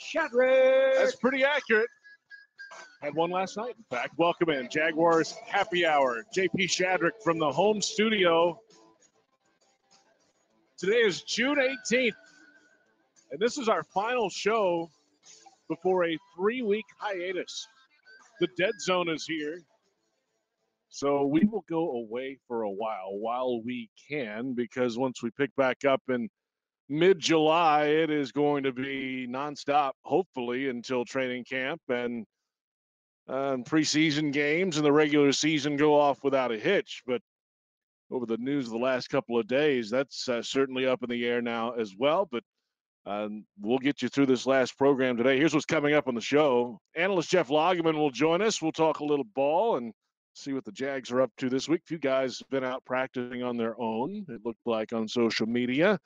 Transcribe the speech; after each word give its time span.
Shadrick. 0.00 0.94
That's 0.96 1.16
pretty 1.16 1.44
accurate. 1.44 1.88
Had 3.02 3.14
one 3.14 3.30
last 3.30 3.56
night, 3.56 3.74
in 3.76 3.84
fact. 3.96 4.14
Welcome 4.16 4.50
in. 4.50 4.68
Jaguars 4.70 5.34
Happy 5.46 5.86
Hour. 5.86 6.24
JP 6.36 6.64
Shadrick 6.64 7.22
from 7.22 7.38
the 7.38 7.50
home 7.50 7.80
studio. 7.80 8.58
Today 10.78 10.96
is 10.96 11.22
June 11.22 11.56
18th, 11.56 12.12
and 13.30 13.40
this 13.40 13.58
is 13.58 13.68
our 13.68 13.84
final 13.84 14.28
show 14.28 14.90
before 15.68 16.04
a 16.06 16.18
three 16.36 16.62
week 16.62 16.84
hiatus. 16.98 17.66
The 18.40 18.48
dead 18.58 18.72
zone 18.80 19.08
is 19.08 19.24
here. 19.24 19.60
So 20.88 21.24
we 21.26 21.44
will 21.44 21.64
go 21.68 21.92
away 21.92 22.38
for 22.46 22.62
a 22.62 22.70
while 22.70 23.18
while 23.18 23.60
we 23.62 23.88
can, 24.08 24.54
because 24.54 24.98
once 24.98 25.22
we 25.22 25.30
pick 25.30 25.54
back 25.56 25.84
up 25.84 26.02
in 26.08 26.28
mid 26.88 27.18
July, 27.18 27.84
it 27.84 28.10
is 28.10 28.32
going 28.32 28.64
to 28.64 28.72
be 28.72 29.26
nonstop, 29.28 29.92
hopefully, 30.02 30.68
until 30.68 31.04
training 31.04 31.44
camp 31.44 31.80
and 31.88 32.26
uh, 33.28 33.56
preseason 33.58 34.32
games 34.32 34.76
and 34.76 34.84
the 34.84 34.92
regular 34.92 35.32
season 35.32 35.76
go 35.76 35.98
off 35.98 36.22
without 36.22 36.52
a 36.52 36.58
hitch. 36.58 37.02
But 37.06 37.22
over 38.10 38.26
the 38.26 38.36
news 38.36 38.66
of 38.66 38.72
the 38.72 38.78
last 38.78 39.08
couple 39.08 39.38
of 39.38 39.46
days, 39.46 39.90
that's 39.90 40.28
uh, 40.28 40.42
certainly 40.42 40.86
up 40.86 41.02
in 41.02 41.10
the 41.10 41.26
air 41.26 41.40
now 41.40 41.72
as 41.72 41.94
well. 41.96 42.28
But 42.30 42.42
um, 43.06 43.44
we'll 43.60 43.78
get 43.78 44.02
you 44.02 44.08
through 44.08 44.26
this 44.26 44.46
last 44.46 44.78
program 44.78 45.16
today. 45.16 45.38
Here's 45.38 45.54
what's 45.54 45.66
coming 45.66 45.94
up 45.94 46.08
on 46.08 46.14
the 46.14 46.20
show. 46.20 46.78
Analyst 46.96 47.30
Jeff 47.30 47.48
Lageman 47.48 47.96
will 47.96 48.10
join 48.10 48.40
us. 48.42 48.62
We'll 48.62 48.72
talk 48.72 49.00
a 49.00 49.04
little 49.04 49.26
ball 49.34 49.76
and 49.76 49.92
see 50.34 50.52
what 50.52 50.64
the 50.64 50.72
Jags 50.72 51.10
are 51.10 51.20
up 51.20 51.30
to 51.38 51.48
this 51.48 51.68
week. 51.68 51.82
A 51.84 51.86
few 51.86 51.98
guys 51.98 52.38
have 52.38 52.48
been 52.50 52.64
out 52.64 52.84
practicing 52.84 53.42
on 53.42 53.56
their 53.56 53.78
own, 53.80 54.24
it 54.28 54.40
looked 54.44 54.66
like 54.66 54.92
on 54.92 55.06
social 55.06 55.46
media. 55.46 55.98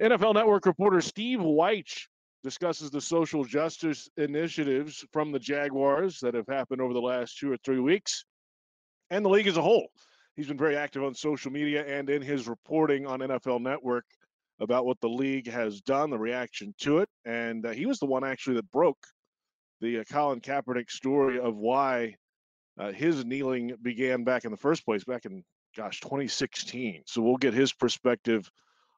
NFL 0.00 0.32
Network 0.32 0.64
reporter 0.64 1.02
Steve 1.02 1.40
Wyche 1.40 2.06
discusses 2.42 2.90
the 2.90 3.02
social 3.02 3.44
justice 3.44 4.08
initiatives 4.16 5.04
from 5.12 5.30
the 5.30 5.38
Jaguars 5.38 6.20
that 6.20 6.32
have 6.32 6.46
happened 6.46 6.80
over 6.80 6.94
the 6.94 7.00
last 7.00 7.36
two 7.36 7.52
or 7.52 7.58
three 7.58 7.80
weeks 7.80 8.24
and 9.10 9.22
the 9.22 9.28
league 9.28 9.46
as 9.46 9.58
a 9.58 9.62
whole. 9.62 9.88
He's 10.36 10.46
been 10.46 10.56
very 10.56 10.74
active 10.74 11.04
on 11.04 11.14
social 11.14 11.52
media 11.52 11.84
and 11.86 12.08
in 12.08 12.22
his 12.22 12.48
reporting 12.48 13.06
on 13.06 13.20
NFL 13.20 13.60
Network 13.60 14.06
about 14.58 14.86
what 14.86 14.98
the 15.02 15.08
league 15.08 15.50
has 15.50 15.82
done, 15.82 16.08
the 16.08 16.18
reaction 16.18 16.74
to 16.80 16.98
it. 17.00 17.08
And 17.26 17.66
uh, 17.66 17.70
he 17.70 17.84
was 17.84 17.98
the 17.98 18.06
one 18.06 18.24
actually 18.24 18.56
that 18.56 18.70
broke 18.70 19.04
the 19.82 19.98
uh, 19.98 20.04
Colin 20.10 20.40
Kaepernick 20.40 20.90
story 20.90 21.38
of 21.38 21.56
why 21.56 22.14
uh, 22.78 22.90
his 22.92 23.22
kneeling 23.26 23.76
began 23.82 24.24
back 24.24 24.46
in 24.46 24.50
the 24.50 24.56
first 24.56 24.86
place, 24.86 25.04
back 25.04 25.26
in, 25.26 25.44
gosh, 25.76 26.00
2016. 26.00 27.02
So 27.06 27.20
we'll 27.20 27.36
get 27.36 27.52
his 27.52 27.74
perspective 27.74 28.50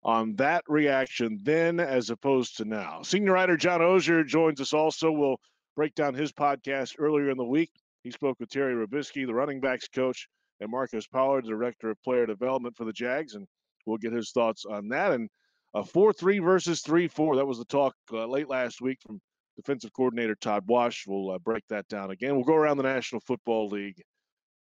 on 0.05 0.35
that 0.37 0.65
reaction 0.69 1.39
then 1.43 1.79
as 1.79 2.11
opposed 2.11 2.57
to 2.57 2.65
now. 2.65 3.03
Senior 3.03 3.33
writer 3.33 3.57
John 3.57 3.81
Oehser 3.81 4.27
joins 4.27 4.61
us 4.61 4.73
also. 4.73 5.13
We'll 5.13 5.41
break 5.77 5.95
down 5.95 6.15
his 6.15 6.33
podcast 6.33 6.95
earlier 6.99 7.31
in 7.31 7.37
the 7.37 7.45
week. 7.45 7.71
He 8.03 8.11
spoke 8.11 8.39
with 8.41 8.51
Terry 8.51 8.75
Robiskie, 8.75 9.27
the 9.27 9.35
running 9.35 9.61
backs 9.61 9.89
coach, 9.89 10.27
and 10.61 10.71
Marcus 10.71 11.07
Pollard, 11.07 11.45
director 11.45 11.91
of 11.91 12.03
player 12.03 12.27
development 12.27 12.77
for 12.77 12.85
the 12.85 12.93
Jags, 12.93 13.35
and 13.35 13.47
we'll 13.87 13.99
get 13.99 14.13
his 14.13 14.33
thoughts 14.33 14.65
on 14.65 14.89
that. 14.89 15.13
And 15.13 15.29
a 15.75 15.85
4 15.85 16.13
3 16.13 16.41
versus 16.41 16.83
3 16.83 17.07
4. 17.09 17.37
That 17.37 17.47
was 17.47 17.59
the 17.59 17.65
talk 17.65 17.95
uh, 18.13 18.27
late 18.27 18.49
last 18.49 18.81
week 18.81 18.99
from 19.07 19.21
defensive 19.57 19.93
coordinator 19.93 20.35
Todd 20.35 20.65
Wash. 20.67 21.05
We'll 21.07 21.31
uh, 21.31 21.39
break 21.39 21.63
that 21.69 21.87
down 21.89 22.11
again. 22.11 22.35
We'll 22.35 22.45
go 22.45 22.55
around 22.55 22.77
the 22.77 22.83
National 22.83 23.21
Football 23.21 23.69
League 23.69 24.03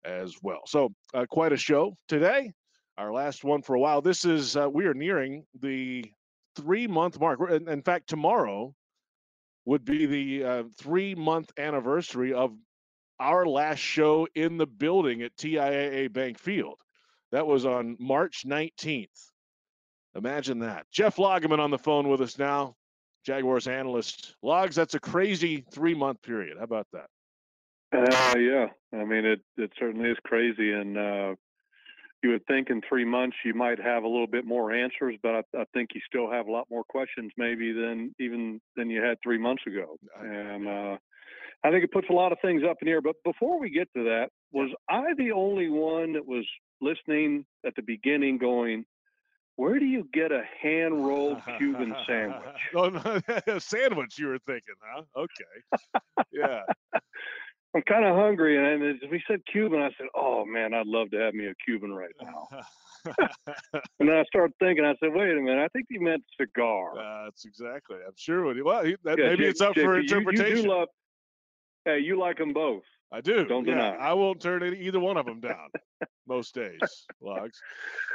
as 0.04 0.34
well. 0.42 0.62
So, 0.66 0.90
uh, 1.14 1.26
quite 1.28 1.52
a 1.52 1.56
show 1.56 1.94
today 2.08 2.52
our 2.98 3.12
last 3.12 3.44
one 3.44 3.62
for 3.62 3.74
a 3.74 3.80
while. 3.80 4.00
This 4.00 4.24
is 4.24 4.56
uh, 4.56 4.68
we 4.68 4.86
are 4.86 4.94
nearing 4.94 5.44
the 5.60 6.04
three 6.56 6.86
month 6.86 7.20
mark. 7.20 7.40
In, 7.50 7.82
fact, 7.82 8.08
tomorrow 8.08 8.74
would 9.64 9.84
be 9.84 10.06
the 10.06 10.44
uh, 10.44 10.62
three 10.78 11.14
month 11.14 11.50
anniversary 11.58 12.32
of 12.32 12.54
our 13.20 13.46
last 13.46 13.78
show 13.78 14.26
in 14.34 14.56
the 14.56 14.66
building 14.66 15.22
at 15.22 15.36
TIAA 15.36 16.12
Bank 16.12 16.38
Field. 16.38 16.78
That 17.32 17.46
was 17.46 17.66
on 17.66 17.96
March 17.98 18.44
19th. 18.46 19.08
Imagine 20.14 20.60
that. 20.60 20.86
Jeff 20.90 21.16
Lageman 21.16 21.58
on 21.58 21.70
the 21.70 21.78
phone 21.78 22.08
with 22.08 22.20
us 22.22 22.38
now, 22.38 22.74
Jaguars 23.24 23.68
analyst. 23.68 24.34
Logs, 24.42 24.74
that's 24.74 24.94
a 24.94 25.00
crazy 25.00 25.64
three 25.72 25.94
month 25.94 26.22
period. 26.22 26.56
How 26.58 26.64
about 26.64 26.86
that? 26.92 27.08
Uh, 27.92 28.38
yeah, 28.38 28.66
I 28.92 29.04
mean 29.04 29.24
it. 29.24 29.40
It 29.56 29.70
certainly 29.78 30.10
is 30.10 30.16
crazy, 30.24 30.72
and 30.72 30.98
uh, 30.98 31.34
you 32.26 32.32
would 32.32 32.46
think 32.46 32.70
in 32.70 32.80
three 32.88 33.04
months 33.04 33.36
you 33.44 33.54
might 33.54 33.80
have 33.80 34.02
a 34.02 34.08
little 34.08 34.26
bit 34.26 34.44
more 34.44 34.72
answers, 34.72 35.14
but 35.22 35.34
I, 35.36 35.60
I, 35.60 35.64
think 35.72 35.90
you 35.94 36.00
still 36.04 36.28
have 36.28 36.48
a 36.48 36.50
lot 36.50 36.66
more 36.68 36.82
questions 36.82 37.30
maybe 37.36 37.72
than 37.72 38.12
even 38.18 38.60
than 38.74 38.90
you 38.90 39.00
had 39.00 39.16
three 39.22 39.38
months 39.38 39.62
ago. 39.64 39.96
And 40.20 40.66
uh, 40.66 40.96
I 41.62 41.70
think 41.70 41.84
it 41.84 41.92
puts 41.92 42.08
a 42.10 42.12
lot 42.12 42.32
of 42.32 42.38
things 42.42 42.62
up 42.68 42.78
in 42.82 42.86
the 42.86 42.92
air. 42.92 43.00
But 43.00 43.14
before 43.24 43.60
we 43.60 43.70
get 43.70 43.88
to 43.96 44.02
that, 44.02 44.30
was 44.50 44.70
I 44.88 45.14
the 45.16 45.30
only 45.30 45.68
one 45.68 46.14
that 46.14 46.26
was 46.26 46.44
listening 46.80 47.46
at 47.64 47.76
the 47.76 47.82
beginning 47.82 48.38
going, 48.38 48.84
where 49.54 49.78
do 49.78 49.86
you 49.86 50.08
get 50.12 50.32
a 50.32 50.42
hand 50.60 51.06
rolled 51.06 51.38
Cuban 51.58 51.94
sandwich? 52.08 52.40
oh, 52.74 52.88
no, 52.88 53.58
sandwich, 53.58 54.18
you 54.18 54.26
were 54.26 54.40
thinking, 54.40 54.74
huh? 54.80 55.02
Okay. 55.16 56.22
Yeah. 56.32 56.62
I'm 57.76 57.82
kind 57.82 58.06
of 58.06 58.16
hungry, 58.16 58.56
and 58.56 58.82
as 58.82 59.10
we 59.10 59.22
said 59.28 59.40
Cuban, 59.52 59.82
I 59.82 59.90
said, 59.98 60.06
"Oh 60.14 60.46
man, 60.46 60.72
I'd 60.72 60.86
love 60.86 61.10
to 61.10 61.18
have 61.18 61.34
me 61.34 61.46
a 61.46 61.54
Cuban 61.66 61.92
right 61.92 62.14
now." 62.22 62.48
and 64.00 64.08
then 64.08 64.16
I 64.16 64.24
started 64.24 64.54
thinking. 64.58 64.82
I 64.82 64.94
said, 64.98 65.10
"Wait 65.12 65.30
a 65.30 65.40
minute, 65.42 65.62
I 65.62 65.68
think 65.68 65.84
he 65.90 65.98
meant 65.98 66.24
cigar." 66.40 66.98
Uh, 66.98 67.24
that's 67.24 67.44
exactly. 67.44 67.96
I'm 67.96 68.14
sure. 68.16 68.44
What 68.46 68.56
he, 68.56 68.62
well, 68.62 68.82
he, 68.82 68.96
that, 69.04 69.18
yeah, 69.18 69.28
maybe 69.28 69.44
it's 69.44 69.60
up 69.60 69.74
for 69.74 69.98
interpretation. 69.98 70.56
You, 70.56 70.62
you 70.62 70.68
love, 70.70 70.88
hey, 71.84 71.98
you 71.98 72.18
like 72.18 72.38
them 72.38 72.54
both. 72.54 72.82
I 73.12 73.20
do. 73.20 73.44
Don't 73.44 73.66
yeah, 73.66 73.74
deny. 73.74 73.96
I 73.96 74.14
won't 74.14 74.40
turn 74.40 74.62
either 74.62 74.98
one 74.98 75.18
of 75.18 75.26
them 75.26 75.40
down 75.40 75.68
most 76.26 76.54
days. 76.54 76.80
Logs. 77.20 77.60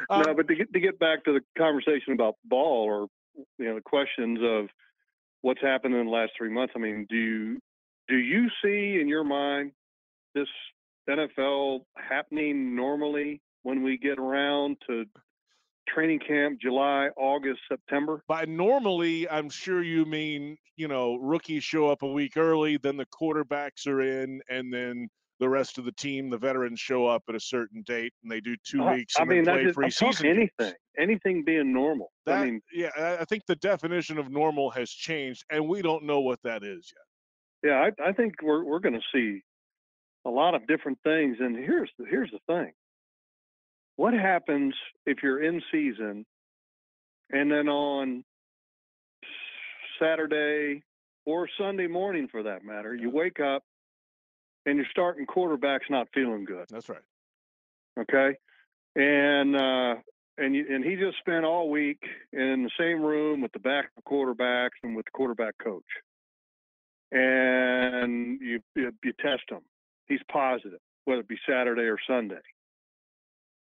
Um, 0.10 0.24
no, 0.24 0.34
but 0.34 0.48
to 0.48 0.56
get 0.56 0.74
to 0.74 0.80
get 0.80 0.98
back 0.98 1.24
to 1.26 1.34
the 1.34 1.42
conversation 1.56 2.14
about 2.14 2.34
ball, 2.46 2.84
or 2.86 3.08
you 3.60 3.66
know, 3.66 3.76
the 3.76 3.82
questions 3.82 4.40
of 4.42 4.70
what's 5.42 5.62
happened 5.62 5.94
in 5.94 6.06
the 6.06 6.12
last 6.12 6.32
three 6.36 6.50
months. 6.50 6.74
I 6.76 6.80
mean, 6.80 7.06
do 7.08 7.16
you 7.16 7.60
do 8.12 8.18
you 8.18 8.50
see 8.62 9.00
in 9.00 9.08
your 9.08 9.24
mind 9.24 9.72
this 10.36 10.50
NFL 11.10 11.80
happening 11.96 12.76
normally 12.76 13.42
when 13.64 13.84
we 13.84 13.98
get 13.98 14.20
around 14.20 14.76
to 14.88 15.06
training 15.88 16.20
camp 16.20 16.60
July, 16.62 17.08
August, 17.16 17.62
September? 17.70 18.22
By 18.28 18.44
normally, 18.44 19.30
I'm 19.30 19.50
sure 19.50 19.82
you 19.82 20.06
mean, 20.06 20.58
you 20.76 20.90
know, 20.90 21.16
rookies 21.16 21.64
show 21.64 21.90
up 21.90 22.02
a 22.02 22.08
week 22.08 22.36
early, 22.36 22.78
then 22.78 22.98
the 22.98 23.06
quarterbacks 23.06 23.88
are 23.88 24.02
in, 24.02 24.42
and 24.50 24.74
then 24.74 25.08
the 25.40 25.48
rest 25.48 25.78
of 25.78 25.86
the 25.86 25.94
team, 25.94 26.30
the 26.30 26.38
veterans, 26.38 26.82
show 26.82 27.08
up 27.08 27.24
at 27.30 27.36
a 27.36 27.40
certain 27.40 27.82
date, 27.88 28.12
and 28.24 28.32
they 28.32 28.42
do 28.42 28.58
two 28.66 28.84
uh, 28.84 28.94
weeks. 28.94 29.14
I 29.18 29.24
mean, 29.24 29.46
play 29.46 29.64
just, 29.64 29.78
preseason. 29.78 30.26
anything, 30.26 30.74
anything 31.00 31.46
being 31.46 31.72
normal. 31.72 32.12
That, 32.26 32.40
I 32.40 32.46
mean, 32.46 32.62
yeah, 32.74 32.90
I 33.22 33.24
think 33.24 33.46
the 33.48 33.56
definition 33.56 34.18
of 34.18 34.30
normal 34.30 34.70
has 34.72 34.92
changed, 34.92 35.46
and 35.50 35.66
we 35.66 35.82
don't 35.82 36.04
know 36.04 36.20
what 36.20 36.40
that 36.44 36.64
is 36.64 36.92
yet. 36.94 37.06
Yeah, 37.64 37.90
I, 38.00 38.10
I 38.10 38.12
think 38.14 38.36
we're 38.42 38.64
we're 38.64 38.80
going 38.80 39.00
to 39.00 39.02
see 39.14 39.44
a 40.26 40.30
lot 40.30 40.56
of 40.56 40.68
different 40.68 41.00
things. 41.04 41.38
And 41.40 41.56
here's 41.56 41.90
the, 41.98 42.06
here's 42.06 42.32
the 42.32 42.40
thing: 42.48 42.74
what 43.96 44.14
happens 44.14 44.74
if 45.06 45.20
you're 45.22 45.44
in 45.44 45.62
season, 45.72 46.26
and 47.30 47.52
then 47.52 47.68
on 47.68 48.24
Saturday 50.00 50.84
or 51.26 51.48
Sunday 51.60 51.88
morning, 51.88 52.28
for 52.32 52.44
that 52.44 52.66
matter, 52.66 52.96
you 52.96 53.10
wake 53.10 53.40
up 53.40 53.64
and 54.66 54.78
your 54.78 54.88
starting 54.90 55.26
quarterback's 55.26 55.90
not 55.90 56.08
feeling 56.14 56.46
good. 56.46 56.66
That's 56.70 56.90
right. 56.90 57.02
Okay, 58.00 58.38
and 58.96 59.56
uh, 59.56 59.96
and 60.40 60.56
you, 60.56 60.66
and 60.68 60.84
he 60.84 60.96
just 60.96 61.20
spent 61.20 61.46
all 61.46 61.70
week 61.70 62.02
in 62.34 62.64
the 62.64 62.72
same 62.80 63.02
room 63.04 63.42
with 63.42 63.52
the 63.52 63.60
backup 63.60 64.04
quarterbacks 64.08 64.82
and 64.82 64.96
with 64.96 65.06
the 65.06 65.12
quarterback 65.12 65.56
coach 65.64 65.84
and 67.12 68.40
you, 68.42 68.60
you, 68.76 68.92
you 69.04 69.14
test 69.20 69.44
him. 69.50 69.62
He's 70.08 70.20
positive, 70.32 70.80
whether 71.06 71.22
it 71.22 71.28
be 71.28 71.38
Saturday 71.48 71.84
or 71.84 71.98
Sunday. 72.08 72.42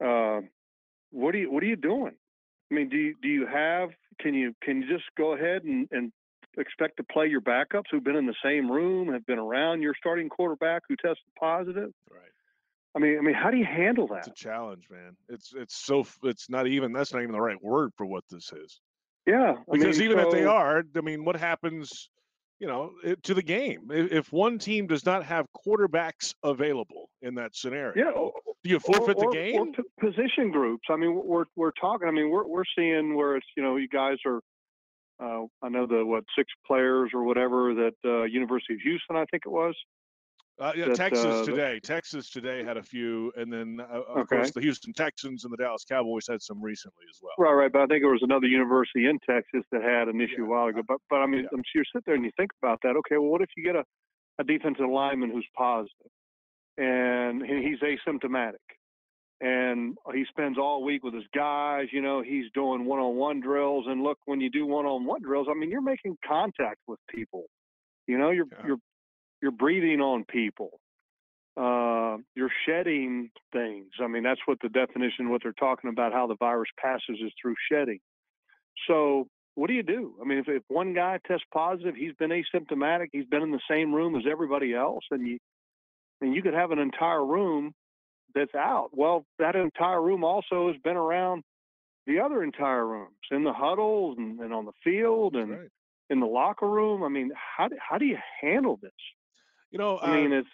Uh, 0.02 0.40
what 1.10 1.34
are 1.34 1.38
you 1.38 1.50
What 1.50 1.62
are 1.62 1.66
you 1.66 1.76
doing? 1.76 2.14
I 2.70 2.74
mean, 2.74 2.88
do 2.88 2.96
you 2.96 3.14
do 3.20 3.28
you 3.28 3.46
have? 3.46 3.90
Can 4.20 4.34
you 4.34 4.54
can 4.62 4.82
you 4.82 4.88
just 4.88 5.04
go 5.16 5.34
ahead 5.34 5.64
and, 5.64 5.88
and 5.90 6.12
expect 6.56 6.96
to 6.98 7.04
play 7.04 7.26
your 7.26 7.40
backups 7.40 7.84
who've 7.90 8.04
been 8.04 8.16
in 8.16 8.26
the 8.26 8.34
same 8.44 8.70
room, 8.70 9.12
have 9.12 9.26
been 9.26 9.38
around 9.38 9.82
your 9.82 9.94
starting 9.98 10.28
quarterback 10.28 10.82
who 10.88 10.96
tested 10.96 11.18
positive? 11.38 11.90
Right. 12.10 12.22
I 12.94 12.98
mean, 12.98 13.18
I 13.18 13.22
mean, 13.22 13.34
how 13.34 13.50
do 13.50 13.56
you 13.56 13.64
handle 13.64 14.08
that? 14.08 14.26
It's 14.26 14.28
a 14.28 14.32
challenge, 14.32 14.88
man. 14.90 15.16
It's 15.28 15.52
it's 15.54 15.76
so 15.76 16.04
it's 16.22 16.48
not 16.48 16.66
even 16.66 16.92
that's 16.92 17.12
not 17.12 17.22
even 17.22 17.32
the 17.32 17.40
right 17.40 17.62
word 17.62 17.92
for 17.96 18.06
what 18.06 18.24
this 18.30 18.52
is. 18.52 18.80
Yeah, 19.26 19.54
I 19.58 19.72
because 19.72 19.98
mean, 19.98 20.10
even 20.10 20.18
so, 20.18 20.26
if 20.26 20.32
they 20.32 20.44
are, 20.44 20.82
I 20.96 21.00
mean, 21.00 21.24
what 21.24 21.36
happens? 21.36 22.08
You 22.60 22.66
know, 22.66 22.92
to 23.22 23.34
the 23.34 23.42
game. 23.42 23.88
If 23.90 24.32
one 24.32 24.58
team 24.58 24.86
does 24.86 25.04
not 25.06 25.24
have 25.24 25.46
quarterbacks 25.66 26.34
available 26.44 27.08
in 27.22 27.34
that 27.36 27.56
scenario, 27.56 27.94
yeah, 27.96 28.12
do 28.62 28.70
you 28.70 28.78
forfeit 28.78 29.16
or, 29.16 29.30
the 29.30 29.36
game? 29.36 29.56
Or 29.56 29.66
position 29.98 30.50
groups. 30.50 30.84
I 30.90 30.96
mean, 30.96 31.20
we're 31.24 31.46
we're 31.56 31.72
talking. 31.80 32.06
I 32.06 32.10
mean, 32.10 32.30
we're 32.30 32.46
we're 32.46 32.64
seeing 32.76 33.16
where 33.16 33.36
it's 33.36 33.46
you 33.56 33.62
know 33.62 33.76
you 33.76 33.88
guys 33.88 34.18
are 34.26 34.40
uh, 35.20 35.46
I 35.62 35.68
know 35.68 35.86
the 35.86 36.04
what 36.04 36.24
six 36.36 36.50
players 36.66 37.10
or 37.14 37.24
whatever 37.24 37.74
that 37.74 37.94
uh, 38.04 38.24
University 38.24 38.74
of 38.74 38.80
Houston, 38.80 39.16
I 39.16 39.24
think 39.30 39.44
it 39.46 39.50
was. 39.50 39.74
Uh, 40.60 40.72
yeah, 40.76 40.88
that, 40.88 40.96
Texas 40.96 41.24
uh, 41.24 41.44
today. 41.44 41.80
Texas 41.80 42.28
today 42.30 42.62
had 42.62 42.76
a 42.76 42.82
few, 42.82 43.32
and 43.36 43.50
then 43.50 43.80
uh, 43.80 43.84
of 44.02 44.16
Okay. 44.18 44.36
course 44.36 44.50
the 44.50 44.60
Houston 44.60 44.92
Texans 44.92 45.44
and 45.44 45.52
the 45.52 45.56
Dallas 45.56 45.84
Cowboys 45.84 46.26
had 46.28 46.42
some 46.42 46.60
recently 46.62 47.06
as 47.10 47.18
well. 47.22 47.32
Right, 47.38 47.54
right. 47.54 47.72
But 47.72 47.80
I 47.82 47.86
think 47.86 48.02
there 48.02 48.10
was 48.12 48.22
another 48.22 48.46
university 48.46 49.06
in 49.06 49.18
Texas 49.20 49.64
that 49.72 49.82
had 49.82 50.08
an 50.08 50.20
issue 50.20 50.40
Yeah. 50.40 50.44
a 50.44 50.48
while 50.48 50.66
ago. 50.66 50.82
But 50.86 50.98
but 51.08 51.16
I 51.16 51.26
mean, 51.26 51.44
Yeah. 51.44 51.48
I'm 51.54 51.62
sure 51.72 51.80
you 51.80 51.84
sit 51.96 52.04
there 52.04 52.14
and 52.14 52.24
you 52.24 52.30
think 52.36 52.50
about 52.62 52.78
that. 52.82 52.94
Okay, 52.96 53.16
well, 53.16 53.30
what 53.30 53.40
if 53.40 53.48
you 53.56 53.62
get 53.64 53.74
a, 53.74 53.84
a 54.38 54.44
defensive 54.44 54.88
lineman 54.88 55.30
who's 55.30 55.48
positive, 55.56 56.10
and 56.76 57.42
he's 57.42 57.80
asymptomatic, 57.80 58.60
and 59.40 59.96
he 60.12 60.26
spends 60.26 60.58
all 60.58 60.84
week 60.84 61.02
with 61.02 61.14
his 61.14 61.24
guys. 61.34 61.88
You 61.90 62.02
know, 62.02 62.20
he's 62.20 62.50
doing 62.52 62.84
one-on-one 62.84 63.40
drills, 63.40 63.86
and 63.88 64.02
look, 64.02 64.18
when 64.26 64.42
you 64.42 64.50
do 64.50 64.66
one-on-one 64.66 65.22
drills, 65.22 65.48
I 65.50 65.54
mean, 65.54 65.70
you're 65.70 65.80
making 65.80 66.18
contact 66.22 66.80
with 66.86 66.98
people. 67.08 67.46
You 68.06 68.18
know, 68.18 68.30
you're 68.30 68.46
Yeah. 68.52 68.66
you're 68.66 68.78
you're 69.42 69.50
breathing 69.52 70.00
on 70.00 70.24
people. 70.24 70.80
Uh, 71.56 72.18
you're 72.34 72.50
shedding 72.66 73.30
things. 73.52 73.88
I 74.00 74.06
mean, 74.06 74.22
that's 74.22 74.40
what 74.46 74.58
the 74.62 74.68
definition, 74.68 75.28
what 75.30 75.42
they're 75.42 75.52
talking 75.52 75.90
about, 75.90 76.12
how 76.12 76.26
the 76.26 76.36
virus 76.36 76.68
passes 76.78 77.18
is 77.22 77.32
through 77.40 77.54
shedding. 77.70 77.98
So, 78.86 79.26
what 79.56 79.66
do 79.66 79.74
you 79.74 79.82
do? 79.82 80.14
I 80.22 80.24
mean, 80.24 80.38
if, 80.38 80.48
if 80.48 80.62
one 80.68 80.94
guy 80.94 81.18
tests 81.26 81.44
positive, 81.52 81.94
he's 81.96 82.14
been 82.14 82.30
asymptomatic, 82.30 83.08
he's 83.12 83.26
been 83.26 83.42
in 83.42 83.50
the 83.50 83.60
same 83.68 83.92
room 83.92 84.14
as 84.14 84.22
everybody 84.30 84.72
else, 84.74 85.04
and 85.10 85.26
you, 85.26 85.38
and 86.20 86.34
you 86.34 86.40
could 86.40 86.54
have 86.54 86.70
an 86.70 86.78
entire 86.78 87.24
room 87.24 87.72
that's 88.34 88.54
out. 88.54 88.90
Well, 88.92 89.24
that 89.38 89.56
entire 89.56 90.00
room 90.00 90.22
also 90.24 90.68
has 90.68 90.80
been 90.82 90.96
around 90.96 91.42
the 92.06 92.20
other 92.20 92.42
entire 92.42 92.86
rooms 92.86 93.16
in 93.30 93.42
the 93.44 93.52
huddles 93.52 94.16
and, 94.18 94.38
and 94.40 94.54
on 94.54 94.64
the 94.64 94.72
field 94.84 95.34
and 95.34 95.50
Right. 95.50 95.68
in 96.08 96.20
the 96.20 96.26
locker 96.26 96.68
room. 96.68 97.02
I 97.02 97.08
mean, 97.08 97.32
how 97.34 97.68
do, 97.68 97.76
how 97.86 97.98
do 97.98 98.06
you 98.06 98.18
handle 98.40 98.78
this? 98.80 98.92
You 99.70 99.78
know, 99.78 99.98
I 100.00 100.20
mean, 100.20 100.32
uh, 100.32 100.38
it's 100.38 100.48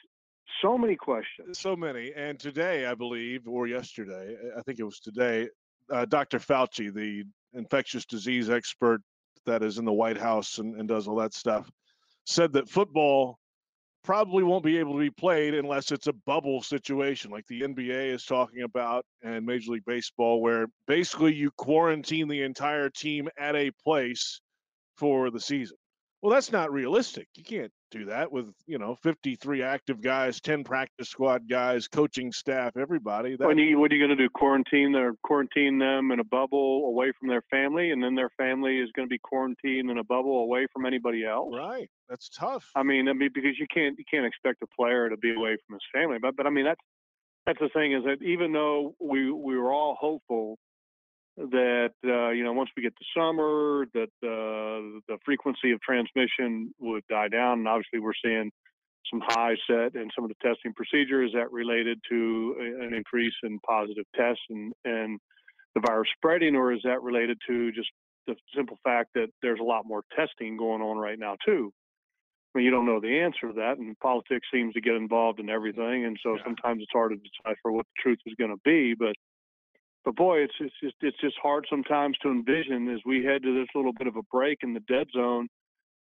so 0.63 0.77
many 0.77 0.97
questions. 0.97 1.59
so 1.59 1.77
many. 1.77 2.13
And 2.15 2.39
today, 2.39 2.87
I 2.87 2.95
believe, 2.95 3.49
or 3.49 3.67
yesterday, 3.67 4.37
I 4.57 4.63
think 4.63 4.79
it 4.79 4.85
was 4.85 5.01
today, 5.01 5.49
uh, 5.91 6.05
Dr. 6.05 6.39
Fauci, 6.39 6.93
the 6.93 7.25
infectious 7.55 8.05
disease 8.05 8.51
expert 8.51 9.01
that 9.47 9.63
is 9.63 9.79
in 9.79 9.85
the 9.85 9.93
White 9.93 10.19
House 10.19 10.59
and, 10.59 10.79
and 10.79 10.89
does 10.89 11.09
all 11.09 11.17
that 11.17 11.35
stuff, 11.35 11.71
said 12.25 12.53
that 12.53 12.69
football 12.69 13.39
probably 14.07 14.45
won't 14.45 14.65
be 14.65 14.79
able 14.79 14.93
to 14.93 15.01
be 15.01 15.11
played 15.11 15.55
unless 15.55 15.91
it's 15.91 16.07
a 16.07 16.13
bubble 16.13 16.63
situation 16.63 17.31
like 17.31 17.45
the 17.49 17.63
NBA 17.63 18.15
is 18.15 18.25
talking 18.25 18.63
about 18.63 19.05
and 19.23 19.45
Major 19.45 19.73
League 19.73 19.85
Baseball, 19.85 20.41
where 20.41 20.67
basically 20.87 21.35
you 21.35 21.51
quarantine 21.57 22.29
the 22.29 22.43
entire 22.43 22.89
team 22.89 23.29
at 23.37 23.57
a 23.57 23.73
place 23.83 24.41
for 24.97 25.31
the 25.31 25.41
season. 25.41 25.77
Well, 26.27 26.35
that's 26.35 26.51
not 26.51 26.73
realistic. 26.73 27.29
You 27.37 27.45
can't 27.45 27.71
do 27.93 28.07
that 28.07 28.33
with, 28.33 28.53
you 28.67 28.79
know, 28.79 28.97
53 28.97 29.63
active 29.63 30.01
guys, 30.01 30.41
10 30.41 30.65
practice 30.65 31.09
squad 31.09 31.49
guys, 31.49 31.87
coaching 31.87 32.33
staff, 32.33 32.77
everybody. 32.77 33.37
That, 33.37 33.47
When 33.47 33.59
you, 33.59 33.79
what 33.79 33.93
are 33.93 33.95
you 33.95 34.05
going 34.05 34.19
to 34.19 34.21
do? 34.21 34.29
Quarantine 34.31 34.97
or 34.97 35.15
quarantine 35.23 35.79
them 35.79 36.11
in 36.11 36.19
a 36.19 36.25
bubble 36.25 36.89
away 36.89 37.13
from 37.17 37.29
their 37.29 37.45
family, 37.49 37.93
and 37.93 38.03
then 38.03 38.17
their 38.17 38.31
family 38.31 38.81
is 38.81 38.91
going 38.97 39.07
to 39.07 39.09
be 39.09 39.21
quarantined 39.21 39.89
in 39.89 39.99
a 39.99 40.03
bubble 40.03 40.39
away 40.39 40.67
from 40.73 40.85
anybody 40.85 41.25
else. 41.25 41.55
right. 41.57 41.89
That's 42.09 42.29
tough. 42.29 42.73
I 42.75 42.83
mean, 42.83 43.09
I 43.09 43.13
mean, 43.13 43.31
because 43.33 43.57
you 43.57 43.69
can't 43.73 43.97
you 43.97 44.05
can't 44.11 44.27
expect 44.27 44.63
a 44.63 44.67
player 44.77 45.09
to 45.09 45.17
be 45.17 45.33
away 45.33 45.57
from 45.65 45.75
his 45.75 45.83
family. 45.95 46.19
But 46.21 46.35
but 46.37 46.49
I 46.49 46.51
mean 46.51 46.65
that's 46.65 46.81
that's 47.47 47.61
the 47.61 47.69
thing 47.69 47.93
is 47.93 48.03
that 48.03 48.21
even 48.21 48.53
though 48.53 48.97
we 48.99 49.31
we 49.31 49.57
were 49.57 49.73
all 49.73 49.97
hopeful 50.01 50.59
that 51.37 51.93
uh, 52.05 52.31
you 52.31 52.45
know 52.45 52.53
once 52.53 52.71
we 52.77 52.83
get 52.83 52.95
to 52.97 53.05
summer 53.17 53.87
that 53.95 54.09
uh, 54.23 55.01
the 55.09 55.19
frequency 55.25 55.73
of 55.73 55.81
transmission 55.81 56.73
would 56.81 57.05
die 57.09 57.29
down, 57.29 57.59
and 57.61 57.69
obviously 57.69 57.99
we're 57.99 58.13
seeing 58.25 58.51
some 59.11 59.23
highs 59.25 59.59
set 59.69 59.95
in 59.95 60.09
some 60.15 60.25
of 60.25 60.31
the 60.31 60.37
testing 60.43 60.73
procedures 60.75 61.31
that 61.35 61.51
related 61.53 61.99
to 62.09 62.57
an 62.81 62.95
increase 62.95 63.35
in 63.43 63.59
positive 63.61 64.05
tests 64.15 64.43
and 64.51 64.73
and 64.85 65.19
the 65.75 65.81
virus 65.87 66.09
spreading, 66.17 66.57
or 66.57 66.73
is 66.73 66.81
that 66.85 67.03
related 67.03 67.39
to 67.47 67.71
just 67.73 67.91
the 68.27 68.35
simple 68.55 68.79
fact 68.83 69.11
that 69.15 69.29
there's 69.43 69.61
a 69.61 69.65
lot 69.65 69.85
more 69.87 70.03
testing 70.17 70.57
going 70.57 70.81
on 70.83 70.97
right 70.97 71.19
now 71.19 71.37
too? 71.45 71.71
I 72.55 72.59
mean, 72.59 72.65
you 72.65 72.71
don't 72.71 72.87
know 72.87 73.01
the 73.01 73.21
answer 73.21 73.49
to 73.49 73.53
that, 73.55 73.77
and 73.77 73.97
politics 74.01 74.49
seems 74.51 74.73
to 74.73 74.81
get 74.81 74.95
involved 74.95 75.39
in 75.39 75.51
everything, 75.51 76.07
and 76.07 76.19
so 76.23 76.37
Yeah. 76.37 76.45
sometimes 76.45 76.83
it's 76.83 76.91
hard 76.93 77.13
to 77.13 77.17
decipher 77.19 77.71
what 77.71 77.85
the 77.85 78.03
truth 78.03 78.19
is 78.25 78.35
going 78.39 78.51
to 78.51 78.61
be. 78.65 78.95
But, 78.95 79.15
but 80.07 80.15
boy, 80.15 80.39
it's 80.39 80.55
it's 80.61 80.75
just 80.83 80.95
it's 81.01 81.21
just 81.21 81.35
hard 81.43 81.67
sometimes 81.69 82.17
to 82.23 82.31
envision 82.31 82.89
as 82.95 83.01
we 83.05 83.25
head 83.25 83.43
to 83.43 83.53
this 83.53 83.67
little 83.75 83.93
bit 83.93 84.07
of 84.07 84.15
a 84.15 84.23
break 84.31 84.59
in 84.63 84.73
the 84.73 84.81
dead 84.81 85.09
zone. 85.13 85.49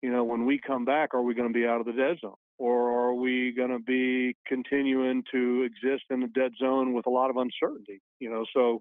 You 0.01 0.11
know, 0.11 0.25
when 0.25 0.47
we 0.47 0.59
come 0.59 0.87
back, 0.87 1.11
are 1.13 1.23
we 1.23 1.35
going 1.35 1.47
to 1.47 1.55
be 1.55 1.67
out 1.67 1.79
of 1.79 1.87
the 1.87 1.93
dead 1.93 2.17
zone, 2.23 2.35
or 2.59 2.91
are 2.91 3.15
we 3.15 3.53
going 3.55 3.71
to 3.71 3.79
be 3.79 4.35
continuing 4.47 5.23
to 5.31 5.63
exist 5.63 6.05
in 6.11 6.21
the 6.21 6.27
dead 6.29 6.53
zone 6.59 6.95
with 6.95 7.07
a 7.07 7.11
lot 7.11 7.29
of 7.29 7.37
uncertainty? 7.37 8.01
You 8.19 8.31
know, 8.31 8.47
so 8.55 8.81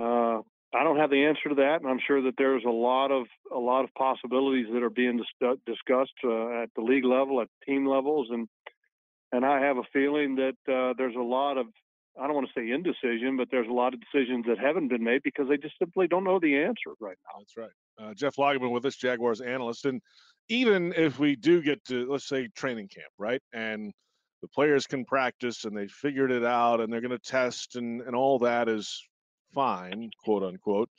uh, 0.00 0.42
I 0.72 0.84
don't 0.84 0.98
have 0.98 1.10
the 1.10 1.24
answer 1.24 1.48
to 1.48 1.56
that, 1.56 1.80
and 1.82 1.90
I'm 1.90 2.00
sure 2.06 2.22
that 2.22 2.34
there's 2.38 2.62
a 2.64 2.70
lot 2.70 3.10
of 3.10 3.26
a 3.52 3.58
lot 3.58 3.82
of 3.82 3.92
possibilities 3.94 4.66
that 4.72 4.84
are 4.84 4.90
being 4.90 5.16
dis- 5.16 5.58
discussed 5.66 6.14
uh, 6.24 6.62
at 6.62 6.70
the 6.76 6.82
league 6.82 7.04
level, 7.04 7.40
at 7.40 7.48
team 7.66 7.84
levels, 7.84 8.28
and 8.30 8.46
and 9.32 9.44
I 9.44 9.60
have 9.60 9.78
a 9.78 9.82
feeling 9.92 10.36
that 10.36 10.72
uh, 10.72 10.94
there's 10.96 11.16
a 11.16 11.20
lot 11.20 11.58
of 11.58 11.66
I 12.20 12.26
don't 12.26 12.34
want 12.34 12.48
to 12.48 12.60
say 12.60 12.70
indecision, 12.70 13.36
but 13.36 13.48
there's 13.50 13.68
a 13.68 13.72
lot 13.72 13.94
of 13.94 14.00
decisions 14.00 14.44
that 14.46 14.58
haven't 14.58 14.88
been 14.88 15.02
made 15.02 15.22
because 15.22 15.48
they 15.48 15.56
just 15.56 15.78
simply 15.78 16.06
don't 16.06 16.24
know 16.24 16.38
the 16.38 16.56
answer 16.56 16.90
right 17.00 17.16
now. 17.26 17.38
That's 17.38 17.56
right. 17.56 17.70
Uh, 17.98 18.14
Jeff 18.14 18.36
Lageman 18.36 18.70
with 18.70 18.84
us, 18.84 18.96
Jaguars 18.96 19.40
analyst. 19.40 19.86
And 19.86 20.00
even 20.48 20.92
if 20.96 21.18
we 21.18 21.36
do 21.36 21.62
get 21.62 21.82
to, 21.86 22.10
let's 22.10 22.28
say, 22.28 22.48
training 22.54 22.88
camp, 22.88 23.12
right? 23.18 23.40
And 23.54 23.92
the 24.42 24.48
players 24.48 24.86
can 24.86 25.04
practice 25.04 25.64
and 25.64 25.76
they 25.76 25.86
figured 25.86 26.32
it 26.32 26.44
out 26.44 26.80
and 26.80 26.92
they're 26.92 27.00
going 27.00 27.12
to 27.12 27.18
test 27.18 27.76
and, 27.76 28.02
and 28.02 28.14
all 28.14 28.40
that 28.40 28.68
is 28.68 29.02
fine, 29.54 30.10
quote 30.24 30.42
unquote. 30.42 30.90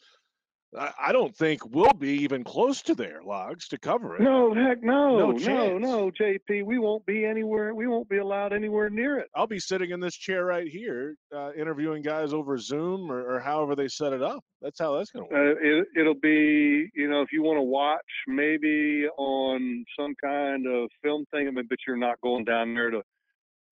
I, 0.78 1.12
don't 1.12 1.36
think 1.36 1.62
we'll 1.74 1.94
be 1.94 2.10
even 2.10 2.44
close 2.44 2.81
to 2.84 2.96
there, 2.96 3.22
Logs, 3.24 3.68
to 3.70 3.78
cover 3.78 4.16
it. 4.16 4.22
No, 4.22 4.54
heck, 4.54 4.81
no, 4.81 5.18
No 5.18 5.31
no, 5.31 5.78
no, 5.78 6.12
JP. 6.12 6.66
We 6.66 6.80
won't 6.80 7.06
be 7.06 7.25
anywhere. 7.25 7.74
We 7.74 7.88
won't 7.88 8.10
be 8.10 8.18
allowed 8.18 8.54
anywhere 8.54 8.90
near 8.90 9.20
it. 9.20 9.28
I'll 9.36 9.48
be 9.48 9.60
sitting 9.60 9.92
in 9.92 10.00
this 10.00 10.16
chair 10.16 10.46
right 10.46 10.68
here, 10.68 11.16
uh, 11.36 11.52
interviewing 11.54 12.02
guys 12.02 12.34
over 12.34 12.58
Zoom 12.58 13.12
or, 13.12 13.36
or 13.36 13.40
however 13.40 13.75
they 13.75 13.88
set 13.88 14.14
it 14.14 14.22
up. 14.22 14.44
That's 14.62 14.80
how 14.80 14.98
that's 14.98 15.12
going 15.12 15.28
to 15.28 15.34
work. 15.34 15.58
Uh, 15.58 15.62
it, 15.62 15.88
it'll 16.00 16.20
be, 16.20 16.90
you 16.96 17.10
know, 17.10 17.22
if 17.22 17.31
you 17.31 17.44
want 17.44 17.58
to 17.58 17.64
watch 17.64 18.02
maybe 18.28 19.06
on 19.18 19.86
some 20.00 20.16
kind 20.24 20.66
of 20.68 20.90
film 21.04 21.26
thing, 21.31 21.48
I 21.48 21.52
mean, 21.52 21.66
but 21.69 21.80
you're 21.86 21.97
not 21.97 22.19
going 22.21 22.45
down 22.45 22.74
there 22.74 22.90
to 22.90 23.02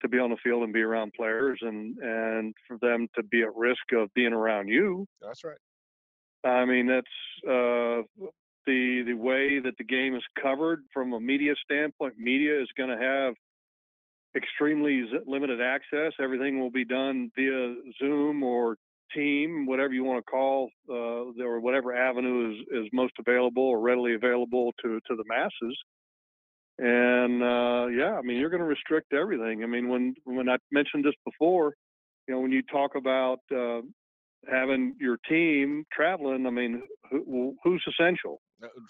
to 0.02 0.08
be 0.08 0.18
on 0.18 0.30
the 0.30 0.36
field 0.42 0.64
and 0.64 0.72
be 0.72 0.82
around 0.82 1.12
players 1.16 1.60
and 1.62 1.96
and 1.98 2.54
for 2.66 2.76
them 2.80 3.06
to 3.14 3.22
be 3.22 3.42
at 3.42 3.54
risk 3.54 3.92
of 3.96 4.12
being 4.14 4.32
around 4.32 4.68
you. 4.68 5.06
That's 5.20 5.44
right. 5.44 5.56
I 6.44 6.64
mean, 6.64 6.86
that's 6.86 7.46
uh, 7.46 8.02
the 8.66 9.02
the 9.06 9.14
way 9.14 9.60
that 9.60 9.76
the 9.78 9.84
game 9.84 10.14
is 10.14 10.22
covered 10.40 10.82
from 10.92 11.12
a 11.12 11.20
media 11.20 11.54
standpoint. 11.64 12.18
Media 12.18 12.60
is 12.60 12.68
going 12.76 12.90
to 12.90 12.98
have 12.98 13.34
extremely 14.36 15.04
limited 15.26 15.60
access. 15.60 16.12
Everything 16.20 16.60
will 16.60 16.70
be 16.70 16.84
done 16.84 17.30
via 17.36 17.74
Zoom 17.98 18.42
or 18.42 18.76
Team, 19.14 19.66
whatever 19.66 19.92
you 19.92 20.04
want 20.04 20.24
to 20.24 20.30
call, 20.30 20.70
uh, 20.88 21.44
or 21.44 21.60
whatever 21.60 21.94
avenue 21.94 22.52
is, 22.52 22.84
is 22.84 22.88
most 22.94 23.12
available 23.18 23.62
or 23.62 23.78
readily 23.78 24.14
available 24.14 24.72
to 24.82 25.00
to 25.06 25.16
the 25.16 25.24
masses. 25.26 25.78
And 26.78 27.42
uh, 27.42 27.88
yeah, 27.88 28.16
I 28.18 28.22
mean, 28.22 28.38
you're 28.38 28.48
going 28.48 28.62
to 28.62 28.66
restrict 28.66 29.12
everything. 29.12 29.62
I 29.62 29.66
mean, 29.66 29.88
when 29.88 30.14
when 30.24 30.48
I 30.48 30.56
mentioned 30.70 31.04
this 31.04 31.14
before, 31.26 31.74
you 32.26 32.34
know, 32.34 32.40
when 32.40 32.52
you 32.52 32.62
talk 32.62 32.94
about 32.94 33.40
uh, 33.54 33.82
having 34.50 34.94
your 35.00 35.18
team 35.28 35.84
traveling, 35.92 36.46
I 36.46 36.50
mean, 36.50 36.82
who, 37.10 37.54
who's 37.62 37.84
essential? 37.88 38.40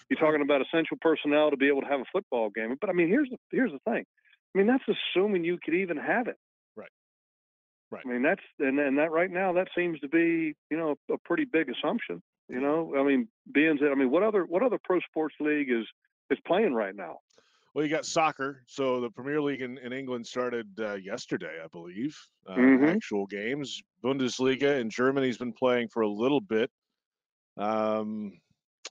You're 0.09 0.19
talking 0.19 0.41
about 0.41 0.61
essential 0.61 0.97
personnel 1.01 1.51
to 1.51 1.57
be 1.57 1.67
able 1.67 1.81
to 1.81 1.87
have 1.87 1.99
a 1.99 2.05
football 2.11 2.49
game. 2.49 2.75
But 2.79 2.89
I 2.89 2.93
mean, 2.93 3.07
here's 3.07 3.29
the 3.29 3.37
here's 3.51 3.71
the 3.71 3.79
thing. 3.91 4.05
I 4.53 4.57
mean, 4.57 4.67
that's 4.67 4.83
assuming 4.87 5.43
you 5.43 5.57
could 5.63 5.73
even 5.73 5.97
have 5.97 6.27
it. 6.27 6.37
Right. 6.75 6.91
Right. 7.89 8.03
I 8.05 8.09
mean, 8.09 8.21
that's 8.21 8.41
and 8.59 8.79
and 8.79 8.97
that 8.99 9.11
right 9.11 9.31
now 9.31 9.53
that 9.53 9.69
seems 9.75 9.99
to 10.01 10.07
be 10.07 10.53
you 10.69 10.77
know 10.77 10.95
a 11.11 11.17
pretty 11.25 11.45
big 11.45 11.69
assumption. 11.69 12.21
You 12.49 12.59
know, 12.59 12.93
I 12.97 13.03
mean, 13.03 13.27
being 13.51 13.77
that 13.81 13.91
I 13.91 13.95
mean, 13.95 14.11
what 14.11 14.23
other 14.23 14.45
what 14.45 14.63
other 14.63 14.77
pro 14.83 14.99
sports 14.99 15.35
league 15.39 15.71
is 15.71 15.85
is 16.29 16.39
playing 16.45 16.73
right 16.73 16.95
now? 16.95 17.19
Well, 17.73 17.83
you 17.83 17.89
got 17.89 18.05
soccer. 18.05 18.63
So 18.67 19.01
the 19.01 19.09
Premier 19.09 19.41
League 19.41 19.61
in, 19.61 19.77
in 19.79 19.91
England 19.93 20.27
started 20.27 20.67
uh, 20.79 20.93
yesterday, 20.95 21.57
I 21.63 21.67
believe. 21.71 22.15
Uh, 22.47 22.55
Mhm. 22.57 22.87
Actual 22.95 23.25
games. 23.25 23.81
Bundesliga 24.03 24.79
in 24.79 24.89
Germany's 24.89 25.37
been 25.37 25.53
playing 25.53 25.87
for 25.89 26.01
a 26.01 26.07
little 26.07 26.41
bit. 26.41 26.69
Um, 27.57 28.33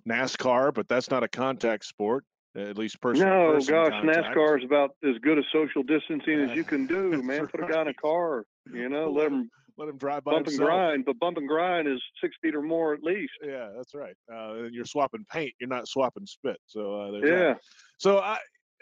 NASCAR, 0.08 0.72
but 0.74 0.88
that's 0.88 1.10
not 1.10 1.22
a 1.22 1.28
contact 1.28 1.84
sport, 1.84 2.24
at 2.56 2.78
least 2.78 3.00
person. 3.00 3.28
no, 3.28 3.52
person 3.52 3.74
gosh, 3.74 3.90
contact. 3.90 4.34
NASCAR 4.36 4.58
is 4.58 4.64
about 4.64 4.90
as 5.04 5.16
good 5.22 5.38
a 5.38 5.42
social 5.52 5.82
distancing 5.82 6.40
as 6.40 6.56
you 6.56 6.64
can 6.64 6.86
do, 6.86 7.10
man. 7.22 7.46
Put 7.46 7.62
a 7.62 7.66
guy 7.72 7.82
in 7.82 7.88
a 7.88 7.94
car, 7.94 8.44
you 8.72 8.88
know, 8.88 9.10
let 9.10 9.30
him 9.30 9.48
Let 9.78 9.88
him 9.88 9.96
drive 9.98 10.22
by 10.24 10.32
bump 10.32 10.46
himself. 10.46 10.68
and 10.70 10.76
grind, 10.76 11.04
but 11.06 11.18
bump 11.18 11.38
and 11.38 11.48
grind 11.48 11.88
is 11.88 12.00
six 12.20 12.36
feet 12.42 12.54
or 12.54 12.62
more 12.62 12.94
at 12.94 13.02
least. 13.02 13.32
Yeah, 13.42 13.70
that's 13.76 13.94
right. 13.94 14.14
Uh, 14.32 14.64
and 14.64 14.74
you're 14.74 14.84
swapping 14.84 15.24
paint. 15.30 15.52
You're 15.60 15.68
not 15.68 15.88
swapping 15.88 16.26
spit. 16.26 16.58
So 16.66 17.00
uh, 17.00 17.10
Yeah. 17.18 17.20
that. 17.54 17.60
So 17.98 18.18
I, 18.18 18.38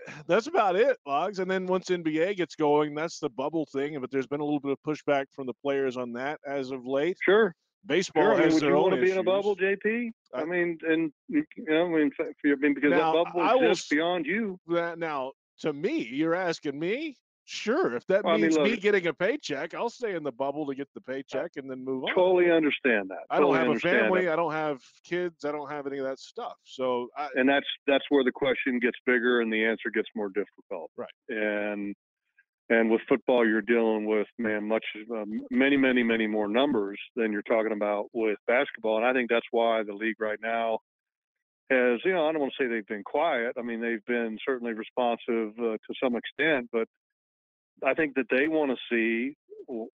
that's 0.27 0.47
about 0.47 0.77
it, 0.77 0.97
Logs. 1.07 1.39
And 1.39 1.51
then 1.51 1.67
once 1.67 1.87
NBA 1.87 2.37
gets 2.37 2.55
going, 2.55 2.95
that's 2.95 3.19
the 3.19 3.31
bubble 3.31 3.67
thing. 3.73 3.99
But 4.01 4.11
there's 4.11 4.27
been 4.27 4.41
a 4.41 4.45
little 4.45 4.61
bit 4.61 4.73
of 4.73 4.79
pushback 4.87 5.27
from 5.33 5.47
the 5.47 5.55
players 5.63 5.97
on 5.97 6.13
that 6.15 6.41
as 6.47 6.71
of 6.71 6.87
late. 6.87 7.17
Sure. 7.23 7.55
Baseball 7.87 8.23
Sure. 8.23 8.35
I 8.35 8.45
mean, 8.45 8.53
would 8.53 8.63
their 8.63 8.71
you 8.71 8.77
own 8.77 8.83
want 8.83 8.95
to 8.97 9.01
be 9.01 9.11
in 9.11 9.19
a 9.19 9.23
bubble, 9.23 9.57
JP? 9.57 10.11
I 10.35 10.41
I- 10.43 10.45
mean, 10.45 10.79
and 10.87 11.13
you 11.29 11.45
know, 11.59 11.87
I 11.87 11.89
mean, 11.89 12.11
f- 12.19 12.27
I 12.45 12.55
mean 12.57 12.75
because 12.75 12.91
Now, 12.91 13.13
that 13.13 13.33
bubble 13.33 13.63
exists 13.65 13.89
beyond 13.89 14.27
you. 14.27 14.59
That- 14.69 14.99
now, 14.99 15.33
to 15.61 15.73
me, 15.73 16.07
you're 16.11 16.35
asking 16.35 16.79
me. 16.79 17.17
Sure, 17.53 17.97
if 17.97 18.07
that 18.07 18.25
Well, 18.25 18.35
I 18.35 18.37
mean, 18.37 18.55
means 18.55 18.59
me 18.59 18.77
getting 18.77 19.09
a 19.09 19.13
paycheck, 19.13 19.75
I'll 19.75 19.91
stay 19.91 20.15
in 20.15 20.23
the 20.23 20.31
bubble 20.31 20.65
to 20.67 20.75
get 20.77 20.87
the 20.95 21.01
paycheck 21.01 21.57
and 21.57 21.69
then 21.69 21.85
move 21.85 22.05
on. 22.05 22.15
Totally 22.15 22.49
understand 22.49 23.11
that. 23.11 23.25
I 23.29 23.41
don't 23.41 23.55
Totally 23.55 23.69
have 23.71 23.77
a 23.77 23.81
family. 23.81 24.25
that. 24.27 24.33
I 24.33 24.37
don't 24.37 24.53
have 24.53 24.81
kids. 25.03 25.45
I 25.45 25.51
don't 25.51 25.69
have 25.69 25.89
any 25.89 25.99
of 25.99 26.05
that 26.05 26.21
stuff. 26.21 26.53
So 26.63 27.09
I, 27.17 27.29
and 27.35 27.49
that's 27.49 27.67
that's 27.89 28.05
where 28.09 28.23
the 28.23 28.31
question 28.31 28.79
gets 28.79 28.97
bigger 29.05 29.41
and 29.41 29.53
the 29.53 29.65
answer 29.65 29.91
gets 29.93 30.07
more 30.15 30.29
difficult. 30.29 30.93
Right. 30.97 31.09
And 31.29 31.97
and 32.69 32.89
with 32.89 33.01
football, 33.09 33.45
you're 33.45 33.63
dealing 33.63 34.07
with 34.07 34.29
man 34.39 34.69
much 34.69 34.85
um, 35.11 35.41
many 35.51 35.77
many 35.77 36.05
many 36.05 36.29
more 36.29 36.47
numbers 36.47 37.01
than 37.17 37.33
you're 37.33 37.43
talking 37.43 37.73
about 37.73 38.07
with 38.13 38.39
basketball, 38.47 38.99
and 38.99 39.05
I 39.05 39.13
think 39.13 39.29
that's 39.29 39.47
why 39.51 39.83
the 39.83 39.93
league 39.95 40.21
right 40.21 40.39
now 40.41 40.79
has 41.69 41.99
you 42.05 42.13
know 42.13 42.29
I 42.29 42.33
don't 42.33 42.43
want 42.43 42.53
to 42.57 42.63
say 42.65 42.69
they've 42.69 42.87
been 42.87 43.03
quiet. 43.03 43.55
I 43.59 43.63
mean 43.63 43.81
they've 43.81 44.05
been 44.07 44.39
certainly 44.47 44.73
responsive 44.73 45.59
uh, 45.59 45.79
to 45.79 45.95
some 46.01 46.15
extent, 46.15 46.69
but 46.71 46.87
I 47.85 47.95
think 47.95 48.15
that 48.15 48.27
they 48.31 48.49
want 48.49 48.71
to 48.71 48.77
see 48.91 49.37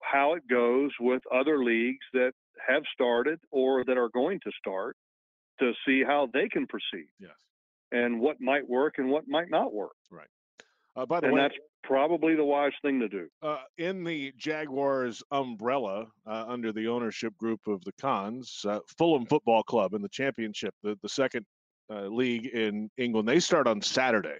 how 0.01 0.33
it 0.33 0.47
goes 0.49 0.91
with 0.99 1.21
other 1.33 1.63
leagues 1.63 2.05
that 2.13 2.31
have 2.67 2.83
started 2.93 3.39
or 3.51 3.83
that 3.85 3.97
are 3.97 4.09
going 4.09 4.39
to 4.43 4.51
start 4.57 4.95
to 5.59 5.73
see 5.85 6.03
how 6.03 6.29
they 6.33 6.49
can 6.49 6.67
proceed 6.67 7.09
yes. 7.19 7.31
and 7.91 8.19
what 8.19 8.41
might 8.41 8.67
work 8.67 8.95
and 8.97 9.09
what 9.09 9.27
might 9.27 9.49
not 9.49 9.73
work. 9.73 9.91
Uh, 10.97 11.05
by 11.05 11.19
the 11.19 11.27
And 11.27 11.35
way, 11.35 11.41
that's 11.41 11.55
probably 11.83 12.35
the 12.35 12.43
wise 12.43 12.71
thing 12.81 12.99
to 12.99 13.07
do. 13.07 13.27
uh, 13.43 13.59
in 13.77 14.03
the 14.03 14.33
Jaguars 14.35 15.21
umbrella 15.31 16.07
uh, 16.25 16.45
under 16.47 16.73
the 16.73 16.87
ownership 16.87 17.37
group 17.37 17.59
of 17.67 17.83
the 17.85 17.91
Khans, 18.01 18.65
uh, 18.67 18.79
Fulham 18.97 19.25
Football 19.27 19.61
Club 19.63 19.93
in 19.93 20.01
the 20.01 20.09
championship, 20.09 20.73
the, 20.81 20.97
the 21.03 21.09
second 21.09 21.45
uh, 21.91 22.07
league 22.07 22.47
in 22.47 22.89
England, 22.97 23.27
they 23.27 23.39
start 23.39 23.67
on 23.67 23.81
Saturday. 23.81 24.39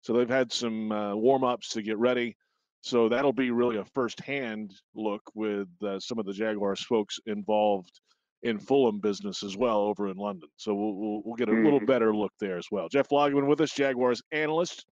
So 0.00 0.14
they've 0.14 0.28
had 0.28 0.50
some 0.50 0.90
uh, 0.90 1.14
warm 1.14 1.44
ups 1.44 1.68
to 1.70 1.82
get 1.82 1.98
ready. 1.98 2.36
So 2.80 3.08
that'll 3.08 3.32
be 3.32 3.50
really 3.50 3.76
a 3.76 3.84
first 3.84 4.20
hand 4.20 4.72
look 4.94 5.22
with 5.34 5.68
uh, 5.82 5.98
some 6.00 6.18
of 6.18 6.26
the 6.26 6.32
Jaguars 6.32 6.80
folks 6.84 7.18
involved 7.26 8.00
in 8.44 8.58
Fulham 8.58 9.00
business 9.00 9.42
as 9.42 9.56
well 9.56 9.78
over 9.80 10.08
in 10.08 10.16
London. 10.16 10.48
So 10.56 10.74
we'll, 10.74 10.94
we'll, 10.94 11.22
we'll 11.24 11.34
get 11.34 11.48
a 11.48 11.52
little 11.52 11.80
Mhm. 11.80 11.86
better 11.86 12.14
look 12.14 12.32
there 12.38 12.56
as 12.56 12.66
well. 12.70 12.88
Jeff 12.88 13.08
Lageman 13.08 13.48
with 13.48 13.60
us, 13.60 13.72
Jaguars 13.74 14.22
analyst, 14.30 14.86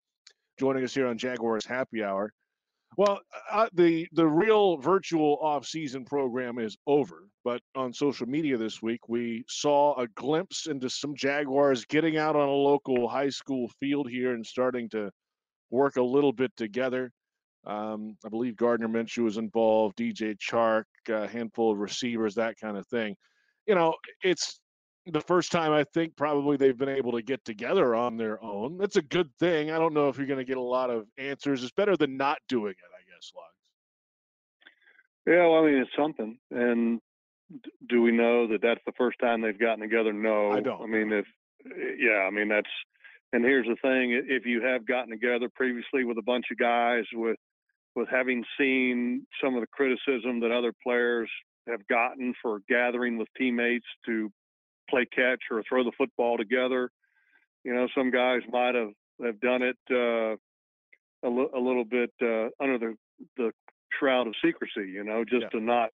joining 0.59 0.83
us 0.83 0.93
here 0.95 1.05
on 1.07 1.17
Jaguars 1.17 1.65
Happy 1.65 2.03
Hour. 2.03 2.33
Well, 2.97 3.19
uh, 3.51 3.67
the 3.73 4.07
the 4.13 4.25
real 4.25 4.77
virtual 4.77 5.37
off-season 5.41 6.05
program 6.05 6.59
is 6.59 6.77
over, 6.87 7.27
but 7.43 7.61
on 7.75 7.91
social 7.91 8.25
media 8.25 8.57
this 8.57 8.81
week 8.81 9.09
we 9.09 9.43
saw 9.49 9.99
a 9.99 10.07
glimpse 10.15 10.65
into 10.67 10.89
some 10.89 11.13
Jaguars 11.13 11.83
getting 11.85 12.17
out 12.17 12.37
on 12.37 12.47
a 12.47 12.51
local 12.51 13.09
high 13.09 13.29
school 13.29 13.69
field 13.81 14.09
here 14.09 14.33
and 14.33 14.45
starting 14.45 14.87
to 14.89 15.11
work 15.71 15.97
a 15.97 16.01
little 16.01 16.31
bit 16.31 16.55
together. 16.55 17.11
Um, 17.65 18.15
I 18.25 18.29
believe 18.29 18.55
Gardner 18.55 18.87
Minshew 18.87 19.23
was 19.23 19.37
involved, 19.37 19.97
DJ 19.97 20.37
Chark, 20.37 20.83
a 21.09 21.27
handful 21.27 21.71
of 21.71 21.79
receivers, 21.79 22.35
that 22.35 22.59
kind 22.59 22.77
of 22.77 22.85
thing. 22.87 23.15
You 23.65 23.75
know, 23.75 23.95
it's 24.23 24.59
the 25.07 25.21
first 25.21 25.51
time 25.51 25.71
I 25.71 25.83
think 25.93 26.15
probably 26.15 26.57
they've 26.57 26.77
been 26.77 26.89
able 26.89 27.11
to 27.13 27.21
get 27.21 27.43
together 27.45 27.95
on 27.95 28.17
their 28.17 28.43
own. 28.43 28.77
That's 28.77 28.95
a 28.95 29.01
good 29.01 29.29
thing. 29.39 29.71
I 29.71 29.77
don't 29.77 29.93
know 29.93 30.09
if 30.09 30.17
you're 30.17 30.27
going 30.27 30.39
to 30.39 30.45
get 30.45 30.57
a 30.57 30.61
lot 30.61 30.89
of 30.89 31.05
answers. 31.17 31.63
It's 31.63 31.71
better 31.71 31.95
than 31.97 32.17
not 32.17 32.37
doing 32.47 32.71
it, 32.71 32.77
I 32.77 33.03
guess, 33.11 33.31
Logs. 33.35 33.49
Yeah, 35.27 35.47
well, 35.47 35.63
I 35.63 35.65
mean, 35.65 35.77
it's 35.77 35.91
something. 35.97 36.37
And 36.51 36.99
do 37.89 38.01
we 38.01 38.11
know 38.11 38.47
that 38.47 38.61
that's 38.61 38.81
the 38.85 38.93
first 38.97 39.19
time 39.19 39.41
they've 39.41 39.59
gotten 39.59 39.81
together? 39.81 40.13
No. 40.13 40.51
I 40.51 40.59
don't. 40.59 40.81
I 40.81 40.87
mean, 40.87 41.11
if, 41.11 41.25
yeah, 41.99 42.27
I 42.27 42.31
mean, 42.31 42.47
that's, 42.47 42.69
and 43.33 43.43
here's 43.43 43.67
the 43.67 43.75
thing 43.81 44.23
if 44.27 44.45
you 44.45 44.61
have 44.61 44.85
gotten 44.87 45.09
together 45.09 45.49
previously 45.53 46.03
with 46.03 46.17
a 46.17 46.23
bunch 46.23 46.45
of 46.51 46.57
guys 46.57 47.05
with, 47.13 47.37
with 47.95 48.09
having 48.09 48.43
seen 48.59 49.25
some 49.41 49.55
of 49.55 49.61
the 49.61 49.67
criticism 49.67 50.41
that 50.41 50.51
other 50.51 50.73
players 50.83 51.29
have 51.67 51.87
gotten 51.87 52.33
for 52.41 52.59
gathering 52.69 53.17
with 53.17 53.27
teammates 53.37 53.85
to 54.05 54.31
play 54.89 55.05
catch 55.05 55.39
or 55.49 55.63
throw 55.67 55.83
the 55.83 55.91
football 55.97 56.37
together, 56.37 56.91
you 57.63 57.73
know, 57.73 57.87
some 57.95 58.11
guys 58.11 58.41
might 58.51 58.75
have, 58.75 58.91
have 59.23 59.39
done 59.39 59.61
it 59.63 59.77
uh, 59.89 60.35
a, 61.27 61.59
little 61.59 61.85
bit 61.85 62.11
uh, 62.21 62.49
under 62.61 62.77
the, 62.77 62.95
the 63.37 63.51
shroud 63.97 64.27
of 64.27 64.35
secrecy, 64.43 64.89
you 64.91 65.03
know, 65.03 65.23
just 65.23 65.43
Yeah. 65.43 65.49
to 65.49 65.59
not 65.59 65.89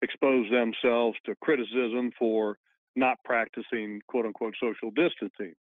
expose 0.00 0.50
themselves 0.50 1.16
to 1.26 1.34
criticism 1.40 2.10
for 2.18 2.56
not 2.96 3.18
practicing 3.24 4.00
quote 4.08 4.26
unquote 4.26 4.54
social 4.60 4.90
distancing. 4.90 5.54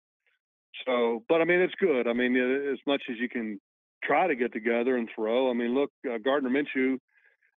So, 0.86 1.24
but 1.28 1.42
I 1.42 1.46
mean, 1.46 1.60
it's 1.60 1.76
good. 1.80 2.08
I 2.08 2.14
mean, 2.14 2.38
as 2.72 2.80
much 2.88 3.04
as 3.10 3.18
you 3.18 3.28
can 3.28 3.60
try 4.04 4.28
to 4.28 4.36
get 4.36 4.54
together 4.54 4.98
and 4.98 5.10
throw. 5.14 5.50
I 5.50 5.54
mean, 5.54 5.74
look, 5.74 5.92
uh, 6.10 6.18
Gardner 6.24 6.50
Minshew, 6.50 6.98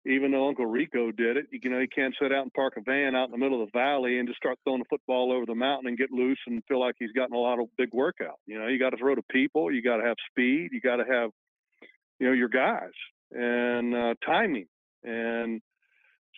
even 0.06 0.30
though 0.30 0.48
Uncle 0.48 0.66
Rico 0.66 1.10
did 1.10 1.36
it, 1.36 1.46
you 1.50 1.68
know, 1.68 1.80
he 1.80 1.86
can't 1.86 2.14
sit 2.20 2.32
out 2.32 2.42
and 2.42 2.52
park 2.54 2.74
a 2.78 2.80
van 2.80 3.14
out 3.14 3.26
in 3.26 3.32
the 3.32 3.38
middle 3.38 3.62
of 3.62 3.70
the 3.70 3.78
valley 3.78 4.18
and 4.18 4.26
just 4.26 4.38
start 4.38 4.58
throwing 4.64 4.80
the 4.80 4.86
football 4.88 5.30
over 5.30 5.44
the 5.44 5.54
mountain 5.54 5.88
and 5.88 5.98
get 5.98 6.10
loose 6.10 6.38
and 6.46 6.62
feel 6.66 6.80
like 6.80 6.94
he's 6.98 7.12
gotten 7.12 7.36
a 7.36 7.38
lot 7.38 7.60
of 7.60 7.66
big 7.76 7.90
workout. 7.92 8.38
You 8.46 8.58
know, 8.58 8.66
you 8.66 8.78
got 8.78 8.90
to 8.90 8.96
throw 8.96 9.14
to 9.14 9.22
people, 9.30 9.72
you 9.72 9.82
got 9.82 9.98
to 9.98 10.04
have 10.04 10.16
speed, 10.30 10.70
you 10.72 10.80
got 10.80 10.96
to 10.96 11.04
have, 11.04 11.30
you 12.18 12.26
know, 12.26 12.32
your 12.32 12.48
guys 12.48 12.90
and 13.32 13.94
uh, 13.94 14.14
timing. 14.24 14.66
And 15.04 15.60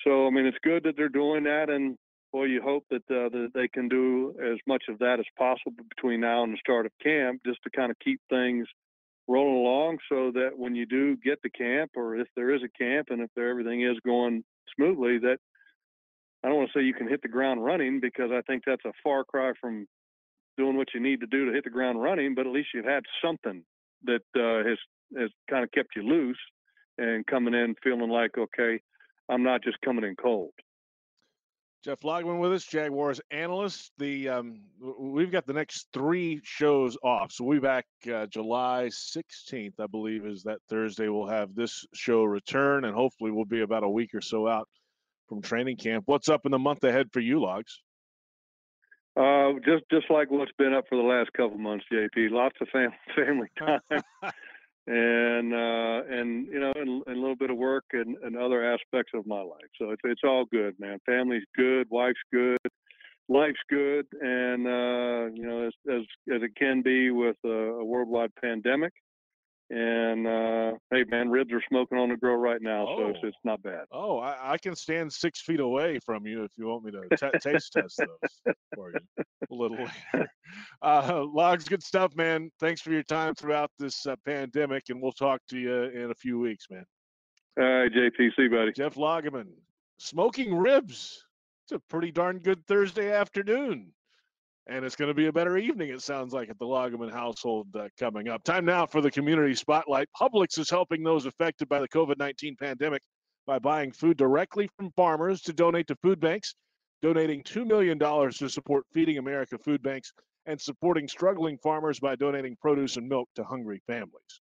so, 0.05 0.27
I 0.27 0.31
mean, 0.31 0.47
it's 0.47 0.59
good 0.63 0.83
that 0.85 0.95
they're 0.97 1.09
doing 1.09 1.45
that. 1.45 1.71
And 1.71 1.97
boy, 2.33 2.45
you 2.45 2.63
hope 2.63 2.85
that, 2.91 3.03
uh, 3.11 3.29
that 3.29 3.51
they 3.55 3.69
can 3.69 3.89
do 3.89 4.35
as 4.43 4.59
much 4.67 4.85
of 4.89 4.99
that 4.99 5.21
as 5.21 5.27
possible 5.39 5.85
between 5.95 6.21
now 6.21 6.43
and 6.43 6.53
the 6.53 6.59
start 6.59 6.87
of 6.87 6.93
camp, 7.03 7.43
just 7.47 7.63
to 7.63 7.71
kind 7.71 7.91
of 7.91 7.99
keep 8.01 8.21
things 8.29 8.67
rolling 9.29 9.57
along, 9.57 9.99
so 10.09 10.31
that 10.33 10.50
when 10.57 10.75
you 10.75 10.87
do 10.87 11.17
get 11.17 11.43
to 11.43 11.50
camp, 11.50 11.93
or 11.97 12.17
if 12.17 12.29
there 12.37 12.55
is 12.55 12.62
a 12.62 12.83
camp, 12.83 13.09
and 13.11 13.21
if 13.21 13.31
there, 13.37 13.49
everything 13.49 13.83
is 13.83 13.97
going 14.05 14.45
smoothly, 14.76 15.19
that 15.19 15.38
I 16.43 16.49
don't 16.49 16.57
want 16.57 16.71
to 16.73 16.79
say 16.79 16.85
you 16.85 16.95
can 16.95 17.09
hit 17.09 17.23
the 17.23 17.29
ground 17.29 17.64
running 17.64 18.00
because 18.00 18.31
I 18.33 18.41
think 18.43 18.64
that's 18.67 18.85
a 18.85 18.93
far 19.02 19.25
cry 19.25 19.52
from 19.61 19.87
doing 20.57 20.76
what 20.76 20.88
you 20.95 21.00
need 21.00 21.21
to 21.21 21.26
do 21.26 21.47
to 21.47 21.52
hit 21.52 21.64
the 21.64 21.71
ground 21.71 22.02
running. 22.02 22.35
But 22.35 22.47
at 22.47 22.52
least 22.52 22.69
you've 22.75 22.85
had 22.85 23.05
something 23.25 23.62
that 24.05 24.23
uh, 24.37 24.69
has 24.69 24.79
has 25.17 25.31
kind 25.49 25.62
of 25.62 25.71
kept 25.73 25.95
you 25.95 26.02
loose 26.02 26.38
and 26.99 27.26
coming 27.26 27.55
in 27.55 27.75
feeling 27.83 28.11
like 28.11 28.37
okay, 28.37 28.81
I'm 29.29 29.43
not 29.43 29.62
just 29.62 29.81
coming 29.85 30.05
in 30.05 30.17
cold. 30.17 30.52
Jeff 31.85 32.01
Lageman 32.03 32.39
with 32.39 32.53
us, 32.53 32.65
Jaguars 32.65 33.21
analyst. 33.33 33.91
The 33.99 34.29
um, 34.29 34.61
we've 34.81 35.33
got 35.33 35.47
the 35.47 35.53
next 35.53 35.89
three 35.93 36.41
shows 36.45 36.97
off, 37.03 37.33
so 37.33 37.43
we'll 37.43 37.59
be 37.59 37.62
back 37.62 37.87
uh, 38.12 38.27
July 38.27 38.89
16th, 38.89 39.81
I 39.81 39.87
believe, 39.89 40.25
is 40.25 40.45
that 40.45 40.61
Thursday. 40.69 41.09
We'll 41.09 41.27
have 41.27 41.57
this 41.57 41.85
show 41.93 42.23
return, 42.23 42.85
and 42.85 42.95
hopefully, 42.95 43.33
we'll 43.33 43.47
be 43.47 43.62
about 43.62 43.83
a 43.83 43.89
week 43.89 44.15
or 44.15 44.21
so 44.21 44.47
out 44.47 44.69
from 45.29 45.43
training 45.43 45.77
camp. 45.77 46.05
What's 46.07 46.29
up 46.29 46.47
in 46.47 46.53
the 46.53 46.59
month 46.59 46.85
ahead 46.85 47.09
for 47.12 47.21
you, 47.21 47.41
Logs? 47.41 47.81
Uh, 49.17 49.55
just 49.65 49.83
just 49.91 50.09
like 50.09 50.31
what's 50.31 50.53
been 50.59 50.75
up 50.75 50.85
for 50.89 50.97
the 50.97 51.03
last 51.03 51.33
couple 51.33 51.59
months, 51.59 51.85
JP. 51.93 52.31
Lots 52.31 52.57
of 52.61 52.69
fam- 52.69 52.93
family 53.17 53.49
time, 53.59 53.81
and 54.87 55.55
uh, 55.55 56.03
and 56.11 56.47
you 56.49 56.59
know, 56.59 56.73
and, 56.75 57.03
and 57.07 57.17
a 57.17 57.21
little 57.21 57.37
bit 57.37 57.51
of 57.51 57.57
work 57.57 57.85
and, 57.93 58.17
and 58.23 58.37
other 58.37 58.65
aspects 58.65 59.12
of 59.15 59.27
my 59.27 59.41
life. 59.41 59.71
So 59.79 59.91
it's 59.91 60.03
it's 60.05 60.23
all 60.25 60.45
good, 60.51 60.79
man. 60.79 60.99
Family's 61.07 61.45
good, 61.57 61.87
wife's 61.91 62.19
good, 62.33 62.59
life's 63.29 63.61
good, 63.71 64.07
and 64.21 64.67
uh, 64.67 65.33
you 65.35 65.47
know, 65.47 65.67
as 65.67 65.73
as 65.89 66.03
as 66.35 66.43
it 66.43 66.57
can 66.57 66.83
be 66.83 67.11
with 67.11 67.37
a, 67.45 67.49
a 67.49 67.85
worldwide 67.85 68.35
pandemic. 68.41 68.93
And 69.75 70.26
uh, 70.26 70.73
hey, 70.91 71.05
man, 71.09 71.31
ribs 71.31 71.50
are 71.50 71.62
smoking 71.67 71.97
on 71.97 72.11
the 72.11 72.17
grill 72.19 72.37
right 72.37 72.61
now, 72.61 72.85
so 72.95 73.07
it's, 73.07 73.19
Oh. 73.23 73.26
it's 73.29 73.37
not 73.43 73.62
bad. 73.62 73.87
Oh, 73.91 74.19
I, 74.19 74.52
I 74.52 74.59
can 74.59 74.76
stand 74.76 75.11
six 75.11 75.41
feet 75.41 75.61
away 75.61 75.99
from 76.05 76.26
you 76.26 76.45
if 76.45 76.50
you 76.59 76.67
want 76.67 76.85
me 76.85 76.91
to 76.93 77.17
ta 77.17 77.31
taste 77.41 77.73
test 77.73 77.97
those 77.97 78.55
for 78.75 78.91
you 78.91 78.99
a 79.50 79.55
little 79.55 79.79
later. 80.12 80.29
Uh, 80.83 81.25
Logs, 81.33 81.64
good 81.67 81.83
stuff, 81.83 82.14
man. 82.14 82.50
Thanks 82.61 82.83
for 82.83 82.93
your 82.93 83.02
time 83.05 83.35
throughout 83.35 83.71
this 83.79 84.05
uh, 84.07 84.14
pandemic, 84.26 84.85
and 84.91 85.00
we'll 85.00 85.11
talk 85.12 85.41
to 85.49 85.59
you 85.59 85.85
in 85.85 86.11
a 86.11 86.14
few 86.14 86.38
weeks, 86.38 86.67
man. 86.71 86.85
All 87.59 87.64
right, 87.64 87.91
JP, 87.91 88.19
see 88.37 88.43
you, 88.43 88.50
buddy. 88.50 88.73
Jeff 88.73 88.97
Lageman, 88.97 89.47
smoking 89.97 90.55
ribs. 90.55 91.25
It's 91.64 91.73
a 91.73 91.79
pretty 91.88 92.11
darn 92.12 92.41
good 92.41 92.67
Thursday 92.67 93.11
afternoon. 93.11 93.91
And 94.69 94.85
it's 94.85 94.95
going 94.95 95.09
to 95.09 95.14
be 95.14 95.26
a 95.26 95.33
better 95.33 95.59
evening, 95.59 95.90
it 95.90 96.02
sounds 96.02 96.33
like, 96.33 96.49
at 96.49 96.59
the 96.59 96.64
Lageman 96.64 97.11
household 97.11 97.66
uh, 97.75 97.88
coming 97.99 98.28
up. 98.28 98.45
Time 98.45 98.64
now 98.64 98.87
for 98.87 99.00
the 99.00 99.11
community 99.11 99.54
spotlight. 99.54 100.09
Publix 100.19 100.59
is 100.59 100.71
helping 100.71 101.02
those 101.02 101.26
affected 101.26 101.69
by 101.69 101.81
the 101.81 101.88
COVID 101.88 102.16
19 102.19 102.57
pandemic 102.57 103.02
by 103.45 103.59
buying 103.59 103.90
food 103.90 104.16
directly 104.16 104.69
from 104.76 104.92
farmers 104.92 105.42
to 105.42 105.52
donate 105.52 105.88
to 105.88 105.97
food 105.97 106.21
banks, 106.21 106.54
donating 107.02 107.42
$2 107.42 107.66
million 107.66 107.99
to 107.99 108.49
support 108.49 108.85
Feeding 108.92 109.19
America 109.19 109.59
food 109.59 109.83
banks, 109.83 110.12
and 110.47 110.61
supporting 110.61 111.09
struggling 111.09 111.59
farmers 111.59 111.99
by 111.99 112.14
donating 112.14 112.57
produce 112.61 112.97
and 112.97 113.09
milk 113.09 113.28
to 113.35 113.45
hungry 113.45 113.83
families. 113.87 114.40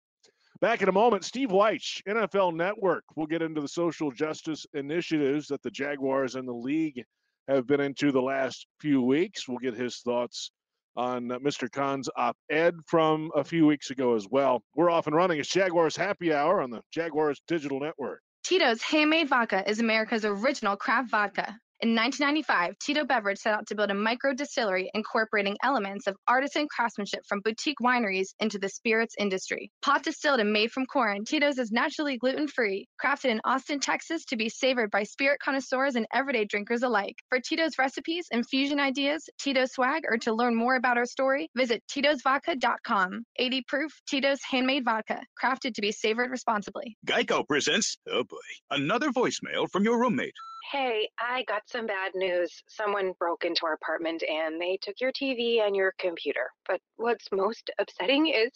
Back 0.62 0.82
in 0.82 0.90
a 0.90 0.94
moment, 0.94 1.26
Steve 1.26 1.50
Wyche, 1.50 2.02
NFL 2.08 2.56
Network. 2.56 3.04
We'll 3.16 3.28
get 3.28 3.42
into 3.42 3.62
the 3.62 3.68
social 3.68 4.12
justice 4.12 4.66
initiatives 4.74 5.48
that 5.48 5.62
the 5.62 5.72
Jaguars 5.72 6.36
and 6.36 6.48
the 6.48 6.54
league 6.54 7.04
have 7.48 7.68
been 7.68 7.82
into 7.82 8.12
the 8.12 8.22
last 8.22 8.68
few 8.80 9.02
weeks. 9.02 9.48
We'll 9.48 9.58
get 9.58 9.76
his 9.76 10.00
thoughts 10.00 10.52
on 10.96 11.32
uh, 11.32 11.40
Mr. 11.40 11.72
Khan's 11.72 12.10
op 12.16 12.38
ed 12.50 12.76
from 12.86 13.32
a 13.36 13.44
few 13.44 13.66
weeks 13.66 13.90
ago 13.90 14.16
as 14.16 14.28
well. 14.30 14.64
We're 14.76 14.90
off 14.90 15.08
and 15.08 15.16
running. 15.16 15.40
It's 15.40 15.50
Jaguars 15.50 15.96
Happy 15.96 16.34
Hour 16.34 16.62
on 16.62 16.70
the 16.70 16.82
Jaguars 16.92 17.42
Digital 17.48 17.80
Network. 17.80 18.22
Tito's 18.44 18.82
Handmade 18.82 19.30
Vodka 19.30 19.68
is 19.70 19.80
America's 19.80 20.26
original 20.26 20.76
craft 20.76 21.10
vodka. 21.10 21.58
In 21.84 21.96
1995, 21.96 22.80
Tito 22.80 23.04
Beverage 23.04 23.40
set 23.40 23.54
out 23.54 23.68
to 23.68 23.76
build 23.76 23.92
a 23.92 23.94
micro 23.94 24.34
distillery 24.34 24.90
incorporating 24.94 25.58
elements 25.64 26.08
of 26.08 26.16
artisan 26.30 26.66
craftsmanship 26.74 27.26
from 27.28 27.42
boutique 27.42 27.80
wineries 27.84 28.28
into 28.40 28.58
the 28.58 28.70
spirits 28.70 29.16
industry. 29.20 29.70
Pot 29.82 30.02
distilled 30.02 30.40
and 30.40 30.54
made 30.54 30.72
from 30.72 30.86
corn, 30.86 31.26
Tito's 31.26 31.58
is 31.58 31.74
naturally 31.74 32.18
gluten 32.18 32.48
free, 32.48 32.88
crafted 33.04 33.32
in 33.32 33.42
Austin, 33.44 33.82
Texas 33.82 34.24
to 34.28 34.38
be 34.38 34.48
savored 34.48 34.92
by 34.92 35.04
spirit 35.04 35.42
connoisseurs 35.44 35.98
and 35.98 36.08
everyday 36.14 36.46
drinkers 36.46 36.84
alike. 36.84 37.18
For 37.28 37.42
Tito's 37.42 37.78
recipes, 37.78 38.28
infusion 38.32 38.80
ideas, 38.80 39.28
Tito's 39.38 39.74
swag, 39.74 40.04
or 40.08 40.18
to 40.20 40.34
learn 40.34 40.56
more 40.56 40.76
about 40.76 40.98
our 40.98 41.06
story, 41.06 41.50
visit 41.54 41.84
Tito'sVodka.com. 41.92 43.26
80 43.36 43.64
proof 43.68 43.92
Tito's 44.08 44.40
handmade 44.50 44.86
vodka, 44.86 45.22
crafted 45.38 45.74
to 45.74 45.82
be 45.82 45.92
savored 45.92 46.32
responsibly. 46.32 46.96
Geico 47.06 47.46
presents, 47.46 47.98
oh 48.10 48.24
boy, 48.24 48.38
another 48.72 49.10
voicemail 49.10 49.70
from 49.70 49.84
your 49.84 50.00
roommate. 50.00 50.36
Hey, 50.72 51.10
I 51.20 51.44
got 51.44 51.64
some 51.68 51.86
bad 51.86 52.14
news. 52.16 52.64
Someone 52.68 53.14
broke 53.20 53.44
into 53.44 53.66
our 53.66 53.74
apartment 53.74 54.24
and 54.24 54.60
they 54.60 54.80
took 54.82 54.96
your 55.00 55.12
TV 55.12 55.62
and 55.66 55.76
your 55.76 55.94
computer. 56.00 56.50
But 56.68 56.80
what's 56.96 57.28
most 57.32 57.70
upsetting 57.80 58.28
is 58.28 58.50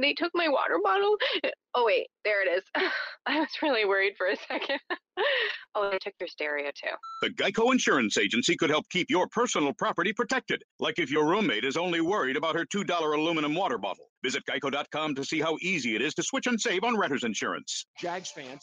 they 0.00 0.14
took 0.14 0.30
my 0.34 0.48
water 0.48 0.78
bottle. 0.82 1.16
Oh, 1.74 1.84
wait, 1.84 2.06
there 2.24 2.46
it 2.46 2.50
is. 2.58 2.62
I 3.26 3.40
was 3.40 3.48
really 3.60 3.84
worried 3.84 4.14
for 4.16 4.28
a 4.28 4.36
second. 4.48 4.78
oh, 5.74 5.90
they 5.90 5.98
took 5.98 6.14
your 6.20 6.28
stereo 6.28 6.70
too. 6.70 6.90
The 7.22 7.30
Geico 7.30 7.72
Insurance 7.72 8.16
Agency 8.18 8.56
could 8.56 8.70
help 8.70 8.88
keep 8.90 9.10
your 9.10 9.26
personal 9.28 9.72
property 9.74 10.12
protected, 10.12 10.62
like 10.78 10.98
if 10.98 11.10
your 11.10 11.26
roommate 11.26 11.64
is 11.64 11.76
only 11.76 12.00
worried 12.00 12.36
about 12.36 12.54
her 12.54 12.64
$2 12.64 12.88
aluminum 13.14 13.54
water 13.54 13.78
bottle. 13.78 14.06
Visit 14.22 14.44
geico.com 14.48 15.14
to 15.16 15.24
see 15.24 15.40
how 15.40 15.56
easy 15.60 15.96
it 15.96 16.02
is 16.02 16.14
to 16.14 16.22
switch 16.22 16.46
and 16.46 16.60
save 16.60 16.84
on 16.84 16.96
renter's 16.96 17.24
insurance. 17.24 17.84
Jags 17.98 18.30
fans 18.30 18.62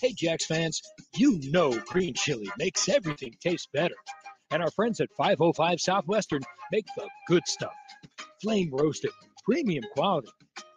Hey, 0.00 0.12
Jax 0.12 0.46
fans, 0.46 0.82
you 1.16 1.40
know 1.50 1.78
green 1.86 2.14
chili 2.14 2.50
makes 2.58 2.88
everything 2.88 3.34
taste 3.40 3.68
better. 3.72 3.94
And 4.50 4.62
our 4.62 4.70
friends 4.70 5.00
at 5.00 5.08
505 5.16 5.80
Southwestern 5.80 6.42
make 6.70 6.86
the 6.96 7.08
good 7.26 7.46
stuff. 7.46 7.74
Flame 8.42 8.70
roasted, 8.72 9.10
premium 9.44 9.84
quality. 9.94 10.28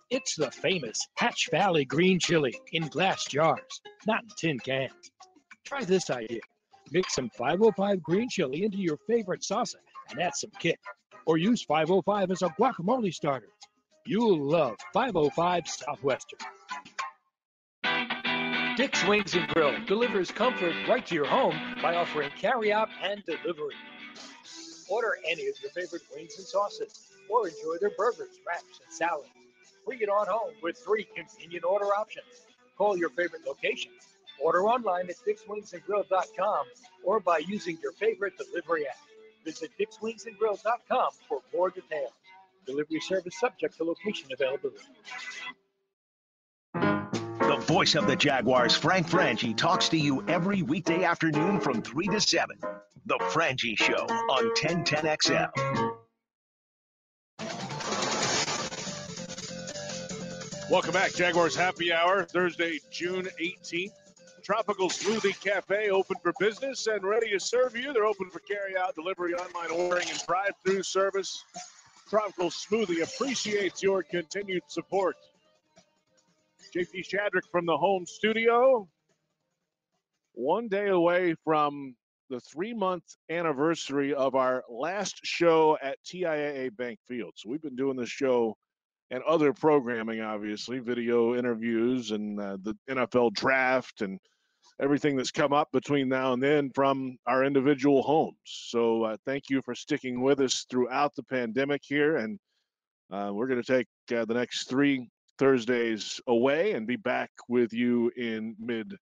It's 0.10 0.36
the 0.36 0.50
famous 0.50 1.08
Hatch 1.16 1.50
Valley 1.52 1.86
green 1.86 2.20
chili 2.20 2.60
in 2.72 2.88
glass 2.88 3.26
jars, 3.26 3.82
not 4.08 4.24
in 4.24 4.30
tin 4.38 4.60
cans. 4.60 5.12
Try 5.66 5.84
this 5.84 6.10
idea. 6.10 6.40
Mix 6.92 7.14
some 7.14 7.30
505 7.38 8.02
green 8.02 8.28
chili 8.30 8.64
into 8.64 8.78
your 8.78 8.98
favorite 9.08 9.42
salsa 9.42 9.76
and 10.10 10.20
add 10.20 10.36
some 10.36 10.52
kick. 10.58 10.80
Or 11.28 11.38
use 11.38 11.62
505 11.64 12.32
as 12.32 12.42
a 12.42 12.50
guacamole 12.50 13.14
starter. 13.14 13.50
You'll 14.06 14.50
love 14.50 14.78
505 14.94 15.68
Southwestern. 15.68 16.40
Dick's 18.80 19.06
Wings 19.06 19.36
and 19.36 19.46
Grill 19.50 19.76
delivers 19.88 20.32
comfort 20.32 20.74
right 20.88 21.06
to 21.06 21.14
your 21.14 21.26
home 21.26 21.54
by 21.82 21.98
offering 21.98 22.30
carryout 22.42 22.88
and 23.04 23.22
delivery. 23.26 23.76
Order 24.88 25.18
any 25.30 25.48
of 25.48 25.56
your 25.62 25.70
favorite 25.72 26.04
wings 26.16 26.38
and 26.38 26.48
sauces, 26.48 27.12
or 27.30 27.50
enjoy 27.50 27.76
their 27.82 27.92
burgers, 27.98 28.40
wraps, 28.48 28.80
and 28.82 28.94
salads. 28.94 29.28
Bring 29.86 30.00
it 30.00 30.08
on 30.08 30.28
home 30.28 30.54
with 30.64 30.78
three 30.78 31.06
convenient 31.14 31.66
order 31.66 31.88
options. 31.88 32.48
Call 32.78 32.98
your 32.98 33.10
favorite 33.10 33.42
location. 33.46 33.92
Order 34.42 34.64
online 34.64 35.10
at 35.10 35.16
dickswingsandgrill.com 35.28 36.66
or 37.04 37.20
by 37.20 37.40
using 37.40 37.78
your 37.84 37.92
favorite 37.92 38.38
delivery 38.38 38.88
app. 38.88 38.96
Visit 39.44 39.72
dickswingsandgrill.com 39.78 41.10
for 41.28 41.42
more 41.54 41.70
details. 41.70 42.14
Delivery 42.66 43.02
service 43.02 43.38
subject 43.42 43.76
to 43.76 43.84
location 43.84 44.30
availability. 44.32 44.86
Voice 47.70 47.94
of 47.94 48.08
the 48.08 48.16
Jaguars, 48.16 48.76
Frank 48.76 49.08
Frangie, 49.08 49.56
talks 49.56 49.90
to 49.90 49.98
you 49.98 50.28
every 50.28 50.64
weekday 50.64 51.04
afternoon 51.04 51.60
from 51.60 51.84
3 51.84 52.08
to 52.08 52.20
7. 52.20 52.58
The 53.06 53.20
Frangie 53.30 53.78
Show 53.78 54.08
on 54.08 54.56
1010XL. 54.56 55.52
Welcome 60.72 60.94
back, 60.94 61.14
Jaguars 61.14 61.56
Happy 61.56 61.94
Hour, 61.94 62.24
Thursday, 62.24 62.80
June 62.90 63.28
18th. 63.40 63.92
Tropical 64.44 64.90
Smoothie 64.90 65.40
Cafe 65.40 65.92
open 65.92 66.16
for 66.24 66.34
business 66.40 66.88
and 66.88 67.04
ready 67.04 67.30
to 67.30 67.40
serve 67.40 67.78
you. 67.78 67.94
They're 67.94 68.06
open 68.06 68.32
for 68.32 68.40
carry-out, 68.40 68.96
delivery, 68.96 69.36
online 69.36 69.70
ordering, 69.70 70.10
and 70.10 70.20
drive-through 70.26 70.82
service. 70.82 71.44
Tropical 72.10 72.50
Smoothie 72.50 73.04
appreciates 73.04 73.84
your 73.84 74.02
continued 74.02 74.64
support. 74.70 75.16
JP 76.76 77.06
Shadrick 77.08 77.50
from 77.52 77.66
the 77.66 77.78
home 77.78 78.06
studio. 78.06 78.88
One 80.34 80.68
day 80.68 80.88
away 80.90 81.36
from 81.44 81.96
the 82.30 82.40
three 82.40 82.74
month 82.74 83.04
anniversary 83.30 84.14
of 84.14 84.36
our 84.36 84.64
last 84.70 85.20
show 85.24 85.78
at 85.82 85.98
TIAA 86.06 86.76
Bank 86.78 87.00
Field. 87.08 87.34
So 87.36 87.50
we've 87.50 87.62
been 87.62 87.76
doing 87.76 87.98
this 87.98 88.10
show 88.10 88.56
and 89.12 89.24
other 89.24 89.52
programming, 89.54 90.22
obviously, 90.22 90.78
video 90.80 91.36
interviews 91.36 92.12
and 92.12 92.40
uh, 92.40 92.58
the 92.62 92.76
NFL 92.90 93.34
draft 93.34 94.02
and 94.02 94.20
everything 94.80 95.18
that's 95.18 95.32
come 95.32 95.52
up 95.52 95.70
between 95.74 96.08
now 96.08 96.34
and 96.34 96.42
then 96.42 96.70
from 96.76 97.18
our 97.26 97.44
individual 97.44 98.04
homes. 98.04 98.38
So 98.44 99.04
uh, 99.04 99.18
thank 99.26 99.50
you 99.50 99.62
for 99.64 99.74
sticking 99.74 100.22
with 100.22 100.40
us 100.40 100.66
throughout 100.70 101.16
the 101.16 101.24
pandemic 101.24 101.82
here. 101.84 102.18
And 102.18 102.40
uh, 103.12 103.32
we're 103.34 103.48
going 103.48 103.62
to 103.62 103.78
take 103.78 103.88
uh, 104.16 104.26
the 104.26 104.36
next 104.36 104.70
three 104.70 105.10
Thursdays 105.40 106.20
away 106.28 106.74
and 106.74 106.86
be 106.86 106.98
back 106.98 107.32
with 107.48 107.74
you 107.74 108.12
in 108.18 108.56
mid 108.60 108.96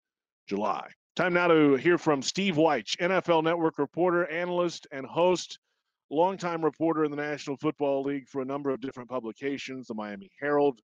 July. 0.47 0.87
Time 1.15 1.33
now 1.33 1.47
to 1.47 1.75
hear 1.75 1.97
from 1.97 2.21
Steve 2.21 2.55
Wyche, 2.55 2.97
NFL 2.97 3.43
Network 3.43 3.79
reporter, 3.79 4.29
analyst, 4.29 4.85
and 4.91 5.05
host, 5.05 5.57
longtime 6.09 6.63
reporter 6.63 7.05
in 7.05 7.11
the 7.11 7.17
National 7.17 7.55
Football 7.55 8.03
League 8.03 8.27
for 8.27 8.41
a 8.41 8.45
number 8.45 8.69
of 8.69 8.81
different 8.81 9.09
publications, 9.09 9.87
the 9.87 9.93
Miami 9.93 10.29
Herald. 10.39 10.79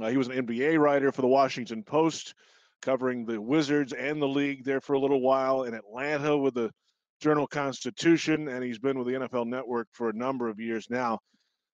Uh, 0.00 0.08
he 0.08 0.16
was 0.16 0.28
an 0.28 0.46
NBA 0.46 0.78
writer 0.78 1.10
for 1.10 1.22
the 1.22 1.28
Washington 1.28 1.82
Post, 1.82 2.34
covering 2.82 3.26
the 3.26 3.40
Wizards 3.40 3.92
and 3.92 4.22
the 4.22 4.28
league 4.28 4.64
there 4.64 4.80
for 4.80 4.92
a 4.92 5.00
little 5.00 5.20
while 5.20 5.64
in 5.64 5.74
Atlanta 5.74 6.36
with 6.36 6.54
the 6.54 6.70
Journal 7.20 7.48
Constitution, 7.48 8.46
and 8.46 8.62
he's 8.62 8.78
been 8.78 8.96
with 8.96 9.08
the 9.08 9.14
NFL 9.14 9.48
Network 9.48 9.88
for 9.90 10.08
a 10.08 10.16
number 10.16 10.48
of 10.48 10.60
years 10.60 10.86
now. 10.88 11.18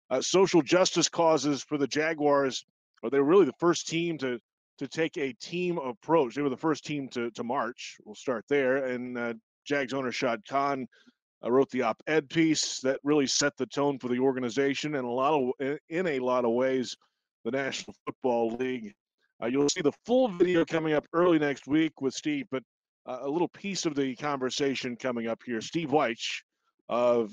Uh, 0.08 0.22
social 0.22 0.62
justice 0.62 1.08
causes 1.08 1.62
for 1.62 1.76
the 1.76 1.86
Jaguars, 1.86 2.64
are 3.04 3.10
they 3.10 3.18
were 3.18 3.24
really 3.24 3.44
the 3.44 3.52
first 3.60 3.86
team 3.86 4.18
to 4.18 4.40
to 4.78 4.88
take 4.88 5.16
a 5.16 5.32
team 5.34 5.78
approach. 5.78 6.34
They 6.34 6.42
were 6.42 6.48
the 6.48 6.56
first 6.56 6.84
team 6.84 7.08
to, 7.10 7.30
to 7.30 7.44
march. 7.44 7.96
We'll 8.04 8.16
start 8.16 8.44
there. 8.48 8.86
And 8.86 9.16
uh, 9.16 9.34
Jags 9.64 9.92
owner 9.92 10.10
Shad 10.10 10.42
Khan 10.48 10.86
uh, 11.44 11.50
wrote 11.50 11.70
the 11.70 11.82
op-ed 11.82 12.28
piece 12.28 12.80
that 12.80 12.98
really 13.04 13.26
set 13.26 13.56
the 13.56 13.66
tone 13.66 13.98
for 13.98 14.08
the 14.08 14.18
organization 14.18 14.96
and 14.96 15.04
a 15.04 15.10
lot 15.10 15.52
of 15.60 15.78
in 15.88 16.06
a 16.06 16.18
lot 16.18 16.44
of 16.44 16.52
ways 16.52 16.96
the 17.44 17.50
National 17.50 17.94
Football 18.06 18.56
League. 18.56 18.92
Uh, 19.42 19.46
you'll 19.46 19.68
see 19.68 19.82
the 19.82 19.92
full 20.06 20.28
video 20.28 20.64
coming 20.64 20.94
up 20.94 21.04
early 21.12 21.38
next 21.38 21.66
week 21.66 22.00
with 22.00 22.14
Steve, 22.14 22.46
but 22.50 22.62
uh, 23.06 23.18
a 23.22 23.28
little 23.28 23.48
piece 23.48 23.84
of 23.84 23.94
the 23.94 24.16
conversation 24.16 24.96
coming 24.96 25.26
up 25.26 25.40
here. 25.44 25.60
Steve 25.60 25.90
Wyche 25.90 26.40
of 26.88 27.32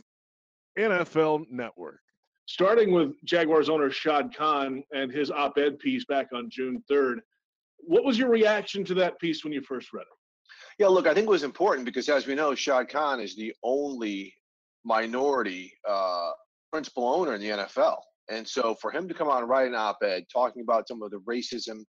NFL 0.78 1.46
Network. 1.50 2.01
Starting 2.52 2.92
with 2.92 3.14
Jaguars 3.24 3.70
owner 3.70 3.90
Shad 3.90 4.36
Khan 4.36 4.84
and 4.92 5.10
his 5.10 5.32
op 5.32 5.58
ed 5.58 5.80
piece 5.80 6.04
back 6.04 6.28
on 6.34 6.50
June 6.50 6.84
3rd, 6.92 7.20
what 7.78 8.04
was 8.04 8.20
your 8.20 8.28
reaction 8.28 8.84
to 8.84 8.94
that 8.96 9.18
piece 9.22 9.46
when 9.46 9.54
you 9.54 9.62
first 9.62 9.94
read 9.94 10.02
it? 10.02 10.08
Yeah, 10.78 10.88
look, 10.88 11.08
I 11.08 11.14
think 11.14 11.28
it 11.28 11.30
was 11.30 11.44
important 11.44 11.86
because, 11.86 12.10
as 12.10 12.28
we 12.28 12.36
know, 12.36 12.54
Shad 12.54 12.90
Khan 12.90 13.22
is 13.22 13.38
the 13.38 13.54
only 13.64 14.34
minority 14.84 15.72
uh, 15.88 16.32
principal 16.74 17.08
owner 17.08 17.36
in 17.36 17.40
the 17.40 17.52
NFL. 17.52 18.00
And 18.30 18.46
so 18.46 18.76
for 18.82 18.92
him 18.92 19.08
to 19.08 19.14
come 19.14 19.30
out 19.30 19.40
and 19.40 19.50
write 19.50 19.70
an 19.70 19.76
op-ed 19.76 20.26
talking 20.32 20.62
about 20.62 20.90
some 20.90 21.02
of 21.04 21.12
the 21.12 21.22
racism 21.22 21.86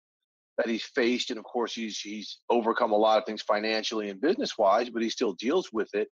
that 0.59 0.69
he's 0.69 0.85
faced, 0.95 1.31
and 1.31 1.39
of 1.39 1.45
course 1.47 1.73
he's 1.73 1.99
he's 2.01 2.41
overcome 2.51 2.93
a 2.93 2.97
lot 2.97 3.17
of 3.17 3.25
things 3.25 3.41
financially 3.41 4.11
and 4.11 4.21
business-wise, 4.21 4.91
but 4.91 5.03
he 5.03 5.09
still 5.09 5.33
deals 5.39 5.71
with 5.73 5.89
it, 5.95 6.09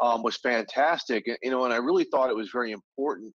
um, 0.00 0.22
was 0.22 0.38
fantastic. 0.38 1.26
You 1.42 1.50
know, 1.50 1.66
and 1.66 1.74
I 1.74 1.76
really 1.76 2.04
thought 2.04 2.30
it 2.30 2.36
was 2.36 2.48
very 2.48 2.72
important 2.72 3.34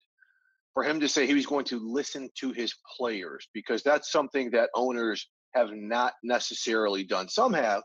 for 0.78 0.84
him 0.84 1.00
to 1.00 1.10
say 1.10 1.26
he 1.26 1.34
was 1.34 1.48
going 1.48 1.66
to 1.66 1.80
listen 1.80 2.30
to 2.36 2.52
his 2.52 2.72
players 2.96 3.48
because 3.52 3.82
that's 3.82 4.12
something 4.12 4.52
that 4.52 4.70
owners 4.76 5.28
have 5.56 5.70
not 5.74 6.14
necessarily 6.22 7.04
done. 7.04 7.28
Some 7.28 7.52
have, 7.54 7.82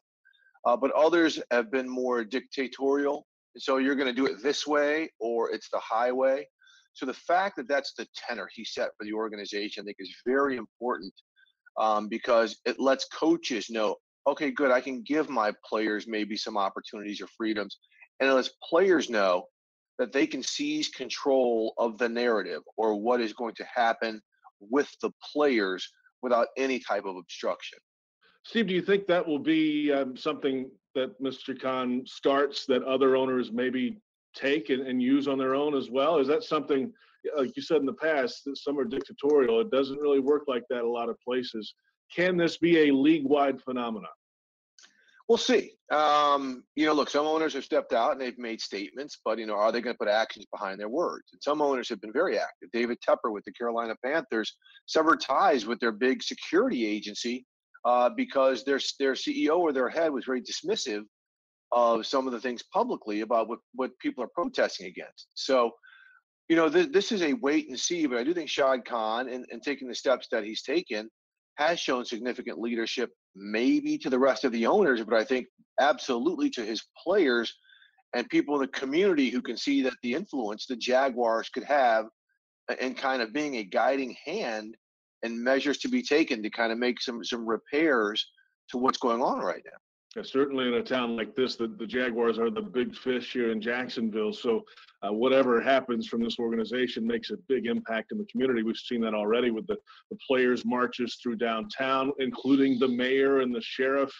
uh, 0.67 0.77
but 0.77 0.91
others 0.91 1.41
have 1.51 1.73
been 1.73 1.89
more 1.89 2.23
dictatorial. 2.23 3.25
So 3.57 3.79
you're 3.79 3.95
going 3.95 4.09
to 4.09 4.13
do 4.13 4.27
it 4.27 4.43
this 4.43 4.67
way 4.67 5.11
or 5.21 5.51
it's 5.53 5.71
the 5.71 5.79
highway. 5.79 6.47
So 6.93 7.07
the 7.07 7.15
fact 7.15 7.57
that 7.57 7.67
that's 7.67 7.95
the 7.97 8.07
tenor 8.15 8.47
he 8.53 8.63
set 8.63 8.91
for 8.99 9.07
the 9.07 9.15
organization, 9.15 9.83
I 9.83 9.85
think, 9.87 9.97
is 9.99 10.15
very 10.27 10.59
important 10.59 11.15
um, 11.81 12.09
because 12.09 12.59
it 12.67 12.79
lets 12.79 13.07
coaches 13.07 13.71
know, 13.71 13.97
okay, 14.27 14.51
good, 14.51 14.71
I 14.71 14.83
can 14.83 15.03
give 15.03 15.31
my 15.31 15.55
players 15.67 16.07
maybe 16.07 16.37
some 16.37 16.59
opportunities 16.59 17.23
or 17.23 17.29
freedoms, 17.39 17.79
and 18.21 18.29
it 18.29 18.35
lets 18.35 18.51
players 18.69 19.09
know 19.09 19.47
that 19.99 20.13
they 20.13 20.27
can 20.27 20.43
seize 20.43 20.89
control 20.89 21.75
of 21.79 21.99
the 21.99 22.09
narrative 22.09 22.63
or 22.77 23.01
what 23.01 23.21
is 23.21 23.33
going 23.33 23.55
to 23.55 23.67
happen 23.73 24.21
with 24.61 24.89
the 25.03 25.11
players 25.33 25.89
without 26.23 26.49
any 26.57 26.79
type 26.79 27.05
of 27.05 27.17
obstruction. 27.17 27.79
Steve, 28.45 28.69
do 28.69 28.75
you 28.75 28.83
think 28.83 29.07
that 29.07 29.27
will 29.27 29.39
be 29.39 29.93
um, 29.93 30.17
something 30.17 30.71
that 30.95 31.21
Mr. 31.23 31.61
Khan 31.61 32.03
starts 32.07 32.67
that 32.67 32.83
other 32.83 33.17
owners 33.17 33.53
maybe 33.53 33.99
take 34.35 34.71
and, 34.71 34.87
and, 34.87 35.03
use 35.03 35.29
on 35.29 35.39
their 35.39 35.55
own 35.55 35.75
as 35.77 35.91
well? 35.91 36.19
Is 36.19 36.27
that 36.29 36.43
something, 36.43 36.93
like 37.37 37.57
you 37.57 37.63
said 37.63 37.79
in 37.79 37.87
the 37.87 37.93
past, 37.93 38.45
that 38.45 38.59
some 38.59 38.79
are 38.79 38.85
dictatorial? 38.85 39.61
It 39.61 39.71
doesn't 39.71 40.01
really 40.01 40.21
work 40.21 40.45
like 40.49 40.65
that 40.71 40.83
a 40.83 40.89
lot 40.89 41.09
of 41.09 41.21
places. 41.21 41.75
Can 42.15 42.37
this 42.37 42.59
be 42.59 42.89
a 42.89 42.95
league 42.95 43.25
wide 43.25 43.61
phenomenon? 43.63 44.11
We'll 45.33 45.39
see. 45.39 45.73
Um, 45.91 46.63
you 46.77 46.85
know, 46.85 46.93
look, 46.93 47.09
some 47.09 47.25
owners 47.25 47.55
have 47.55 47.65
stepped 47.65 47.95
out 47.95 48.13
and 48.13 48.21
they've 48.21 48.37
made 48.37 48.61
statements, 48.61 49.19
but 49.25 49.39
you 49.39 49.47
know, 49.47 49.55
are 49.55 49.73
they 49.73 49.81
going 49.81 49.95
to 49.95 49.99
put 49.99 50.09
actions 50.09 50.45
behind 50.53 50.79
their 50.79 50.91
words? 50.91 51.25
And 51.33 51.43
some 51.43 51.63
owners 51.63 51.89
have 51.89 52.03
been 52.03 52.13
very 52.13 52.37
active. 52.37 52.69
David 52.71 52.99
Tepper 53.01 53.33
with 53.33 53.43
the 53.47 53.53
Carolina 53.55 53.95
Panthers 54.05 54.55
severed 54.85 55.23
ties 55.23 55.65
with 55.65 55.81
their 55.81 55.91
big 55.91 56.23
security 56.23 56.85
agency 56.85 57.47
uh, 57.87 58.11
because 58.15 58.63
their 58.65 58.79
their 58.99 59.15
CEO 59.15 59.57
or 59.57 59.73
their 59.73 59.89
head 59.89 60.13
was 60.13 60.27
very 60.27 60.43
dismissive 60.43 61.05
of 61.73 62.05
some 62.05 62.27
of 62.27 62.35
the 62.35 62.41
things 62.41 62.63
publicly 62.71 63.23
about 63.23 63.49
what 63.49 63.61
what 63.75 63.99
people 64.01 64.23
are 64.23 64.31
protesting 64.35 64.87
against. 64.87 65.29
So, 65.33 65.71
you 66.51 66.57
know, 66.57 66.69
th- 66.69 66.93
this 66.93 67.11
is 67.11 67.23
a 67.23 67.33
wait 67.33 67.71
and 67.71 67.81
see. 67.81 68.05
But 68.05 68.19
I 68.19 68.25
do 68.25 68.35
think 68.35 68.51
Shad 68.51 68.85
Khan 68.85 69.31
and, 69.31 69.47
and 69.51 69.63
taking 69.63 69.89
the 69.89 69.95
steps 69.95 70.29
that 70.31 70.45
he's 70.45 70.63
taken 70.63 71.09
has 71.57 71.79
shown 71.79 72.05
significant 72.05 72.59
leadership 72.59 73.11
maybe 73.35 73.99
to 73.99 74.11
the 74.11 74.19
rest 74.19 74.45
of 74.45 74.53
the 74.53 74.67
owners, 74.67 75.03
but 75.03 75.15
I 75.15 75.25
think 75.25 75.47
absolutely 75.81 76.51
to 76.51 76.65
his 76.65 76.83
players 77.03 77.55
and 78.15 78.29
people 78.29 78.55
in 78.57 78.61
the 78.63 78.69
community 78.69 79.31
who 79.31 79.41
can 79.41 79.57
see 79.57 79.83
that 79.83 79.95
the 80.03 80.15
influence 80.15 80.67
the 80.67 80.77
Jaguars 80.77 81.49
could 81.49 81.65
have 81.65 82.07
and 82.81 82.97
kind 82.97 83.23
of 83.23 83.33
being 83.33 83.57
a 83.57 83.65
guiding 83.65 84.17
hand 84.25 84.77
and 85.23 85.43
measures 85.43 85.79
to 85.79 85.89
be 85.89 86.03
taken 86.03 86.43
to 86.43 86.51
kind 86.51 86.73
of 86.73 86.79
make 86.79 87.01
some 87.01 87.25
some 87.25 87.47
repairs 87.47 88.27
to 88.69 88.79
what's 88.79 88.99
going 88.99 89.23
on 89.23 89.41
right 89.41 89.63
now. 89.65 89.79
Yeah, 90.15 90.23
certainly 90.23 90.69
in 90.69 90.75
a 90.75 90.83
town 90.83 91.17
like 91.17 91.35
this, 91.35 91.57
the, 91.57 91.69
the 91.69 91.87
Jaguars 91.87 92.39
are 92.39 92.51
the 92.51 92.61
big 92.61 92.95
fish 92.95 93.33
here 93.33 93.51
in 93.51 93.63
Jacksonville. 93.63 94.33
So 94.33 94.63
uh, 95.03 95.13
whatever 95.13 95.59
happens 95.59 96.07
from 96.07 96.23
this 96.23 96.39
organization 96.39 97.07
makes 97.07 97.31
a 97.31 97.37
big 97.49 97.67
impact 97.67 98.13
in 98.13 98.19
the 98.19 98.27
community. 98.27 98.63
We've 98.63 98.77
seen 98.77 99.01
that 99.03 99.15
already 99.15 99.51
with 99.51 99.67
the, 99.67 99.77
the 100.11 100.19
players' 100.29 100.67
marches 100.67 101.19
through 101.23 101.37
downtown, 101.37 102.13
including 102.19 102.79
the 102.79 102.89
mayor 102.89 103.41
and 103.41 103.55
the 103.55 103.63
sheriff. 103.63 104.13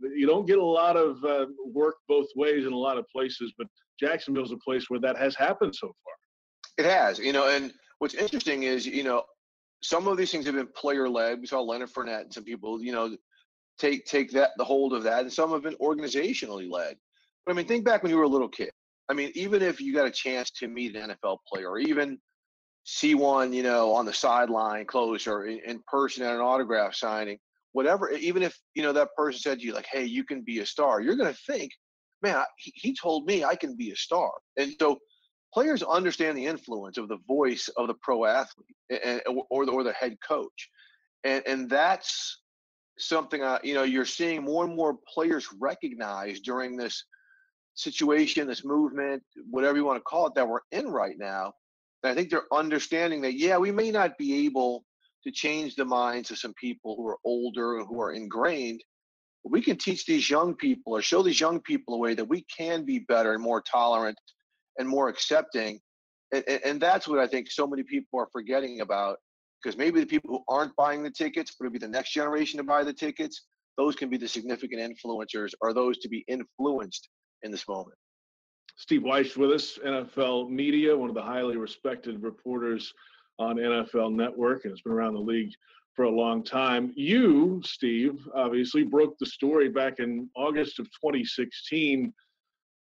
You 0.00 0.26
don't 0.26 0.46
get 0.46 0.58
a 0.58 0.64
lot 0.64 0.98
of 0.98 1.24
uh, 1.24 1.46
work 1.64 1.96
both 2.08 2.28
ways 2.36 2.66
in 2.66 2.72
a 2.72 2.78
lot 2.78 2.98
of 2.98 3.06
places, 3.08 3.52
but 3.56 3.66
Jacksonville's 3.98 4.52
a 4.52 4.58
place 4.58 4.90
where 4.90 5.00
that 5.00 5.16
has 5.16 5.34
happened 5.34 5.74
so 5.74 5.88
far. 5.88 6.14
It 6.76 6.88
has, 6.88 7.18
you 7.18 7.32
know, 7.32 7.48
and 7.48 7.72
what's 8.00 8.14
interesting 8.14 8.64
is, 8.64 8.86
you 8.86 9.02
know, 9.02 9.24
some 9.82 10.08
of 10.08 10.18
these 10.18 10.30
things 10.30 10.44
have 10.46 10.54
been 10.54 10.68
player 10.68 11.08
led. 11.08 11.40
We 11.40 11.46
saw 11.46 11.60
Leonard 11.60 11.90
Fournette 11.90 12.22
and 12.22 12.34
some 12.34 12.44
people, 12.44 12.82
you 12.82 12.92
know, 12.92 13.16
take 13.78 14.04
take 14.04 14.30
that 14.32 14.50
the 14.56 14.64
hold 14.64 14.92
of 14.92 15.02
that, 15.04 15.20
and 15.20 15.32
some 15.32 15.50
have 15.50 15.62
been 15.62 15.76
organizationally 15.76 16.70
led. 16.70 16.96
But 17.44 17.52
I 17.52 17.56
mean, 17.56 17.66
think 17.66 17.84
back 17.84 18.02
when 18.02 18.10
you 18.10 18.18
were 18.18 18.24
a 18.24 18.28
little 18.28 18.48
kid. 18.48 18.70
I 19.08 19.14
mean, 19.14 19.32
even 19.34 19.62
if 19.62 19.80
you 19.80 19.94
got 19.94 20.06
a 20.06 20.10
chance 20.10 20.50
to 20.52 20.68
meet 20.68 20.94
an 20.94 21.10
NFL 21.10 21.38
player, 21.50 21.70
or 21.70 21.78
even 21.78 22.18
see 22.84 23.14
one, 23.14 23.52
you 23.52 23.62
know, 23.62 23.92
on 23.92 24.04
the 24.04 24.12
sideline 24.12 24.84
close 24.84 25.26
or 25.26 25.46
in, 25.46 25.60
in 25.64 25.82
person 25.86 26.24
at 26.24 26.34
an 26.34 26.40
autograph 26.40 26.94
signing, 26.94 27.38
whatever. 27.72 28.10
Even 28.10 28.42
if 28.42 28.58
you 28.74 28.82
know 28.82 28.92
that 28.92 29.14
person 29.16 29.40
said 29.40 29.60
to 29.60 29.64
you 29.64 29.74
like, 29.74 29.88
"Hey, 29.90 30.04
you 30.04 30.24
can 30.24 30.42
be 30.42 30.60
a 30.60 30.66
star," 30.66 31.00
you're 31.00 31.16
going 31.16 31.32
to 31.32 31.40
think, 31.46 31.72
"Man, 32.22 32.42
he, 32.58 32.72
he 32.74 32.94
told 32.94 33.26
me 33.26 33.44
I 33.44 33.54
can 33.54 33.76
be 33.76 33.90
a 33.90 33.96
star." 33.96 34.30
And 34.56 34.74
so 34.78 34.98
players 35.54 35.82
understand 35.82 36.36
the 36.36 36.46
influence 36.46 36.98
of 36.98 37.08
the 37.08 37.18
voice 37.26 37.68
of 37.76 37.86
the 37.86 37.94
pro 38.02 38.26
athlete 38.26 38.76
and, 38.90 39.22
or, 39.50 39.64
the, 39.64 39.72
or 39.72 39.82
the 39.82 39.92
head 39.92 40.16
coach 40.26 40.68
and 41.24 41.42
and 41.46 41.70
that's 41.70 42.40
something 42.98 43.42
uh, 43.42 43.58
you 43.62 43.74
know 43.74 43.82
you're 43.82 44.04
seeing 44.04 44.42
more 44.42 44.64
and 44.64 44.76
more 44.76 44.96
players 45.12 45.48
recognize 45.60 46.40
during 46.40 46.76
this 46.76 47.04
situation, 47.74 48.48
this 48.48 48.64
movement, 48.64 49.22
whatever 49.50 49.78
you 49.78 49.84
want 49.84 49.98
to 49.98 50.02
call 50.02 50.26
it, 50.26 50.34
that 50.34 50.48
we're 50.48 50.60
in 50.72 50.88
right 50.88 51.16
now. 51.16 51.52
And 52.02 52.10
I 52.10 52.14
think 52.14 52.30
they're 52.30 52.52
understanding 52.52 53.22
that 53.22 53.34
yeah, 53.34 53.56
we 53.56 53.70
may 53.70 53.90
not 53.90 54.18
be 54.18 54.46
able 54.46 54.84
to 55.24 55.30
change 55.30 55.74
the 55.74 55.84
minds 55.84 56.30
of 56.30 56.38
some 56.38 56.54
people 56.54 56.96
who 56.96 57.06
are 57.08 57.18
older 57.24 57.84
who 57.84 58.00
are 58.00 58.12
ingrained. 58.12 58.82
But 59.44 59.52
we 59.52 59.62
can 59.62 59.76
teach 59.76 60.04
these 60.06 60.28
young 60.28 60.54
people 60.54 60.96
or 60.96 61.02
show 61.02 61.22
these 61.22 61.40
young 61.40 61.60
people 61.60 61.94
a 61.94 61.98
way 61.98 62.14
that 62.14 62.24
we 62.24 62.44
can 62.56 62.84
be 62.84 63.00
better 63.00 63.32
and 63.32 63.42
more 63.42 63.62
tolerant 63.62 64.18
and 64.78 64.88
more 64.88 65.08
accepting. 65.08 65.80
And, 66.32 66.44
and, 66.48 66.60
and 66.64 66.80
that's 66.80 67.08
what 67.08 67.18
I 67.18 67.26
think 67.26 67.50
so 67.50 67.66
many 67.66 67.82
people 67.82 68.20
are 68.20 68.28
forgetting 68.32 68.80
about 68.80 69.18
because 69.62 69.76
maybe 69.76 70.00
the 70.00 70.06
people 70.06 70.30
who 70.30 70.54
aren't 70.54 70.74
buying 70.76 71.02
the 71.02 71.10
tickets, 71.10 71.54
but 71.58 71.66
it'll 71.66 71.72
be 71.72 71.78
the 71.78 71.88
next 71.88 72.12
generation 72.12 72.58
to 72.58 72.64
buy 72.64 72.84
the 72.84 72.92
tickets. 72.92 73.46
Those 73.76 73.96
can 73.96 74.08
be 74.08 74.16
the 74.16 74.28
significant 74.28 74.80
influencers 74.80 75.52
or 75.60 75.72
those 75.72 75.98
to 75.98 76.08
be 76.08 76.24
influenced 76.28 77.08
in 77.42 77.50
this 77.50 77.66
moment. 77.68 77.96
Steve 78.76 79.02
Wyche 79.02 79.36
with 79.36 79.50
us, 79.50 79.78
NFL 79.84 80.50
Media, 80.50 80.96
one 80.96 81.08
of 81.08 81.14
the 81.14 81.22
highly 81.22 81.56
respected 81.56 82.22
reporters 82.22 82.92
on 83.38 83.56
NFL 83.56 84.14
Network, 84.14 84.64
and 84.64 84.72
has 84.72 84.80
been 84.80 84.92
around 84.92 85.14
the 85.14 85.20
league 85.20 85.52
for 85.94 86.04
a 86.04 86.10
long 86.10 86.44
time. 86.44 86.92
You, 86.94 87.60
Steve, 87.64 88.20
obviously 88.34 88.84
broke 88.84 89.18
the 89.18 89.26
story 89.26 89.68
back 89.68 89.98
in 89.98 90.30
August 90.36 90.78
of 90.78 90.86
2016 90.86 92.12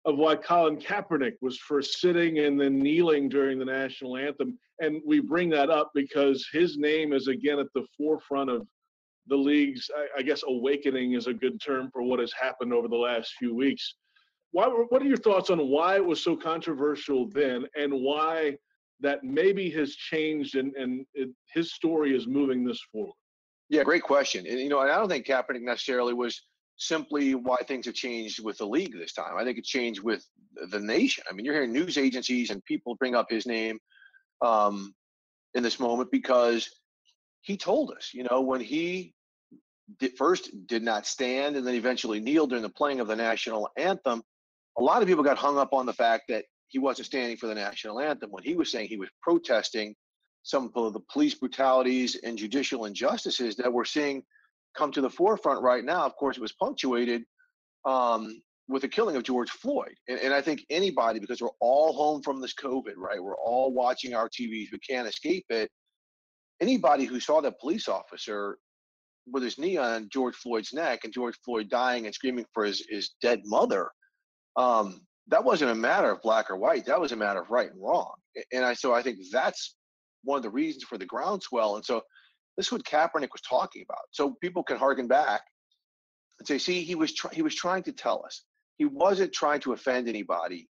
of 0.07 0.17
why 0.17 0.37
Colin 0.37 0.77
Kaepernick 0.77 1.35
was 1.43 1.59
first 1.59 2.01
sitting 2.01 2.39
and 2.39 2.59
then 2.59 2.79
kneeling 2.79 3.29
during 3.29 3.59
the 3.59 3.65
national 3.65 4.17
anthem. 4.17 4.57
And 4.81 5.03
we 5.05 5.21
bring 5.21 5.51
that 5.51 5.69
up 5.69 5.91
because 5.95 6.49
his 6.53 6.79
name 6.79 7.13
is 7.13 7.27
again 7.27 7.59
at 7.59 7.67
the 7.75 7.85
forefront 7.99 8.49
of 8.49 8.67
the 9.27 9.37
league's, 9.37 9.91
I, 10.17 10.23
guess, 10.23 10.45
awakening 10.47 11.15
is 11.15 11.27
a 11.27 11.35
good 11.35 11.61
term 11.61 11.91
for 11.93 12.03
what 12.03 12.21
has 12.21 12.33
happened 12.41 12.73
over 12.73 12.87
the 12.87 12.95
last 12.95 13.35
few 13.37 13.53
weeks. 13.53 13.97
Why, 14.53 14.67
what 14.67 15.03
are 15.03 15.07
your 15.07 15.17
thoughts 15.17 15.51
on 15.51 15.59
why 15.69 15.97
it 15.97 16.05
was 16.05 16.23
so 16.23 16.37
controversial 16.37 17.29
then 17.29 17.67
and 17.77 17.93
why 17.93 18.57
that 19.01 19.25
maybe 19.25 19.69
has 19.71 19.97
changed 19.97 20.55
and, 20.55 20.73
and 20.77 21.05
it, 21.15 21.31
his 21.53 21.75
story 21.75 22.17
is 22.17 22.29
moving 22.29 22.65
this 22.65 22.81
forward? 22.93 23.13
Yeah, 23.69 23.83
great 23.83 24.05
question. 24.05 24.47
And, 24.47 24.61
you 24.61 24.69
know, 24.69 24.79
I 24.79 24.87
don't 24.87 25.09
think 25.09 25.27
Kaepernick 25.27 25.63
necessarily 25.63 26.15
was 26.15 26.41
simply 26.77 27.35
why 27.35 27.57
things 27.67 27.87
have 27.87 27.95
changed 27.95 28.45
with 28.45 28.59
the 28.59 28.67
league 28.67 28.93
this 28.93 29.13
time. 29.13 29.37
I 29.37 29.45
think 29.45 29.59
it 29.59 29.65
changed 29.65 30.03
with 30.03 30.25
the 30.71 30.81
nation. 30.81 31.25
I 31.29 31.35
mean, 31.35 31.45
you're 31.45 31.55
hearing 31.55 31.73
news 31.73 31.97
agencies 31.97 32.51
and 32.51 32.65
people 32.65 32.97
bring 32.97 33.15
up 33.15 33.27
his 33.31 33.47
name 33.47 33.79
um, 34.43 34.95
in 35.55 35.63
this 35.63 35.81
moment 35.81 36.11
because 36.11 36.69
he 37.43 37.57
told 37.57 37.93
us, 37.93 38.11
you 38.13 38.27
know, 38.31 38.41
when 38.41 38.61
he 38.61 39.15
did, 39.99 40.17
first 40.17 40.51
did 40.67 40.83
not 40.83 41.07
stand 41.07 41.57
and 41.57 41.67
then 41.67 41.75
eventually 41.75 42.21
kneeled 42.21 42.51
during 42.51 42.63
the 42.63 42.69
playing 42.69 43.01
of 43.01 43.09
the 43.09 43.17
national 43.17 43.69
anthem, 43.77 44.23
a 44.79 44.83
lot 44.83 45.01
of 45.01 45.09
people 45.09 45.25
got 45.25 45.39
hung 45.39 45.59
up 45.59 45.73
on 45.73 45.87
the 45.87 45.93
fact 45.93 46.25
that 46.29 46.45
he 46.69 46.79
wasn't 46.79 47.07
standing 47.07 47.37
for 47.37 47.47
the 47.47 47.55
national 47.55 48.01
anthem 48.01 48.31
when 48.31 48.43
he 48.43 48.55
was 48.55 48.71
saying 48.71 48.89
he 48.89 48.97
was 48.97 49.09
protesting 49.23 49.95
some 50.43 50.71
of 50.75 50.93
the 50.93 51.01
police 51.13 51.35
brutalities 51.35 52.17
and 52.23 52.37
judicial 52.37 52.85
injustices 52.85 53.57
that 53.57 53.73
we're 53.73 53.85
seeing 53.85 54.23
come 54.77 54.93
to 54.93 55.01
the 55.01 55.11
forefront 55.11 55.63
right 55.63 55.85
now. 55.85 56.05
Of 56.05 56.17
course, 56.17 56.37
it 56.37 56.43
was 56.43 56.53
punctuated 56.53 57.23
um, 57.85 58.41
with 58.69 58.83
the 58.83 58.89
killing 58.89 59.17
of 59.17 59.23
George 59.23 59.51
Floyd. 59.51 59.95
And, 60.09 60.19
and, 60.21 60.35
I 60.35 60.41
think 60.41 60.65
anybody, 60.71 61.21
because 61.21 61.41
we're 61.41 61.49
all 61.61 61.93
home 61.93 62.23
from 62.23 62.41
this 62.41 62.55
COVID, 62.55 62.95
right? 62.97 63.23
We're 63.23 63.37
all 63.37 63.73
watching 63.73 64.15
our 64.15 64.29
TVs, 64.29 64.73
we 64.73 64.79
can't 64.89 65.09
escape 65.09 65.47
it. 65.51 65.71
Anybody 66.61 67.05
who 67.05 67.21
saw 67.21 67.41
that 67.43 67.61
police 67.61 67.89
officer 67.89 68.59
with 69.31 69.43
his 69.43 69.59
knee 69.59 69.77
on 69.77 70.09
George 70.11 70.35
Floyd's 70.35 70.73
neck 70.73 71.01
and 71.05 71.13
George 71.13 71.37
Floyd 71.45 71.69
dying 71.69 72.07
and 72.07 72.15
screaming 72.15 72.47
for 72.53 72.65
his, 72.65 72.85
his 72.89 73.11
dead 73.21 73.43
mother, 73.45 73.91
um, 74.57 75.01
that 75.29 75.45
wasn't 75.45 75.71
a 75.71 75.75
matter 75.75 76.11
of 76.11 76.23
black 76.23 76.51
or 76.51 76.57
white. 76.57 76.87
That 76.87 77.01
was 77.01 77.13
a 77.13 77.17
matter 77.17 77.41
of 77.41 77.51
right 77.51 77.71
and 77.71 77.83
wrong. 77.83 78.15
And 78.53 78.65
I 78.65 78.75
so 78.75 78.95
I 78.95 79.03
think 79.03 79.19
that's 79.33 79.75
one 80.23 80.37
of 80.37 80.43
the 80.43 80.51
reasons 80.51 80.85
for 80.85 80.99
the 80.99 81.07
groundswell. 81.07 81.77
And 81.77 81.85
so 81.85 82.03
this 82.57 82.67
is 82.67 82.73
what 82.73 82.85
Kaepernick 82.85 83.33
was 83.33 83.43
talking 83.49 83.83
about. 83.89 84.05
So 84.11 84.37
people 84.41 84.63
can 84.63 84.79
harken 84.79 85.09
back 85.09 85.43
and 86.39 86.47
say, 86.49 86.59
see, 86.59 86.83
he 86.83 86.95
was 86.95 87.15
try- 87.15 87.33
he 87.33 87.43
was 87.43 87.55
trying 87.55 87.83
to 87.85 87.93
tell 87.93 88.25
us 88.25 88.43
he 88.79 88.85
wasn't 88.85 89.33
trying 89.33 89.61
to 89.61 89.73
offend 89.73 90.09
anybody 90.09 90.69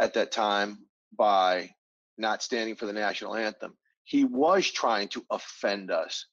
at 0.00 0.14
that 0.14 0.32
time 0.32 0.78
by 1.16 1.70
not 2.18 2.42
standing 2.42 2.76
for 2.76 2.86
the 2.86 2.92
national 2.92 3.34
anthem. 3.34 3.74
He 4.04 4.24
was 4.24 4.70
trying 4.70 5.08
to 5.08 5.24
offend 5.30 5.90
us 5.90 6.26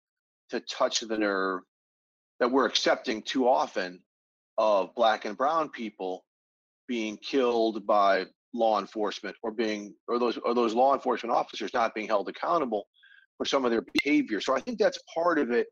to 0.49 0.59
touch 0.59 0.99
the 0.99 1.17
nerve 1.17 1.61
that 2.39 2.51
we're 2.51 2.67
accepting 2.67 3.21
too 3.23 3.47
often 3.47 4.01
of 4.57 4.93
black 4.95 5.25
and 5.25 5.37
brown 5.37 5.69
people 5.69 6.23
being 6.87 7.17
killed 7.17 7.87
by 7.87 8.25
law 8.53 8.79
enforcement 8.79 9.35
or 9.41 9.51
being 9.51 9.95
or 10.07 10.19
those 10.19 10.37
or 10.37 10.53
those 10.53 10.75
law 10.75 10.93
enforcement 10.93 11.35
officers 11.35 11.73
not 11.73 11.95
being 11.95 12.07
held 12.07 12.29
accountable 12.29 12.85
for 13.37 13.45
some 13.45 13.65
of 13.65 13.71
their 13.71 13.83
behavior. 13.93 14.39
So 14.39 14.55
I 14.55 14.59
think 14.59 14.79
that's 14.79 14.99
part 15.13 15.39
of 15.39 15.51
it. 15.51 15.67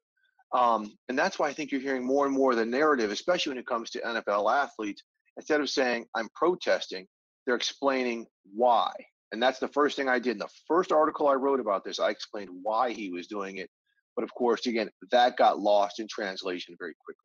Um, 0.53 0.93
and 1.07 1.17
that's 1.17 1.39
why 1.39 1.47
I 1.47 1.53
think 1.53 1.71
you're 1.71 1.81
hearing 1.81 2.05
more 2.05 2.25
and 2.25 2.35
more 2.35 2.51
of 2.51 2.57
the 2.57 2.65
narrative, 2.65 3.11
especially 3.11 3.51
when 3.51 3.59
it 3.59 3.67
comes 3.67 3.89
to 3.91 4.01
NFL 4.01 4.51
athletes. 4.51 5.03
Instead 5.37 5.61
of 5.61 5.69
saying, 5.69 6.05
I'm 6.13 6.27
protesting, 6.35 7.07
they're 7.45 7.55
explaining 7.55 8.25
why. 8.53 8.91
And 9.31 9.41
that's 9.41 9.59
the 9.59 9.69
first 9.69 9.95
thing 9.95 10.09
I 10.09 10.19
did. 10.19 10.31
In 10.31 10.39
the 10.39 10.49
first 10.67 10.91
article 10.91 11.29
I 11.29 11.35
wrote 11.35 11.61
about 11.61 11.85
this, 11.85 11.99
I 11.99 12.09
explained 12.09 12.49
why 12.63 12.91
he 12.91 13.09
was 13.09 13.27
doing 13.27 13.57
it. 13.57 13.69
But 14.15 14.23
of 14.23 14.33
course, 14.33 14.67
again, 14.67 14.89
that 15.11 15.37
got 15.37 15.59
lost 15.59 16.01
in 16.01 16.07
translation 16.09 16.75
very 16.77 16.95
quickly. 17.03 17.23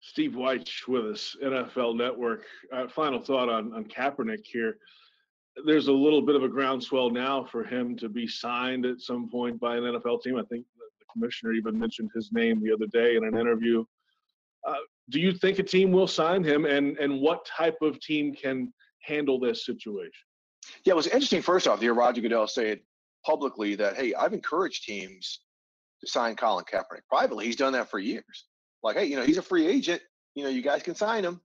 Steve 0.00 0.32
Wyche 0.32 0.86
with 0.86 1.04
us, 1.06 1.36
NFL 1.42 1.96
Network. 1.96 2.44
Uh, 2.72 2.86
final 2.86 3.20
thought 3.20 3.48
on, 3.48 3.72
on 3.74 3.84
Kaepernick 3.84 4.44
here 4.44 4.78
there's 5.66 5.88
a 5.88 5.92
little 5.92 6.22
bit 6.22 6.36
of 6.36 6.42
a 6.42 6.48
groundswell 6.48 7.10
now 7.10 7.44
for 7.44 7.64
him 7.64 7.96
to 7.96 8.08
be 8.08 8.26
signed 8.26 8.86
at 8.86 9.00
some 9.00 9.28
point 9.28 9.58
by 9.60 9.76
an 9.76 9.84
NFL 9.84 10.22
team. 10.22 10.36
I 10.36 10.42
think 10.44 10.64
the 10.76 11.06
commissioner 11.12 11.52
even 11.52 11.78
mentioned 11.78 12.10
his 12.14 12.30
name 12.32 12.62
the 12.62 12.72
other 12.72 12.86
day 12.86 13.16
in 13.16 13.24
an 13.24 13.38
interview. 13.38 13.84
Uh, 14.66 14.74
do 15.10 15.20
you 15.20 15.32
think 15.32 15.58
a 15.58 15.62
team 15.62 15.92
will 15.92 16.06
sign 16.06 16.44
him, 16.44 16.64
and 16.64 16.98
and 16.98 17.20
what 17.20 17.46
type 17.46 17.78
of 17.80 18.00
team 18.00 18.34
can 18.34 18.72
handle 19.02 19.38
this 19.38 19.64
situation? 19.64 20.12
Yeah, 20.84 20.92
it 20.92 20.96
was 20.96 21.06
interesting. 21.06 21.42
First 21.42 21.66
off, 21.66 21.78
to 21.78 21.84
hear 21.84 21.94
Roger 21.94 22.20
Goodell 22.20 22.46
say 22.46 22.70
it 22.70 22.84
publicly 23.24 23.74
that 23.76 23.96
hey, 23.96 24.14
I've 24.14 24.34
encouraged 24.34 24.84
teams 24.84 25.40
to 26.00 26.06
sign 26.06 26.36
Colin 26.36 26.64
Kaepernick. 26.64 27.06
Privately, 27.08 27.46
he's 27.46 27.56
done 27.56 27.72
that 27.72 27.90
for 27.90 27.98
years. 27.98 28.46
Like, 28.82 28.96
hey, 28.96 29.06
you 29.06 29.16
know, 29.16 29.24
he's 29.24 29.38
a 29.38 29.42
free 29.42 29.66
agent. 29.66 30.02
You 30.34 30.44
know, 30.44 30.50
you 30.50 30.62
guys 30.62 30.82
can 30.82 30.94
sign 30.94 31.24
him 31.24 31.40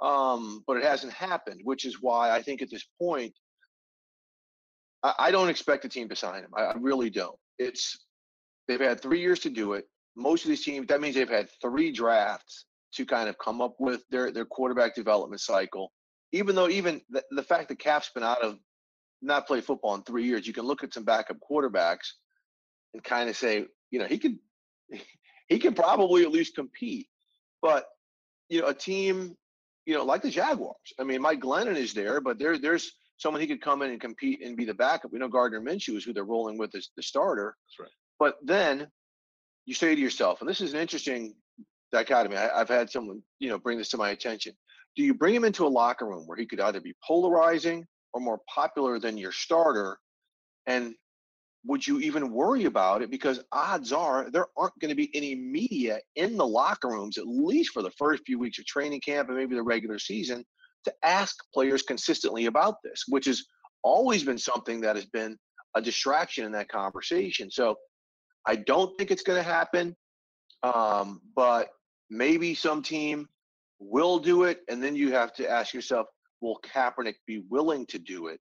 um, 0.00 0.62
but 0.66 0.76
it 0.76 0.84
hasn't 0.84 1.12
happened, 1.12 1.60
which 1.64 1.84
is 1.84 2.00
why 2.00 2.30
I 2.30 2.42
think 2.42 2.62
at 2.62 2.70
this 2.70 2.86
point, 3.00 3.34
I, 5.02 5.14
I 5.18 5.30
don't 5.30 5.48
expect 5.48 5.82
the 5.82 5.88
team 5.88 6.08
to 6.08 6.16
sign 6.16 6.42
him. 6.42 6.50
I, 6.56 6.62
I, 6.62 6.74
really 6.78 7.10
don't. 7.10 7.36
It's 7.58 7.98
they've 8.68 8.80
had 8.80 9.00
three 9.00 9.20
years 9.20 9.40
to 9.40 9.50
do 9.50 9.72
it. 9.72 9.86
Most 10.16 10.44
of 10.44 10.50
these 10.50 10.64
teams, 10.64 10.86
that 10.88 11.00
means 11.00 11.14
they've 11.14 11.28
had 11.28 11.48
three 11.60 11.92
drafts 11.92 12.66
to 12.94 13.04
kind 13.04 13.28
of 13.28 13.36
come 13.38 13.60
up 13.60 13.74
with 13.78 14.02
their 14.10 14.30
their 14.30 14.44
quarterback 14.44 14.94
development 14.94 15.40
cycle. 15.40 15.92
Even 16.32 16.54
though 16.54 16.68
even 16.68 17.00
the, 17.10 17.22
the 17.30 17.42
fact 17.42 17.68
that 17.68 17.78
Kap's 17.78 18.10
been 18.10 18.22
out 18.22 18.42
of 18.42 18.58
not 19.20 19.46
play 19.46 19.60
football 19.60 19.94
in 19.94 20.02
three 20.02 20.24
years, 20.24 20.46
you 20.46 20.52
can 20.52 20.64
look 20.64 20.84
at 20.84 20.94
some 20.94 21.04
backup 21.04 21.38
quarterbacks 21.50 22.12
and 22.94 23.02
kind 23.02 23.28
of 23.28 23.36
say, 23.36 23.66
you 23.90 23.98
know, 23.98 24.06
he 24.06 24.18
could 24.18 24.38
he 25.48 25.58
could 25.58 25.74
probably 25.74 26.22
at 26.22 26.30
least 26.30 26.54
compete. 26.54 27.08
But 27.62 27.86
you 28.48 28.60
know, 28.60 28.68
a 28.68 28.74
team 28.74 29.36
you 29.88 29.94
know, 29.94 30.04
like 30.04 30.20
the 30.20 30.28
Jaguars. 30.28 30.92
I 31.00 31.04
mean, 31.04 31.22
Mike 31.22 31.40
Glennon 31.40 31.74
is 31.74 31.94
there, 31.94 32.20
but 32.20 32.38
there, 32.38 32.58
there's 32.58 32.92
someone 33.16 33.40
he 33.40 33.46
could 33.46 33.62
come 33.62 33.80
in 33.80 33.90
and 33.90 33.98
compete 33.98 34.44
and 34.44 34.54
be 34.54 34.66
the 34.66 34.74
backup. 34.74 35.10
We 35.10 35.18
know 35.18 35.28
Gardner 35.28 35.62
Minshew 35.62 35.96
is 35.96 36.04
who 36.04 36.12
they're 36.12 36.24
rolling 36.24 36.58
with 36.58 36.74
as 36.74 36.90
the 36.94 37.02
starter. 37.02 37.56
That's 37.64 37.80
right. 37.80 37.96
But 38.18 38.36
then 38.44 38.88
you 39.64 39.72
say 39.72 39.94
to 39.94 40.00
yourself, 40.00 40.42
and 40.42 40.50
this 40.50 40.60
is 40.60 40.74
an 40.74 40.80
interesting 40.80 41.34
dichotomy. 41.90 42.36
I, 42.36 42.60
I've 42.60 42.68
had 42.68 42.90
someone, 42.90 43.22
you 43.38 43.48
know, 43.48 43.58
bring 43.58 43.78
this 43.78 43.88
to 43.88 43.96
my 43.96 44.10
attention. 44.10 44.52
Do 44.94 45.02
you 45.02 45.14
bring 45.14 45.34
him 45.34 45.44
into 45.44 45.66
a 45.66 45.68
locker 45.68 46.06
room 46.06 46.24
where 46.26 46.36
he 46.36 46.44
could 46.44 46.60
either 46.60 46.82
be 46.82 46.94
polarizing 47.02 47.86
or 48.12 48.20
more 48.20 48.40
popular 48.46 48.98
than 48.98 49.16
your 49.16 49.32
starter, 49.32 49.98
and 50.66 50.94
would 51.64 51.86
you 51.86 51.98
even 52.00 52.32
worry 52.32 52.64
about 52.64 53.02
it? 53.02 53.10
Because 53.10 53.40
odds 53.52 53.92
are 53.92 54.30
there 54.30 54.46
aren't 54.56 54.78
going 54.78 54.90
to 54.90 54.94
be 54.94 55.14
any 55.14 55.34
media 55.34 56.00
in 56.16 56.36
the 56.36 56.46
locker 56.46 56.88
rooms, 56.88 57.18
at 57.18 57.26
least 57.26 57.72
for 57.72 57.82
the 57.82 57.90
first 57.92 58.22
few 58.24 58.38
weeks 58.38 58.58
of 58.58 58.66
training 58.66 59.00
camp 59.00 59.28
and 59.28 59.36
maybe 59.36 59.54
the 59.54 59.62
regular 59.62 59.98
season, 59.98 60.44
to 60.84 60.92
ask 61.02 61.36
players 61.52 61.82
consistently 61.82 62.46
about 62.46 62.76
this, 62.82 63.04
which 63.08 63.26
has 63.26 63.44
always 63.82 64.24
been 64.24 64.38
something 64.38 64.80
that 64.80 64.96
has 64.96 65.06
been 65.06 65.36
a 65.74 65.82
distraction 65.82 66.44
in 66.44 66.52
that 66.52 66.68
conversation. 66.68 67.50
So 67.50 67.76
I 68.46 68.56
don't 68.56 68.96
think 68.96 69.10
it's 69.10 69.22
going 69.22 69.38
to 69.38 69.48
happen, 69.48 69.94
um, 70.62 71.20
but 71.36 71.68
maybe 72.08 72.54
some 72.54 72.82
team 72.82 73.28
will 73.78 74.18
do 74.18 74.44
it. 74.44 74.60
And 74.68 74.82
then 74.82 74.96
you 74.96 75.12
have 75.12 75.32
to 75.34 75.48
ask 75.48 75.74
yourself, 75.74 76.06
will 76.40 76.60
Kaepernick 76.64 77.16
be 77.26 77.42
willing 77.50 77.84
to 77.86 77.98
do 77.98 78.28
it? 78.28 78.40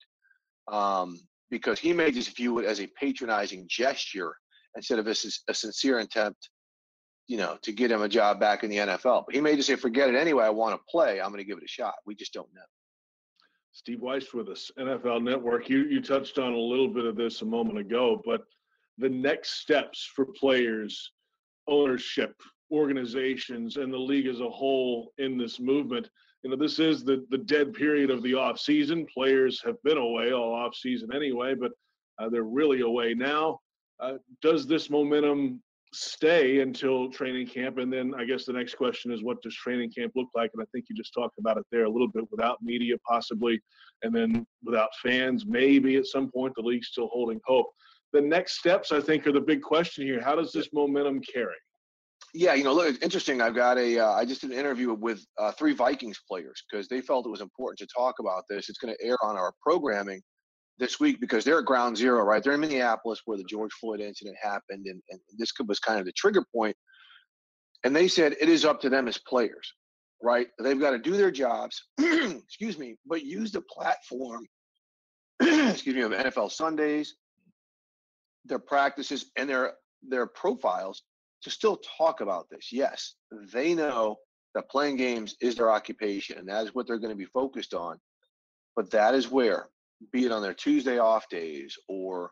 Um, 0.71 1.19
because 1.49 1.79
he 1.79 1.93
may 1.93 2.11
just 2.11 2.35
view 2.35 2.59
it 2.59 2.65
as 2.65 2.79
a 2.79 2.87
patronizing 2.99 3.65
gesture 3.69 4.35
instead 4.75 4.99
of 4.99 5.07
a, 5.07 5.15
a 5.47 5.53
sincere 5.53 5.99
attempt, 5.99 6.49
you 7.27 7.37
know, 7.37 7.57
to 7.61 7.71
get 7.71 7.91
him 7.91 8.01
a 8.01 8.09
job 8.09 8.39
back 8.39 8.63
in 8.63 8.69
the 8.69 8.77
NFL. 8.77 9.23
But 9.25 9.35
he 9.35 9.41
may 9.41 9.55
just 9.55 9.67
say, 9.67 9.75
forget 9.75 10.09
it 10.09 10.15
anyway. 10.15 10.45
I 10.45 10.49
want 10.49 10.75
to 10.75 10.81
play. 10.89 11.19
I'm 11.21 11.29
going 11.29 11.41
to 11.41 11.47
give 11.47 11.57
it 11.57 11.63
a 11.63 11.67
shot. 11.67 11.95
We 12.05 12.15
just 12.15 12.33
don't 12.33 12.53
know. 12.53 12.61
Steve 13.71 13.99
Wyche 13.99 14.33
with 14.33 14.49
us, 14.49 14.71
NFL 14.79 15.21
Network. 15.21 15.69
You 15.69 15.83
you 15.83 16.01
touched 16.01 16.39
on 16.39 16.53
a 16.53 16.57
little 16.57 16.87
bit 16.87 17.05
of 17.05 17.15
this 17.15 17.43
a 17.43 17.45
moment 17.45 17.77
ago, 17.77 18.21
but 18.25 18.41
the 18.97 19.09
next 19.09 19.61
steps 19.61 20.09
for 20.15 20.25
players, 20.25 21.11
ownership, 21.67 22.33
organizations, 22.71 23.77
and 23.77 23.93
the 23.93 23.97
league 23.97 24.25
as 24.25 24.39
a 24.39 24.49
whole 24.49 25.13
in 25.19 25.37
this 25.37 25.59
movement 25.59 26.09
you 26.43 26.49
know, 26.49 26.55
this 26.55 26.79
is 26.79 27.03
the 27.03 27.25
the 27.29 27.37
dead 27.37 27.73
period 27.73 28.09
of 28.09 28.23
the 28.23 28.33
off 28.33 28.59
season. 28.59 29.05
Players 29.13 29.61
have 29.65 29.81
been 29.83 29.97
away 29.97 30.31
all 30.31 30.53
off 30.53 30.75
season 30.75 31.09
anyway, 31.13 31.55
but 31.55 31.71
uh, 32.19 32.29
they're 32.29 32.43
really 32.43 32.81
away 32.81 33.13
now. 33.13 33.59
Uh, 33.99 34.13
does 34.41 34.67
this 34.67 34.89
momentum 34.89 35.61
stay 35.93 36.59
until 36.59 37.09
training 37.09 37.47
camp? 37.47 37.77
And 37.77 37.91
then 37.91 38.13
I 38.15 38.25
guess 38.25 38.45
the 38.45 38.53
next 38.53 38.75
question 38.75 39.11
is, 39.11 39.23
what 39.23 39.41
does 39.41 39.55
training 39.55 39.91
camp 39.91 40.13
look 40.15 40.29
like? 40.35 40.51
And 40.53 40.61
I 40.61 40.65
think 40.71 40.85
you 40.89 40.95
just 40.95 41.13
talked 41.13 41.39
about 41.39 41.57
it 41.57 41.65
there 41.71 41.85
a 41.85 41.89
little 41.89 42.07
bit 42.07 42.25
without 42.29 42.61
media, 42.61 42.95
possibly, 43.07 43.59
and 44.03 44.15
then 44.15 44.45
without 44.63 44.89
fans, 45.01 45.45
maybe 45.47 45.95
at 45.95 46.05
some 46.05 46.31
point. 46.31 46.53
The 46.55 46.61
league's 46.61 46.87
still 46.87 47.09
holding 47.11 47.39
hope. 47.45 47.67
The 48.13 48.21
next 48.21 48.59
steps, 48.59 48.91
I 48.91 49.01
think, 49.01 49.27
are 49.27 49.31
the 49.31 49.41
big 49.41 49.61
question 49.61 50.05
here. 50.05 50.21
How 50.21 50.35
does 50.35 50.51
this 50.51 50.69
momentum 50.71 51.21
carry? 51.21 51.55
Yeah, 52.37 52.53
you 52.53 52.63
know, 52.63 52.73
look, 52.73 53.01
interesting. 53.01 53.41
I've 53.41 53.55
got 53.55 53.79
a. 53.79 53.99
Uh, 53.99 54.11
I 54.11 54.25
just 54.25 54.41
did 54.41 54.51
an 54.51 54.59
interview 54.59 54.93
with 54.93 55.25
uh, 55.39 55.51
three 55.53 55.73
Vikings 55.73 56.19
players 56.29 56.63
because 56.69 56.87
they 56.87 57.01
felt 57.01 57.25
it 57.25 57.29
was 57.31 57.41
important 57.41 57.79
to 57.79 57.87
talk 57.97 58.15
about 58.19 58.43
this. 58.49 58.69
It's 58.69 58.79
going 58.79 58.95
to 58.95 59.05
air 59.05 59.17
on 59.23 59.37
our 59.37 59.53
programming 59.63 60.21
this 60.79 60.99
week 60.99 61.19
because 61.21 61.43
they're 61.43 61.59
at 61.59 61.65
ground 61.65 61.97
zero, 61.97 62.23
right? 62.23 62.43
They're 62.43 62.53
in 62.53 62.61
Minneapolis 62.61 63.21
where 63.25 63.39
the 63.39 63.45
George 63.45 63.71
Floyd 63.81 64.01
incident 64.01 64.37
happened, 64.41 64.85
and, 64.87 65.01
and 65.09 65.19
this 65.39 65.51
was 65.67 65.79
kind 65.79 65.99
of 65.99 66.05
the 66.05 66.13
trigger 66.13 66.45
point 66.55 66.75
And 67.83 67.95
they 67.95 68.07
said 68.07 68.35
it 68.39 68.49
is 68.49 68.65
up 68.65 68.81
to 68.81 68.89
them 68.89 69.07
as 69.07 69.17
players, 69.17 69.73
right? 70.23 70.47
They've 70.61 70.79
got 70.79 70.91
to 70.91 70.99
do 70.99 71.17
their 71.17 71.31
jobs, 71.31 71.83
excuse 71.99 72.77
me, 72.77 72.97
but 73.07 73.25
use 73.25 73.51
the 73.51 73.61
platform, 73.61 74.45
excuse 75.41 75.95
me, 75.95 76.01
of 76.01 76.11
NFL 76.11 76.51
Sundays, 76.51 77.15
their 78.45 78.59
practices, 78.59 79.31
and 79.37 79.49
their 79.49 79.73
their 80.07 80.27
profiles 80.27 81.03
to 81.43 81.49
still 81.49 81.79
talk 81.97 82.21
about 82.21 82.47
this. 82.49 82.71
Yes, 82.71 83.15
they 83.53 83.73
know 83.73 84.17
that 84.55 84.69
playing 84.69 84.97
games 84.97 85.35
is 85.41 85.55
their 85.55 85.71
occupation, 85.71 86.37
and 86.37 86.47
that 86.49 86.65
is 86.65 86.73
what 86.73 86.87
they're 86.87 86.99
going 86.99 87.11
to 87.11 87.15
be 87.15 87.25
focused 87.25 87.73
on. 87.73 87.99
But 88.75 88.89
that 88.91 89.13
is 89.13 89.29
where, 89.29 89.69
be 90.11 90.25
it 90.25 90.31
on 90.31 90.41
their 90.41 90.53
Tuesday 90.53 90.99
off 90.99 91.29
days 91.29 91.75
or 91.87 92.31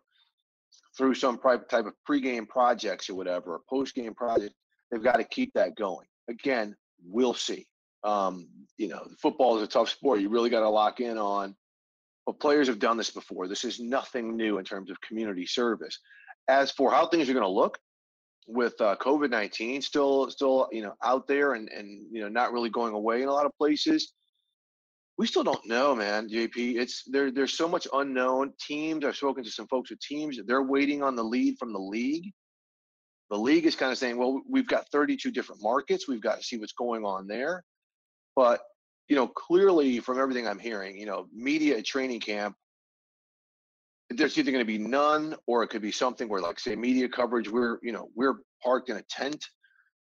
through 0.98 1.16
some 1.16 1.38
type 1.38 1.72
of 1.74 1.94
pregame 2.10 2.48
projects 2.48 3.10
or 3.10 3.16
whatever, 3.16 3.56
or 3.56 3.62
postgame 3.72 4.16
project, 4.16 4.56
they've 4.92 5.04
got 5.04 5.18
to 5.18 5.24
keep 5.24 5.52
that 5.54 5.76
going. 5.76 6.08
Again, 6.30 6.76
we'll 7.06 7.34
see. 7.34 7.68
Um, 8.04 8.48
you 8.78 8.88
know, 8.88 9.06
football 9.22 9.58
is 9.58 9.64
a 9.64 9.68
tough 9.68 9.90
sport. 9.90 10.22
You 10.22 10.30
really 10.30 10.50
got 10.50 10.62
to 10.62 10.70
lock 10.70 11.00
in 11.00 11.18
on. 11.18 11.56
But 12.26 12.40
players 12.40 12.68
have 12.68 12.80
done 12.80 12.98
this 12.98 13.12
before. 13.12 13.48
This 13.48 13.64
is 13.64 13.80
nothing 13.80 14.36
new 14.36 14.58
in 14.58 14.66
terms 14.66 14.90
of 14.90 15.00
community 15.02 15.46
service. 15.46 16.00
As 16.48 16.72
for 16.72 16.92
how 16.92 17.08
things 17.08 17.30
are 17.30 17.34
going 17.34 17.44
to 17.44 17.50
look, 17.50 17.78
with 18.48 18.80
uh, 18.80 18.96
COVID 18.98 19.30
nineteen 19.30 19.82
still 19.82 20.30
still 20.30 20.68
you 20.72 20.84
know 20.84 20.94
out 21.04 21.28
there 21.28 21.54
and 21.54 21.70
and 21.70 22.06
you 22.12 22.22
know 22.22 22.30
not 22.30 22.52
really 22.52 22.70
going 22.70 22.94
away 22.94 23.22
in 23.22 23.28
a 23.28 23.34
lot 23.34 23.46
of 23.46 23.52
places, 23.58 24.14
we 25.18 25.28
still 25.28 25.44
don't 25.44 25.66
know, 25.66 25.96
man. 25.96 26.30
JP, 26.30 26.78
it's 26.78 27.04
there. 27.08 27.32
There's 27.32 27.58
so 27.58 27.68
much 27.68 27.88
unknown. 27.94 28.54
Teams. 28.60 29.06
I've 29.06 29.16
spoken 29.16 29.44
to 29.44 29.52
some 29.52 29.68
folks 29.68 29.90
with 29.90 30.00
teams. 30.00 30.40
They're 30.46 30.64
waiting 30.64 31.02
on 31.02 31.16
the 31.16 31.24
lead 31.24 31.58
from 31.58 31.72
the 31.74 31.80
league. 31.80 32.32
The 33.32 33.38
league 33.38 33.66
is 33.66 33.76
kind 33.76 33.92
of 33.92 33.98
saying, 33.98 34.18
well, 34.18 34.42
we've 34.48 34.68
got 34.68 34.88
32 34.92 35.32
different 35.32 35.64
markets. 35.64 36.08
We've 36.08 36.22
got 36.22 36.38
to 36.38 36.44
see 36.44 36.58
what's 36.58 36.74
going 36.74 37.06
on 37.06 37.28
there. 37.28 37.64
But 38.36 38.62
you 39.08 39.16
know, 39.16 39.28
clearly 39.28 40.00
from 40.00 40.20
everything 40.20 40.48
I'm 40.48 40.60
hearing, 40.60 40.98
you 40.98 41.06
know, 41.06 41.28
media 41.34 41.82
training 41.82 42.20
camp, 42.20 42.56
there's 44.10 44.38
either 44.38 44.52
going 44.52 44.64
to 44.64 44.68
be 44.68 44.78
none 44.78 45.36
or 45.48 45.64
it 45.64 45.70
could 45.70 45.82
be 45.82 45.92
something 45.92 46.30
where, 46.30 46.42
like, 46.42 46.60
say, 46.60 46.76
media 46.76 47.10
coverage. 47.10 47.50
We're 47.50 47.80
you 47.82 47.92
know 47.92 48.10
we're 48.16 48.36
parked 48.64 48.90
in 48.90 48.98
a 48.98 49.04
tent, 49.10 49.46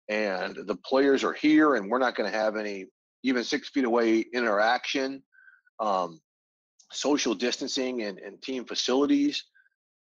and 0.08 0.56
the 0.66 0.76
players 0.76 1.24
are 1.24 1.32
here, 1.32 1.74
and 1.74 1.90
we're 1.90 1.98
not 1.98 2.14
going 2.14 2.30
to 2.30 2.36
have 2.36 2.56
any 2.56 2.86
even 3.24 3.44
six 3.44 3.68
feet 3.68 3.84
away 3.84 4.24
interaction, 4.32 5.22
um, 5.80 6.20
social 6.92 7.34
distancing 7.34 8.02
and, 8.02 8.18
and 8.18 8.40
team 8.42 8.64
facilities, 8.64 9.44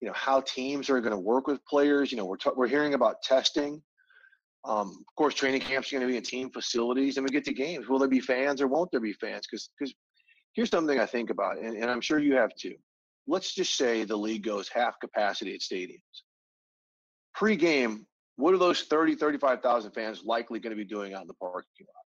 you 0.00 0.06
know, 0.06 0.14
how 0.14 0.40
teams 0.42 0.90
are 0.90 1.00
going 1.00 1.12
to 1.12 1.18
work 1.18 1.46
with 1.46 1.64
players. 1.66 2.12
You 2.12 2.18
know, 2.18 2.26
we're, 2.26 2.36
t- 2.36 2.50
we're 2.54 2.68
hearing 2.68 2.94
about 2.94 3.22
testing. 3.22 3.82
Um, 4.64 4.88
of 4.88 5.16
course, 5.16 5.34
training 5.34 5.60
camps 5.60 5.90
are 5.90 5.96
going 5.96 6.06
to 6.06 6.12
be 6.12 6.16
in 6.16 6.22
team 6.22 6.50
facilities, 6.50 7.16
and 7.16 7.24
we 7.24 7.30
get 7.30 7.44
to 7.44 7.54
games. 7.54 7.88
Will 7.88 7.98
there 7.98 8.08
be 8.08 8.20
fans 8.20 8.60
or 8.60 8.66
won't 8.66 8.90
there 8.90 9.00
be 9.00 9.14
fans? 9.14 9.46
Because 9.50 9.70
because 9.78 9.94
here's 10.52 10.70
something 10.70 10.98
I 10.98 11.06
think 11.06 11.30
about, 11.30 11.58
and, 11.58 11.76
and 11.76 11.90
I'm 11.90 12.00
sure 12.00 12.18
you 12.18 12.34
have 12.34 12.50
too. 12.60 12.74
Let's 13.28 13.54
just 13.54 13.76
say 13.76 14.04
the 14.04 14.16
league 14.16 14.42
goes 14.42 14.68
half 14.68 14.98
capacity 14.98 15.54
at 15.54 15.60
stadiums. 15.60 16.00
Pre-game, 17.34 18.06
what 18.36 18.54
are 18.54 18.58
those 18.58 18.82
30, 18.82 19.14
35,000 19.14 19.92
fans 19.92 20.22
likely 20.24 20.58
going 20.58 20.70
to 20.70 20.76
be 20.76 20.88
doing 20.88 21.14
out 21.14 21.22
in 21.22 21.28
the 21.28 21.34
parking 21.34 21.86
lot? 21.94 22.04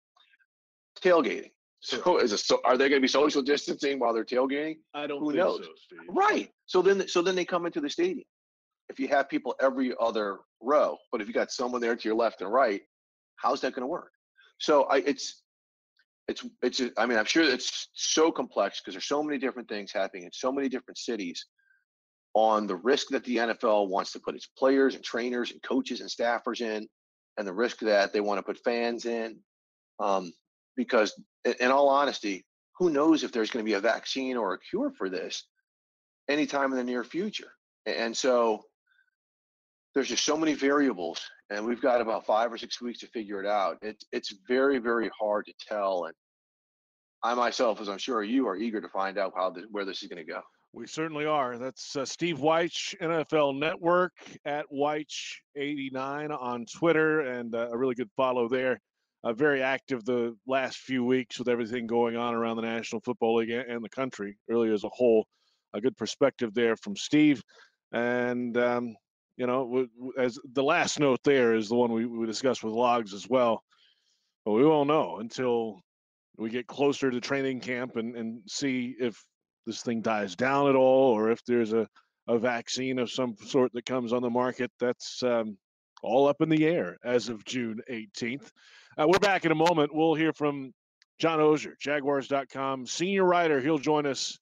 tailgating. 1.03 1.51
So 1.79 2.17
is 2.17 2.33
it 2.33 2.39
so 2.39 2.59
are 2.65 2.75
they 2.75 2.89
going 2.89 2.99
to 2.99 3.03
be 3.03 3.07
social 3.07 3.41
distancing 3.41 3.99
while 3.99 4.13
they're 4.13 4.25
tailgating? 4.25 4.77
I 4.93 5.05
don't 5.05 5.19
Who 5.19 5.27
think 5.31 5.37
knows? 5.37 5.61
so. 5.63 5.97
Right. 6.09 6.49
So 6.65 6.81
then 6.81 7.07
so 7.07 7.21
then 7.21 7.35
they 7.35 7.45
come 7.45 7.65
into 7.65 7.79
the 7.79 7.89
stadium. 7.89 8.25
If 8.89 8.99
you 8.99 9.07
have 9.09 9.29
people 9.29 9.55
every 9.61 9.93
other 9.99 10.39
row, 10.61 10.97
but 11.11 11.21
if 11.21 11.27
you 11.27 11.33
got 11.33 11.51
someone 11.51 11.81
there 11.81 11.95
to 11.95 12.07
your 12.07 12.17
left 12.17 12.41
and 12.41 12.51
right, 12.51 12.81
how's 13.35 13.61
that 13.61 13.73
going 13.73 13.83
to 13.83 13.87
work? 13.87 14.11
So 14.57 14.83
I 14.83 14.97
it's 14.97 15.43
it's 16.27 16.45
it's 16.61 16.81
I 16.97 17.05
mean 17.05 17.17
I'm 17.17 17.25
sure 17.25 17.43
it's 17.43 17.89
so 17.93 18.31
complex 18.31 18.79
because 18.79 18.93
there's 18.93 19.07
so 19.07 19.23
many 19.23 19.37
different 19.37 19.69
things 19.69 19.91
happening 19.91 20.23
in 20.23 20.31
so 20.31 20.51
many 20.51 20.69
different 20.69 20.97
cities 20.97 21.45
on 22.33 22.67
the 22.67 22.75
risk 22.75 23.07
that 23.09 23.23
the 23.23 23.37
NFL 23.37 23.89
wants 23.89 24.11
to 24.11 24.19
put 24.19 24.35
its 24.35 24.47
players 24.57 24.95
and 24.95 25.03
trainers 25.03 25.51
and 25.51 25.61
coaches 25.63 26.01
and 26.01 26.09
staffers 26.09 26.61
in, 26.61 26.87
and 27.37 27.47
the 27.47 27.53
risk 27.53 27.79
that 27.79 28.13
they 28.13 28.19
want 28.19 28.37
to 28.37 28.43
put 28.43 28.63
fans 28.63 29.05
in. 29.05 29.39
Um, 29.99 30.31
because 30.75 31.19
in 31.59 31.71
all 31.71 31.89
honesty, 31.89 32.45
who 32.77 32.91
knows 32.91 33.23
if 33.23 33.31
there's 33.31 33.49
going 33.49 33.65
to 33.65 33.69
be 33.69 33.73
a 33.73 33.79
vaccine 33.79 34.37
or 34.37 34.53
a 34.53 34.59
cure 34.59 34.91
for 34.91 35.09
this 35.09 35.47
anytime 36.29 36.71
in 36.71 36.77
the 36.77 36.83
near 36.83 37.03
future. 37.03 37.51
And 37.87 38.15
so 38.15 38.63
there's 39.97 40.09
just 40.09 40.25
so 40.25 40.37
many 40.37 40.53
variables 40.53 41.19
and 41.49 41.65
we've 41.65 41.81
got 41.81 42.01
about 42.01 42.23
five 42.23 42.53
or 42.53 42.57
six 42.59 42.79
weeks 42.79 42.99
to 42.99 43.07
figure 43.07 43.41
it 43.41 43.47
out. 43.47 43.77
It, 43.81 44.03
it's 44.11 44.31
very, 44.47 44.77
very 44.77 45.09
hard 45.19 45.47
to 45.47 45.53
tell. 45.67 46.05
And 46.05 46.13
I 47.23 47.33
myself, 47.33 47.81
as 47.81 47.89
I'm 47.89 47.97
sure 47.97 48.21
you 48.21 48.47
are 48.47 48.55
eager 48.55 48.79
to 48.79 48.89
find 48.89 49.17
out 49.17 49.33
how 49.35 49.49
this, 49.49 49.63
where 49.71 49.85
this 49.85 50.03
is 50.03 50.07
going 50.07 50.23
to 50.23 50.31
go. 50.31 50.41
We 50.71 50.85
certainly 50.85 51.25
are. 51.25 51.57
That's 51.57 51.95
uh, 51.95 52.05
Steve 52.05 52.37
Wyche, 52.37 52.95
NFL 53.01 53.57
Network 53.57 54.13
at 54.45 54.65
Wyche89 54.71 56.39
on 56.39 56.67
Twitter, 56.71 57.21
and 57.21 57.55
uh, 57.55 57.69
a 57.71 57.77
really 57.77 57.95
good 57.95 58.11
follow 58.15 58.47
there 58.47 58.79
uh, 59.23 59.33
very 59.33 59.63
active 59.63 60.05
the 60.05 60.37
last 60.45 60.77
few 60.77 61.03
weeks 61.03 61.39
with 61.39 61.47
everything 61.47 61.87
going 61.87 62.15
on 62.15 62.35
around 62.35 62.57
the 62.57 62.61
National 62.61 63.01
Football 63.01 63.37
League 63.37 63.49
and 63.49 63.83
the 63.83 63.89
country, 63.89 64.37
really 64.47 64.71
as 64.71 64.83
a 64.83 64.89
whole. 64.89 65.25
A 65.73 65.81
good 65.81 65.97
perspective 65.97 66.53
there 66.53 66.75
from 66.75 66.95
Steve. 66.95 67.41
And, 67.91 68.55
um, 68.57 68.95
you 69.37 69.45
know, 69.45 69.87
as 70.17 70.39
the 70.53 70.63
last 70.63 70.99
note 70.99 71.19
there 71.23 71.55
is 71.55 71.69
the 71.69 71.75
one 71.75 71.91
we, 71.91 72.05
we 72.05 72.25
discussed 72.25 72.63
with 72.63 72.73
Logs 72.73 73.13
as 73.13 73.29
well. 73.29 73.63
But 74.43 74.53
we 74.53 74.65
won't 74.65 74.87
know 74.87 75.17
until 75.17 75.81
we 76.37 76.49
get 76.49 76.67
closer 76.67 77.11
to 77.11 77.21
training 77.21 77.59
camp 77.59 77.95
and, 77.95 78.15
and 78.15 78.41
see 78.47 78.95
if 78.99 79.23
this 79.65 79.81
thing 79.81 80.01
dies 80.01 80.35
down 80.35 80.69
at 80.69 80.75
all 80.75 81.11
or 81.11 81.29
if 81.29 81.43
there's 81.45 81.73
a, 81.73 81.87
a 82.27 82.39
vaccine 82.39 82.99
of 82.99 83.11
some 83.11 83.35
sort 83.45 83.71
that 83.73 83.85
comes 83.85 84.11
on 84.11 84.21
the 84.21 84.29
market. 84.29 84.71
That's 84.79 85.21
um, 85.23 85.57
all 86.01 86.27
up 86.27 86.41
in 86.41 86.49
the 86.49 86.65
air 86.65 86.97
as 87.03 87.29
of 87.29 87.45
June 87.45 87.81
18th. 87.91 88.49
Uh, 88.97 89.05
we're 89.07 89.19
back 89.19 89.45
in 89.45 89.51
a 89.51 89.55
moment. 89.55 89.93
We'll 89.93 90.15
hear 90.15 90.33
from 90.33 90.73
John 91.19 91.39
Oehser, 91.39 91.73
Jaguars.com 91.79 92.87
senior 92.87 93.25
writer. 93.25 93.59
He'll 93.59 93.77
join 93.77 94.05
us 94.05 94.39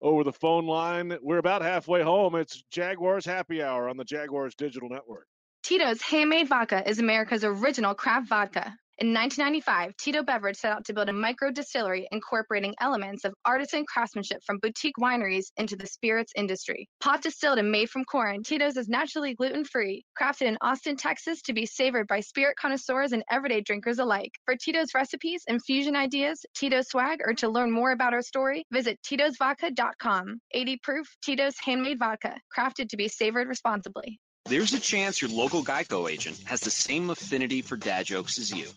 over 0.00 0.24
the 0.24 0.32
phone 0.32 0.66
line. 0.66 1.16
We're 1.22 1.38
about 1.38 1.62
halfway 1.62 2.02
home. 2.02 2.34
It's 2.34 2.62
Jaguars 2.70 3.24
Happy 3.24 3.62
Hour 3.62 3.88
on 3.88 3.96
the 3.96 4.04
Jaguars 4.04 4.54
Digital 4.54 4.88
Network. 4.88 5.26
Tito's 5.62 6.00
Handmade 6.02 6.48
Vodka 6.48 6.88
is 6.88 6.98
America's 6.98 7.44
original 7.44 7.94
craft 7.94 8.28
vodka. 8.28 8.76
In 9.00 9.14
1995, 9.14 9.96
Tito 9.96 10.24
Beverage 10.24 10.56
set 10.56 10.72
out 10.72 10.84
to 10.86 10.92
build 10.92 11.08
a 11.08 11.12
micro 11.12 11.52
distillery 11.52 12.08
incorporating 12.10 12.74
elements 12.80 13.24
of 13.24 13.32
artisan 13.44 13.84
craftsmanship 13.86 14.42
from 14.44 14.58
boutique 14.58 14.96
wineries 15.00 15.52
into 15.56 15.76
the 15.76 15.86
spirits 15.86 16.32
industry. 16.34 16.88
Pot 16.98 17.22
distilled 17.22 17.60
and 17.60 17.70
made 17.70 17.88
from 17.90 18.04
corn, 18.04 18.42
Tito's 18.42 18.76
is 18.76 18.88
naturally 18.88 19.36
gluten 19.36 19.64
free, 19.64 20.04
crafted 20.20 20.48
in 20.48 20.58
Austin, 20.62 20.96
Texas 20.96 21.42
to 21.42 21.52
be 21.52 21.64
savored 21.64 22.08
by 22.08 22.18
spirit 22.18 22.56
connoisseurs 22.60 23.12
and 23.12 23.22
everyday 23.30 23.60
drinkers 23.60 24.00
alike. 24.00 24.32
For 24.46 24.56
Tito's 24.56 24.92
recipes, 24.92 25.44
infusion 25.46 25.94
ideas, 25.94 26.44
Tito's 26.56 26.88
swag, 26.88 27.20
or 27.24 27.34
to 27.34 27.48
learn 27.48 27.70
more 27.70 27.92
about 27.92 28.14
our 28.14 28.22
story, 28.22 28.64
visit 28.72 28.98
Tito'sVodka.com. 29.06 30.40
80 30.50 30.76
proof 30.82 31.06
Tito's 31.22 31.54
handmade 31.64 32.00
vodka, 32.00 32.36
crafted 32.52 32.88
to 32.88 32.96
be 32.96 33.06
savored 33.06 33.46
responsibly. 33.46 34.18
There's 34.48 34.72
a 34.72 34.80
chance 34.80 35.20
your 35.20 35.30
local 35.30 35.62
Geico 35.62 36.10
agent 36.10 36.40
has 36.46 36.60
the 36.60 36.70
same 36.70 37.10
affinity 37.10 37.60
for 37.60 37.76
dad 37.76 38.06
jokes 38.06 38.38
as 38.38 38.50
you. 38.50 38.68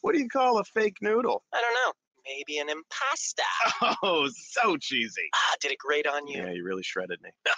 What 0.00 0.14
do 0.14 0.20
you 0.20 0.28
call 0.28 0.58
a 0.58 0.64
fake 0.64 0.98
noodle? 1.02 1.42
I 1.52 1.60
don't 1.60 1.74
know. 1.74 1.92
Maybe 2.24 2.58
an 2.58 2.68
impasta. 2.68 3.94
Oh, 4.02 4.28
so 4.52 4.76
cheesy. 4.76 5.28
Ah, 5.34 5.54
did 5.60 5.72
it 5.72 5.78
great 5.78 6.06
on 6.06 6.28
you. 6.28 6.40
Yeah, 6.40 6.52
you 6.52 6.64
really 6.64 6.82
shredded 6.84 7.20
me. 7.22 7.30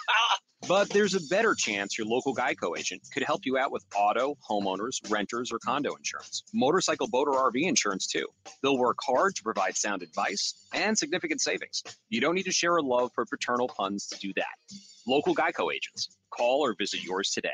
But 0.67 0.89
there's 0.91 1.15
a 1.15 1.19
better 1.27 1.55
chance 1.55 1.97
your 1.97 2.05
local 2.05 2.35
Geico 2.35 2.77
agent 2.77 3.01
could 3.11 3.23
help 3.23 3.41
you 3.45 3.57
out 3.57 3.71
with 3.71 3.83
auto, 3.95 4.37
homeowners, 4.47 4.97
renters, 5.09 5.51
or 5.51 5.57
condo 5.57 5.95
insurance. 5.95 6.43
Motorcycle, 6.53 7.07
boat, 7.09 7.27
or 7.27 7.51
RV 7.51 7.63
insurance, 7.63 8.05
too. 8.05 8.27
They'll 8.61 8.77
work 8.77 8.99
hard 9.01 9.35
to 9.35 9.43
provide 9.43 9.75
sound 9.75 10.03
advice 10.03 10.67
and 10.71 10.95
significant 10.95 11.41
savings. 11.41 11.81
You 12.09 12.21
don't 12.21 12.35
need 12.35 12.43
to 12.45 12.51
share 12.51 12.77
a 12.77 12.81
love 12.83 13.09
for 13.15 13.25
paternal 13.25 13.69
puns 13.69 14.05
to 14.09 14.19
do 14.19 14.33
that. 14.35 14.77
Local 15.07 15.33
Geico 15.33 15.73
agents. 15.73 16.15
Call 16.31 16.61
or 16.65 16.75
visit 16.77 17.03
yours 17.03 17.31
today. 17.31 17.49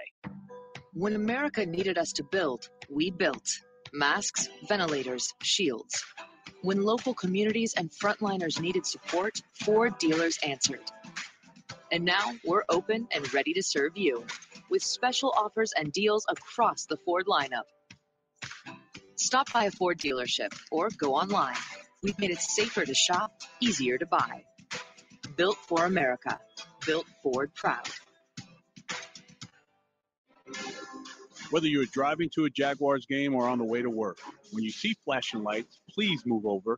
When 0.93 1.15
America 1.15 1.65
needed 1.65 1.97
us 1.97 2.11
to 2.13 2.23
build, 2.23 2.69
we 2.89 3.11
built 3.11 3.47
masks, 3.93 4.49
ventilators, 4.67 5.33
shields. 5.41 6.03
When 6.61 6.83
local 6.83 7.13
communities 7.13 7.73
and 7.77 7.91
frontliners 7.91 8.59
needed 8.59 8.85
support, 8.85 9.41
Ford 9.63 9.97
dealers 9.97 10.39
answered. 10.43 10.91
And 11.91 12.03
now 12.03 12.33
we're 12.45 12.63
open 12.69 13.07
and 13.13 13.33
ready 13.33 13.53
to 13.53 13.63
serve 13.63 13.95
you 13.95 14.25
with 14.69 14.83
special 14.83 15.33
offers 15.37 15.71
and 15.77 15.91
deals 15.91 16.25
across 16.29 16.85
the 16.85 16.97
Ford 16.97 17.25
lineup. 17.27 17.63
Stop 19.15 19.51
by 19.53 19.65
a 19.65 19.71
Ford 19.71 19.97
dealership 19.97 20.53
or 20.71 20.89
go 20.97 21.15
online. 21.15 21.55
We've 22.03 22.17
made 22.19 22.31
it 22.31 22.39
safer 22.39 22.85
to 22.85 22.93
shop, 22.93 23.41
easier 23.61 23.97
to 23.97 24.05
buy. 24.05 24.43
Built 25.35 25.57
for 25.57 25.85
America. 25.85 26.39
Built 26.85 27.05
Ford 27.23 27.53
proud. 27.55 27.87
Whether 31.49 31.67
you're 31.67 31.85
driving 31.85 32.29
to 32.31 32.45
a 32.45 32.49
Jaguars 32.49 33.05
game 33.05 33.33
or 33.33 33.47
on 33.47 33.57
the 33.57 33.63
way 33.63 33.81
to 33.81 33.89
work, 33.89 34.19
when 34.51 34.63
you 34.63 34.71
see 34.71 34.97
flashing 35.05 35.43
lights, 35.43 35.79
please 35.89 36.25
move 36.25 36.45
over. 36.45 36.77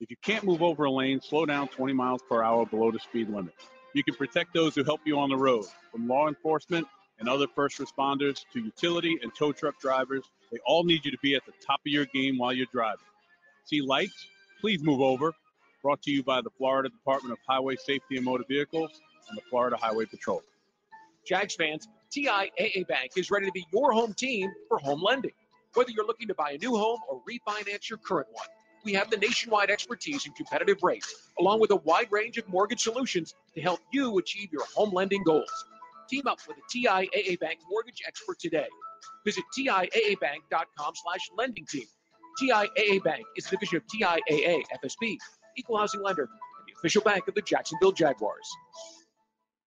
If 0.00 0.10
you 0.10 0.16
can't 0.22 0.44
move 0.44 0.62
over 0.62 0.84
a 0.84 0.90
lane, 0.90 1.20
slow 1.20 1.46
down 1.46 1.68
20 1.68 1.92
miles 1.94 2.20
per 2.28 2.42
hour 2.42 2.64
below 2.64 2.92
the 2.92 3.00
speed 3.00 3.28
limit. 3.28 3.54
You 3.92 4.04
can 4.04 4.14
protect 4.14 4.54
those 4.54 4.74
who 4.74 4.84
help 4.84 5.00
you 5.04 5.18
on 5.18 5.30
the 5.30 5.36
road, 5.36 5.64
from 5.90 6.06
law 6.06 6.28
enforcement 6.28 6.86
and 7.18 7.28
other 7.28 7.46
first 7.54 7.78
responders 7.78 8.44
to 8.52 8.60
utility 8.60 9.18
and 9.22 9.34
tow 9.34 9.52
truck 9.52 9.80
drivers. 9.80 10.24
They 10.52 10.58
all 10.66 10.84
need 10.84 11.04
you 11.04 11.10
to 11.10 11.18
be 11.22 11.34
at 11.34 11.44
the 11.46 11.52
top 11.64 11.80
of 11.80 11.92
your 11.92 12.06
game 12.06 12.38
while 12.38 12.52
you're 12.52 12.66
driving. 12.72 13.06
See 13.64 13.80
lights? 13.80 14.26
Please 14.60 14.82
move 14.82 15.00
over. 15.00 15.32
Brought 15.82 16.02
to 16.02 16.10
you 16.10 16.22
by 16.22 16.40
the 16.40 16.50
Florida 16.56 16.88
Department 16.88 17.32
of 17.32 17.38
Highway 17.48 17.76
Safety 17.76 18.16
and 18.16 18.24
Motor 18.24 18.44
Vehicles 18.48 19.00
and 19.28 19.36
the 19.36 19.42
Florida 19.50 19.76
Highway 19.76 20.06
Patrol. 20.06 20.42
Jags 21.26 21.54
fans, 21.54 21.88
TIAA 22.16 22.86
Bank 22.86 23.12
is 23.16 23.30
ready 23.30 23.46
to 23.46 23.52
be 23.52 23.66
your 23.72 23.92
home 23.92 24.14
team 24.14 24.52
for 24.68 24.78
home 24.78 25.02
lending. 25.02 25.32
Whether 25.74 25.90
you're 25.90 26.06
looking 26.06 26.28
to 26.28 26.34
buy 26.34 26.52
a 26.52 26.58
new 26.58 26.76
home 26.76 27.00
or 27.08 27.20
refinance 27.28 27.88
your 27.88 27.98
current 27.98 28.28
one, 28.30 28.46
we 28.84 28.92
have 28.92 29.10
the 29.10 29.16
nationwide 29.16 29.70
expertise 29.70 30.24
and 30.26 30.34
competitive 30.36 30.82
rates, 30.82 31.32
along 31.40 31.58
with 31.58 31.72
a 31.72 31.76
wide 31.76 32.06
range 32.12 32.38
of 32.38 32.48
mortgage 32.48 32.82
solutions 32.82 33.34
to 33.54 33.60
help 33.60 33.80
you 33.92 34.16
achieve 34.18 34.52
your 34.52 34.64
home 34.76 34.92
lending 34.92 35.24
goals. 35.24 35.50
Team 36.08 36.26
up 36.28 36.38
with 36.46 36.56
a 36.56 36.76
TIAA 36.76 37.40
Bank 37.40 37.58
mortgage 37.68 38.02
expert 38.06 38.38
today. 38.38 38.68
Visit 39.24 39.42
TIAABank.com 39.58 40.92
slash 40.94 41.30
lending 41.36 41.66
team. 41.66 41.86
TIAA 42.40 43.02
Bank 43.02 43.24
is 43.36 43.46
a 43.46 43.50
division 43.50 43.78
of 43.78 43.82
TIAA 43.86 44.62
FSB, 44.84 45.16
equal 45.56 45.78
housing 45.78 46.02
lender, 46.02 46.28
and 46.58 46.68
the 46.68 46.78
official 46.78 47.02
bank 47.02 47.26
of 47.26 47.34
the 47.34 47.42
Jacksonville 47.42 47.92
Jaguars. 47.92 48.48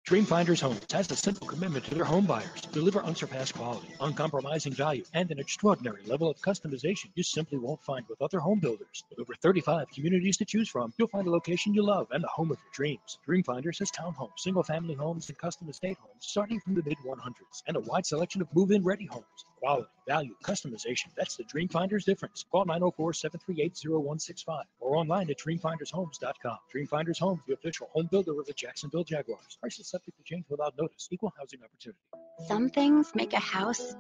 Dreamfinders 0.10 0.60
Homes 0.60 0.92
has 0.92 1.12
a 1.12 1.16
simple 1.16 1.46
commitment 1.46 1.86
to 1.86 1.94
their 1.94 2.04
home 2.04 2.26
buyers. 2.26 2.62
Deliver 2.72 3.04
unsurpassed 3.04 3.54
quality, 3.54 3.94
uncompromising 4.00 4.74
value, 4.74 5.04
and 5.14 5.30
an 5.30 5.38
extraordinary 5.38 6.02
level 6.08 6.28
of 6.28 6.42
customization 6.42 7.12
you 7.14 7.22
simply 7.22 7.60
won't 7.60 7.84
find 7.84 8.08
with 8.10 8.20
other 8.20 8.40
home 8.40 8.58
builders. 8.58 9.04
With 9.12 9.20
over 9.20 9.36
35 9.36 9.88
communities 9.92 10.36
to 10.38 10.46
choose 10.46 10.68
from, 10.68 10.92
you'll 10.98 11.10
find 11.10 11.28
a 11.28 11.30
location 11.30 11.76
you 11.76 11.84
love 11.84 12.08
and 12.10 12.24
the 12.24 12.28
home 12.28 12.50
of 12.50 12.58
your 12.58 12.74
dreams. 12.74 13.20
Dreamfinders 13.28 13.78
has 13.78 13.92
townhomes, 13.92 14.40
single 14.40 14.64
family 14.64 14.96
homes, 14.96 15.30
and 15.30 15.38
custom 15.38 15.70
estate 15.70 16.00
homes 16.02 16.26
starting 16.26 16.60
from 16.60 16.74
the 16.74 16.82
mid 16.82 16.98
100s, 17.06 17.62
and 17.68 17.78
a 17.78 17.82
wide 17.82 18.08
selection 18.08 18.42
of 18.42 18.48
move 18.56 18.72
in 18.72 18.84
ready 18.84 19.06
homes. 19.06 19.46
Quality, 19.60 19.90
value, 20.08 20.36
customization. 20.42 21.08
That's 21.18 21.36
the 21.36 21.44
Dreamfinders 21.44 22.06
difference. 22.06 22.46
Call 22.50 22.66
904 22.66 23.14
738 23.14 23.78
0165 23.84 24.66
or 24.80 24.96
online 24.96 25.30
at 25.30 25.38
dreamfindershomes.com. 25.38 26.58
Dreamfinders 26.74 27.20
Homes, 27.20 27.42
the 27.46 27.54
official 27.54 27.90
home 27.92 28.08
builder 28.10 28.40
of 28.40 28.46
the 28.46 28.54
Jacksonville 28.54 29.04
Jaguars. 29.04 29.58
Prices 29.60 29.88
subject 29.88 30.18
to 30.18 30.24
change 30.24 30.46
without 30.50 30.78
notice. 30.78 31.10
Equal 31.12 31.34
housing 31.38 31.60
opportunity. 31.62 32.00
Some 32.48 32.70
things 32.70 33.12
make 33.16 33.34
a 33.34 33.40
house 33.40 33.96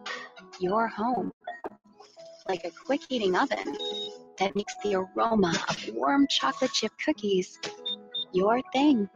your 0.61 0.87
home, 0.87 1.33
like 2.47 2.63
a 2.63 2.71
quick 2.71 3.01
heating 3.09 3.35
oven 3.35 3.77
that 4.37 4.55
makes 4.55 4.73
the 4.81 4.95
aroma 4.95 5.53
of 5.67 5.89
warm 5.93 6.25
chocolate 6.29 6.71
chip 6.71 6.93
cookies 7.03 7.59
your 8.31 8.61
thing. 8.71 9.09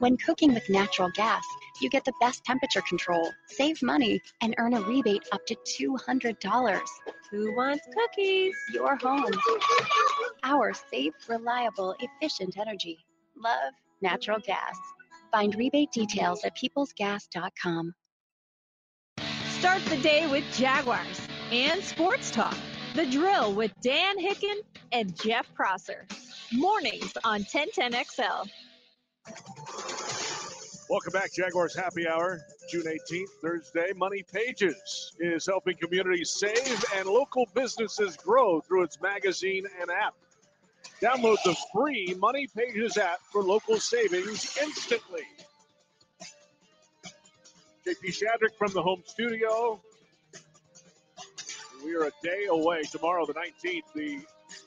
When 0.00 0.16
cooking 0.16 0.52
with 0.52 0.68
natural 0.68 1.10
gas, 1.14 1.44
you 1.80 1.90
get 1.90 2.04
the 2.04 2.12
best 2.20 2.44
temperature 2.44 2.82
control, 2.82 3.30
save 3.46 3.82
money, 3.82 4.20
and 4.40 4.54
earn 4.58 4.74
a 4.74 4.80
rebate 4.80 5.26
up 5.32 5.44
to 5.46 5.56
$200. 5.80 6.80
Who 7.30 7.56
wants 7.56 7.86
cookies? 7.94 8.54
Your 8.72 8.96
home. 8.96 9.32
Our 10.42 10.72
safe, 10.90 11.14
reliable, 11.28 11.94
efficient 12.00 12.56
energy. 12.58 12.98
Love 13.36 13.72
natural 14.00 14.38
gas. 14.38 14.76
Find 15.32 15.54
rebate 15.56 15.90
details 15.90 16.44
at 16.44 16.56
peoplesgas.com. 16.56 17.94
Start 19.48 19.84
the 19.86 19.96
day 19.96 20.26
with 20.26 20.44
Jaguars 20.54 21.20
and 21.50 21.82
Sports 21.82 22.30
Talk. 22.30 22.56
The 22.94 23.06
Drill 23.06 23.52
with 23.52 23.72
Dan 23.80 24.18
Hicken 24.18 24.60
and 24.92 25.18
Jeff 25.20 25.52
Prosser. 25.54 26.06
Mornings 26.52 27.12
on 27.24 27.42
1010XL. 27.42 28.48
Welcome 30.90 31.12
back, 31.12 31.32
Jaguars 31.32 31.74
Happy 31.74 32.06
Hour, 32.06 32.42
June 32.70 32.84
18th, 32.84 33.30
Thursday. 33.40 33.92
Money 33.96 34.22
Pages 34.22 35.14
is 35.18 35.46
helping 35.46 35.78
communities 35.78 36.30
save 36.30 36.84
and 36.94 37.06
local 37.06 37.48
businesses 37.54 38.18
grow 38.18 38.60
through 38.60 38.82
its 38.82 39.00
magazine 39.00 39.64
and 39.80 39.90
app. 39.90 40.14
Download 41.00 41.38
the 41.42 41.56
free 41.72 42.14
Money 42.18 42.46
Pages 42.54 42.98
app 42.98 43.20
for 43.32 43.42
local 43.42 43.78
savings 43.78 44.58
instantly. 44.60 45.22
JP 47.86 48.08
Shadrick 48.08 48.54
from 48.58 48.72
the 48.74 48.82
home 48.82 49.02
studio. 49.06 49.80
We 51.82 51.94
are 51.94 52.04
a 52.04 52.12
day 52.22 52.44
away 52.50 52.82
tomorrow, 52.82 53.24
the 53.24 53.34
19th, 53.34 53.82
the 53.94 54.20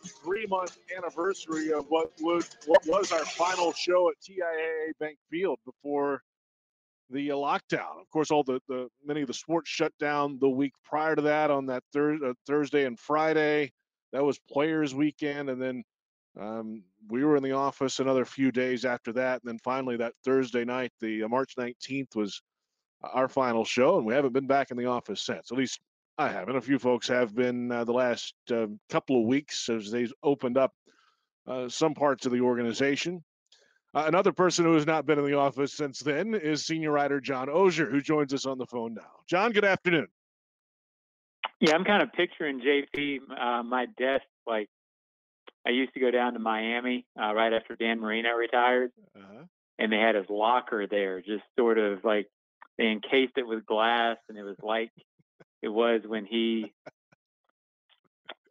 three-month 0.07 0.77
anniversary 0.95 1.71
of 1.71 1.85
what 1.89 2.11
would 2.21 2.45
what 2.65 2.85
was 2.87 3.11
our 3.11 3.25
final 3.25 3.73
show 3.73 4.09
at 4.09 4.15
TIAA 4.21 4.91
Bank 4.99 5.17
Field 5.29 5.59
before 5.65 6.21
the 7.09 7.31
uh, 7.31 7.35
lockdown. 7.35 8.01
Of 8.01 8.09
course, 8.11 8.31
all 8.31 8.43
the, 8.43 8.59
the 8.67 8.89
many 9.05 9.21
of 9.21 9.27
the 9.27 9.33
sports 9.33 9.69
shut 9.69 9.93
down 9.99 10.37
the 10.39 10.49
week 10.49 10.73
prior 10.83 11.15
to 11.15 11.21
that 11.23 11.51
on 11.51 11.65
that 11.67 11.83
thir- 11.93 12.19
uh, 12.23 12.33
Thursday 12.45 12.85
and 12.85 12.99
Friday. 12.99 13.71
That 14.13 14.23
was 14.23 14.39
Players 14.51 14.95
Weekend, 14.95 15.49
and 15.49 15.61
then 15.61 15.83
um, 16.39 16.83
we 17.09 17.23
were 17.23 17.35
in 17.35 17.43
the 17.43 17.51
office 17.51 17.99
another 17.99 18.25
few 18.25 18.51
days 18.51 18.85
after 18.85 19.11
that, 19.13 19.41
and 19.41 19.49
then 19.49 19.59
finally 19.63 19.97
that 19.97 20.13
Thursday 20.23 20.63
night, 20.63 20.91
the 21.01 21.23
uh, 21.23 21.27
March 21.27 21.53
19th, 21.57 22.15
was 22.15 22.41
our 23.03 23.27
final 23.27 23.65
show, 23.65 23.97
and 23.97 24.05
we 24.05 24.13
haven't 24.13 24.33
been 24.33 24.47
back 24.47 24.71
in 24.71 24.77
the 24.77 24.85
office 24.85 25.21
since. 25.21 25.51
At 25.51 25.57
least 25.57 25.79
I 26.17 26.29
haven't. 26.29 26.55
A 26.55 26.61
few 26.61 26.79
folks 26.79 27.07
have 27.07 27.35
been 27.35 27.71
uh, 27.71 27.83
the 27.83 27.93
last 27.93 28.33
uh, 28.51 28.67
couple 28.89 29.21
of 29.21 29.27
weeks 29.27 29.69
as 29.69 29.91
they've 29.91 30.13
opened 30.23 30.57
up 30.57 30.73
uh, 31.47 31.69
some 31.69 31.93
parts 31.93 32.25
of 32.25 32.31
the 32.31 32.41
organization. 32.41 33.23
Uh, 33.93 34.05
another 34.07 34.33
person 34.33 34.65
who 34.65 34.73
has 34.73 34.85
not 34.85 35.05
been 35.05 35.19
in 35.19 35.25
the 35.25 35.37
office 35.37 35.73
since 35.73 35.99
then 35.99 36.33
is 36.33 36.65
senior 36.65 36.91
writer 36.91 37.21
John 37.21 37.47
Oehser, 37.47 37.89
who 37.89 38.01
joins 38.01 38.33
us 38.33 38.45
on 38.45 38.57
the 38.57 38.65
phone 38.65 38.95
now. 38.95 39.21
John, 39.29 39.51
good 39.51 39.65
afternoon. 39.65 40.07
Yeah, 41.59 41.73
I'm 41.73 41.83
kind 41.83 42.03
of 42.03 42.11
picturing 42.13 42.61
JP, 42.61 43.19
uh, 43.39 43.63
my 43.63 43.87
desk, 43.97 44.25
like 44.45 44.69
I 45.65 45.71
used 45.71 45.93
to 45.93 45.99
go 45.99 46.11
down 46.11 46.33
to 46.33 46.39
Miami 46.39 47.05
uh, 47.19 47.33
right 47.33 47.53
after 47.53 47.75
Dan 47.75 47.99
Marino 47.99 48.31
retired, 48.31 48.91
uh-huh. 49.15 49.43
and 49.79 49.91
they 49.91 49.97
had 49.97 50.15
his 50.15 50.25
locker 50.29 50.87
there, 50.87 51.21
just 51.21 51.43
sort 51.57 51.77
of 51.77 52.03
like 52.03 52.27
they 52.77 52.87
encased 52.87 53.33
it 53.37 53.47
with 53.47 53.65
glass, 53.65 54.17
and 54.29 54.37
it 54.37 54.43
was 54.43 54.57
like 54.61 54.91
it 55.61 55.69
was 55.69 56.01
when 56.05 56.25
he 56.25 56.73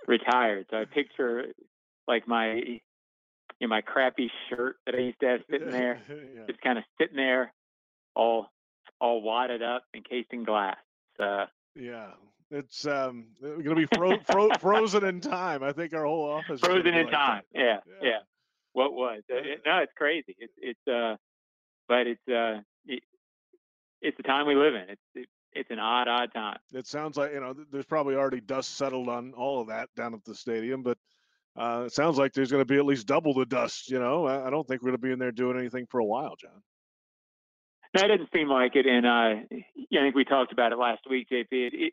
retired. 0.06 0.66
So 0.70 0.78
I 0.78 0.84
picture 0.84 1.46
like 2.06 2.26
my 2.28 2.54
you 2.54 2.80
know, 3.60 3.68
my 3.68 3.80
crappy 3.80 4.30
shirt 4.48 4.76
that 4.86 4.94
I 4.94 4.98
used 4.98 5.20
to 5.20 5.26
have 5.28 5.40
sitting 5.50 5.70
there, 5.72 6.00
yeah. 6.08 6.42
just 6.46 6.60
kind 6.60 6.78
of 6.78 6.84
sitting 7.00 7.16
there, 7.16 7.52
all 8.14 8.50
all 9.00 9.20
wadded 9.22 9.62
up, 9.62 9.84
encased 9.94 10.32
in 10.32 10.44
glass. 10.44 10.76
Uh, 11.18 11.46
Yeah, 11.74 12.12
it's 12.50 12.86
um, 12.86 13.26
going 13.42 13.62
to 13.64 13.74
be 13.74 13.86
fro- 13.86 14.20
fro- 14.20 14.54
frozen 14.58 15.04
in 15.04 15.20
time. 15.20 15.62
I 15.62 15.72
think 15.72 15.92
our 15.92 16.04
whole 16.06 16.24
office 16.30 16.54
is 16.54 16.60
frozen 16.60 16.94
in 16.94 17.06
like 17.06 17.12
time. 17.14 17.42
that. 17.54 17.60
Yeah, 17.60 17.78
yeah. 18.02 18.18
What 18.72 18.92
was? 18.92 19.22
Uh, 19.30 19.36
it- 19.36 19.62
no, 19.66 19.78
it's 19.78 19.92
crazy. 19.96 20.36
It's 20.38 20.52
it's 20.58 20.88
uh, 20.88 21.16
but 21.88 22.06
it's 22.06 22.28
uh, 22.28 22.60
it, 22.86 23.02
it's 24.02 24.16
the 24.16 24.22
time 24.22 24.46
we 24.46 24.54
live 24.54 24.74
in. 24.74 24.84
It's 24.90 25.00
it, 25.14 25.28
it's 25.56 25.70
an 25.70 25.78
odd, 25.78 26.08
odd 26.08 26.32
time. 26.32 26.58
It 26.72 26.86
sounds 26.86 27.16
like 27.16 27.32
you 27.32 27.40
know 27.40 27.54
there's 27.72 27.86
probably 27.86 28.14
already 28.14 28.40
dust 28.40 28.76
settled 28.76 29.08
on 29.08 29.32
all 29.34 29.60
of 29.60 29.68
that 29.68 29.88
down 29.96 30.14
at 30.14 30.24
the 30.24 30.34
stadium, 30.34 30.82
but 30.82 30.98
uh, 31.56 31.84
it 31.86 31.92
sounds 31.92 32.18
like 32.18 32.32
there's 32.32 32.50
going 32.50 32.60
to 32.60 32.66
be 32.66 32.76
at 32.76 32.84
least 32.84 33.06
double 33.06 33.32
the 33.34 33.46
dust. 33.46 33.90
You 33.90 33.98
know, 33.98 34.26
I, 34.26 34.46
I 34.46 34.50
don't 34.50 34.66
think 34.66 34.82
we're 34.82 34.90
going 34.90 35.00
to 35.00 35.06
be 35.06 35.12
in 35.12 35.18
there 35.18 35.32
doing 35.32 35.58
anything 35.58 35.86
for 35.90 36.00
a 36.00 36.04
while, 36.04 36.36
John. 36.36 36.62
No, 37.94 38.02
it 38.04 38.08
doesn't 38.08 38.28
seem 38.34 38.48
like 38.48 38.76
it. 38.76 38.86
And 38.86 39.06
uh, 39.06 39.56
yeah, 39.90 40.00
I 40.00 40.04
think 40.04 40.14
we 40.14 40.24
talked 40.24 40.52
about 40.52 40.72
it 40.72 40.78
last 40.78 41.02
week, 41.08 41.28
JP. 41.32 41.46
It 41.50 41.74
it, 41.74 41.92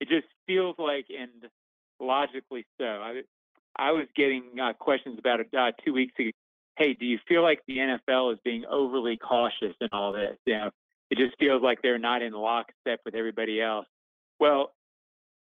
it 0.00 0.08
just 0.08 0.26
feels 0.46 0.76
like, 0.78 1.06
and 1.10 1.50
logically 1.98 2.64
so. 2.78 2.84
I 2.84 3.22
I 3.76 3.92
was 3.92 4.06
getting 4.16 4.44
uh, 4.62 4.72
questions 4.74 5.18
about 5.18 5.40
it 5.40 5.48
uh, 5.56 5.72
two 5.84 5.92
weeks 5.92 6.12
ago. 6.18 6.30
Hey, 6.76 6.94
do 6.94 7.04
you 7.04 7.18
feel 7.28 7.42
like 7.42 7.60
the 7.66 7.76
NFL 7.76 8.32
is 8.32 8.38
being 8.44 8.64
overly 8.70 9.16
cautious 9.16 9.74
in 9.80 9.88
all 9.92 10.12
this? 10.12 10.36
You 10.46 10.54
know, 10.54 10.70
it 11.10 11.18
just 11.18 11.36
feels 11.38 11.62
like 11.62 11.82
they're 11.82 11.98
not 11.98 12.22
in 12.22 12.32
lockstep 12.32 13.00
with 13.04 13.14
everybody 13.14 13.60
else. 13.60 13.86
Well, 14.38 14.72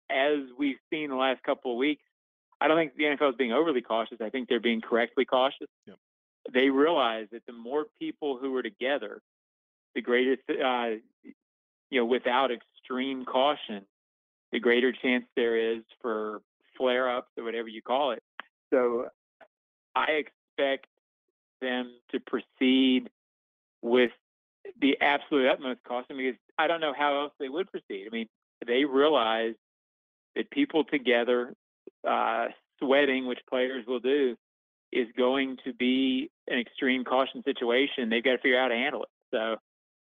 as 0.09 0.39
we've 0.57 0.77
seen 0.89 1.09
the 1.09 1.15
last 1.15 1.43
couple 1.43 1.71
of 1.71 1.77
weeks, 1.77 2.03
I 2.59 2.67
don't 2.67 2.77
think 2.77 2.95
the 2.95 3.03
NFL 3.03 3.29
is 3.29 3.35
being 3.35 3.53
overly 3.53 3.81
cautious. 3.81 4.17
I 4.21 4.29
think 4.29 4.49
they're 4.49 4.59
being 4.59 4.81
correctly 4.81 5.25
cautious. 5.25 5.67
Yep. 5.85 5.97
They 6.53 6.69
realize 6.69 7.27
that 7.31 7.45
the 7.45 7.53
more 7.53 7.85
people 7.99 8.37
who 8.37 8.55
are 8.55 8.63
together, 8.63 9.21
the 9.95 10.01
greatest, 10.01 10.41
uh, 10.49 10.89
you 11.23 11.99
know, 11.99 12.05
without 12.05 12.51
extreme 12.51 13.23
caution, 13.23 13.85
the 14.51 14.59
greater 14.59 14.91
chance 14.91 15.25
there 15.35 15.75
is 15.75 15.83
for 16.01 16.41
flare 16.77 17.09
ups 17.09 17.29
or 17.37 17.43
whatever 17.43 17.67
you 17.67 17.81
call 17.81 18.11
it. 18.11 18.23
So 18.73 19.07
I 19.95 20.23
expect 20.23 20.87
them 21.61 21.93
to 22.11 22.19
proceed 22.19 23.09
with 23.81 24.11
the 24.79 24.97
absolute 25.01 25.47
utmost 25.47 25.83
caution 25.83 26.17
because 26.17 26.35
I 26.57 26.67
don't 26.67 26.81
know 26.81 26.93
how 26.97 27.21
else 27.21 27.33
they 27.39 27.49
would 27.49 27.69
proceed. 27.71 28.07
I 28.07 28.09
mean, 28.11 28.27
they 28.65 28.85
realize 28.85 29.55
that 30.35 30.49
people 30.51 30.83
together, 30.83 31.53
uh, 32.07 32.47
sweating, 32.79 33.27
which 33.27 33.39
players 33.49 33.85
will 33.87 33.99
do, 33.99 34.35
is 34.91 35.07
going 35.17 35.57
to 35.65 35.73
be 35.73 36.31
an 36.47 36.59
extreme 36.59 37.03
caution 37.03 37.43
situation. 37.43 38.09
They've 38.09 38.23
got 38.23 38.31
to 38.31 38.37
figure 38.39 38.57
out 38.57 38.63
how 38.63 38.67
to 38.69 38.75
handle 38.75 39.03
it. 39.03 39.09
So 39.31 39.57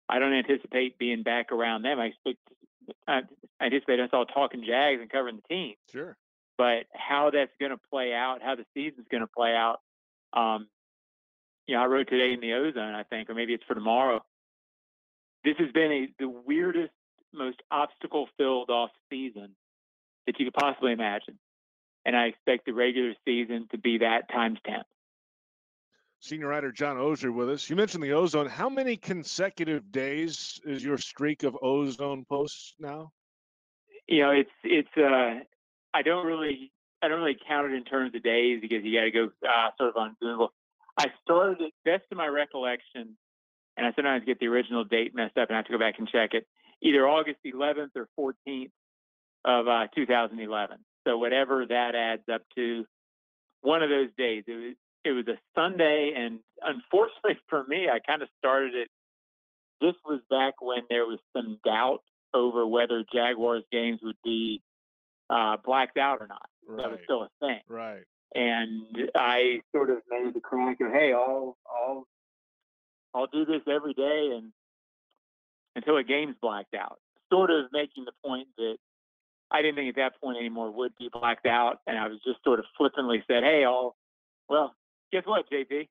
I 0.09 0.19
don't 0.19 0.33
anticipate 0.33 0.97
being 0.97 1.23
back 1.23 1.51
around 1.51 1.83
them. 1.83 1.99
I 1.99 2.05
expect 2.07 2.39
I 3.07 3.21
anticipate 3.61 3.99
us 3.99 4.09
all 4.13 4.25
talking 4.25 4.63
Jags 4.65 4.99
and 5.01 5.09
covering 5.09 5.37
the 5.37 5.53
team. 5.55 5.75
Sure. 5.91 6.17
But 6.57 6.85
how 6.93 7.29
that's 7.31 7.51
going 7.59 7.71
to 7.71 7.79
play 7.89 8.13
out, 8.13 8.41
how 8.41 8.55
the 8.55 8.65
season's 8.73 9.07
going 9.09 9.21
to 9.21 9.27
play 9.27 9.55
out, 9.55 9.79
um, 10.33 10.67
you 11.67 11.75
know, 11.75 11.81
I 11.81 11.85
wrote 11.85 12.09
today 12.09 12.33
in 12.33 12.41
the 12.41 12.53
ozone, 12.53 12.93
I 12.93 13.03
think, 13.03 13.29
or 13.29 13.33
maybe 13.33 13.53
it's 13.53 13.63
for 13.63 13.73
tomorrow. 13.73 14.23
This 15.43 15.55
has 15.57 15.71
been 15.71 15.91
a 15.91 16.07
the 16.19 16.29
weirdest, 16.29 16.93
most 17.33 17.61
obstacle-filled 17.71 18.69
off 18.69 18.91
season 19.09 19.55
that 20.25 20.39
you 20.39 20.45
could 20.45 20.53
possibly 20.53 20.93
imagine, 20.93 21.37
and 22.05 22.15
I 22.15 22.25
expect 22.25 22.65
the 22.65 22.73
regular 22.73 23.13
season 23.25 23.67
to 23.71 23.77
be 23.77 23.99
that 23.99 24.29
times 24.31 24.59
ten. 24.65 24.83
Senior 26.19 26.47
writer 26.47 26.71
John 26.71 26.95
Oehser 26.95 27.33
with 27.33 27.49
us. 27.49 27.69
You 27.69 27.75
mentioned 27.75 28.03
the 28.03 28.13
ozone. 28.13 28.47
How 28.47 28.69
many 28.69 28.95
consecutive 28.95 29.91
days 29.91 30.61
is 30.63 30.81
your 30.81 30.97
streak 30.97 31.43
of 31.43 31.57
ozone 31.61 32.23
posts 32.23 32.75
now? 32.79 33.11
You 34.07 34.21
know, 34.21 34.31
it's 34.31 34.51
it's. 34.63 34.97
uh 34.97 35.43
I 35.93 36.01
don't 36.01 36.25
really 36.25 36.71
I 37.01 37.07
don't 37.07 37.19
really 37.19 37.37
count 37.45 37.71
it 37.71 37.75
in 37.75 37.83
terms 37.83 38.15
of 38.15 38.23
days 38.23 38.59
because 38.61 38.83
you 38.83 38.97
got 38.97 39.03
to 39.03 39.11
go 39.11 39.29
uh, 39.47 39.69
sort 39.77 39.89
of 39.89 39.97
on 39.97 40.15
Google. 40.21 40.53
I 40.97 41.07
started 41.21 41.71
best 41.83 42.03
of 42.11 42.17
my 42.17 42.27
recollection, 42.27 43.17
and 43.77 43.85
I 43.87 43.91
sometimes 43.95 44.25
get 44.25 44.39
the 44.39 44.47
original 44.47 44.83
date 44.83 45.13
messed 45.15 45.37
up 45.37 45.49
and 45.49 45.55
I 45.55 45.59
have 45.59 45.65
to 45.65 45.71
go 45.71 45.79
back 45.79 45.95
and 45.97 46.07
check 46.07 46.33
it. 46.33 46.45
Either 46.81 47.07
August 47.07 47.39
11th 47.45 47.91
or 47.95 48.33
14th 48.47 48.71
of 49.45 49.67
uh, 49.67 49.87
2011. 49.95 50.77
So 51.07 51.17
whatever 51.17 51.65
that 51.65 51.95
adds 51.95 52.23
up 52.31 52.41
to, 52.55 52.85
one 53.63 53.81
of 53.81 53.89
those 53.89 54.09
days. 54.17 54.43
It 54.47 54.53
was 54.53 54.75
it 55.05 55.11
was 55.11 55.27
a 55.27 55.37
Sunday, 55.55 56.13
and 56.15 56.39
unfortunately 56.61 57.41
for 57.49 57.65
me, 57.65 57.89
I 57.89 57.99
kind 57.99 58.21
of 58.21 58.29
started 58.37 58.75
it. 58.75 58.87
This 59.81 59.95
was 60.05 60.21
back 60.29 60.61
when 60.61 60.83
there 60.89 61.05
was 61.05 61.19
some 61.35 61.59
doubt 61.65 62.03
over 62.33 62.65
whether 62.65 63.03
Jaguars 63.13 63.63
games 63.71 63.99
would 64.03 64.17
be 64.23 64.61
uh, 65.29 65.57
blacked 65.63 65.97
out 65.97 66.19
or 66.21 66.27
not. 66.27 66.47
Right. 66.67 66.83
That 66.83 66.91
was 66.91 66.99
still 67.03 67.23
a 67.23 67.29
thing. 67.39 67.59
Right. 67.67 68.03
And 68.33 69.11
I 69.13 69.61
sort 69.75 69.89
of 69.89 69.97
made 70.09 70.33
the 70.33 70.39
crack 70.39 70.79
of, 70.81 70.91
hey, 70.91 71.13
I'll 71.13 71.57
I'll 71.67 72.07
I'll 73.13 73.27
do 73.27 73.45
this 73.45 73.61
every 73.67 73.93
day 73.93 74.31
and 74.35 74.51
until 75.75 75.97
a 75.97 76.03
game's 76.03 76.35
blacked 76.41 76.73
out. 76.75 76.99
Sort 77.31 77.49
of 77.49 77.65
making 77.71 78.05
the 78.05 78.11
point 78.23 78.47
that 78.57 78.77
I 79.51 79.61
didn't 79.61 79.75
think 79.75 79.89
at 79.89 79.95
that 79.95 80.21
point 80.21 80.37
anymore 80.37 80.71
would 80.71 80.95
be 80.97 81.09
blacked 81.11 81.45
out, 81.45 81.79
and 81.87 81.97
I 81.97 82.07
was 82.07 82.19
just 82.25 82.43
sort 82.43 82.59
of 82.59 82.65
flippantly 82.77 83.23
said, 83.27 83.43
"Hey, 83.43 83.63
I'll 83.65 83.95
well, 84.49 84.75
guess 85.11 85.23
what, 85.25 85.45
JP? 85.49 85.87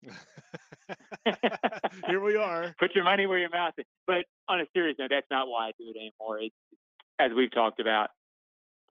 Here 2.07 2.21
we 2.21 2.37
are. 2.37 2.75
Put 2.81 2.95
your 2.95 3.05
money 3.05 3.27
where 3.27 3.39
your 3.39 3.51
mouth 3.51 3.75
is." 3.79 3.87
But 4.07 4.25
on 4.49 4.61
a 4.61 4.65
serious 4.75 4.97
note, 4.99 5.11
that's 5.11 5.27
not 5.31 5.49
why 5.49 5.69
I 5.69 5.73
do 5.79 5.93
it 5.95 5.97
anymore. 5.97 6.41
It's 6.41 6.55
as 7.19 7.31
we've 7.37 7.53
talked 7.53 7.81
about. 7.81 8.11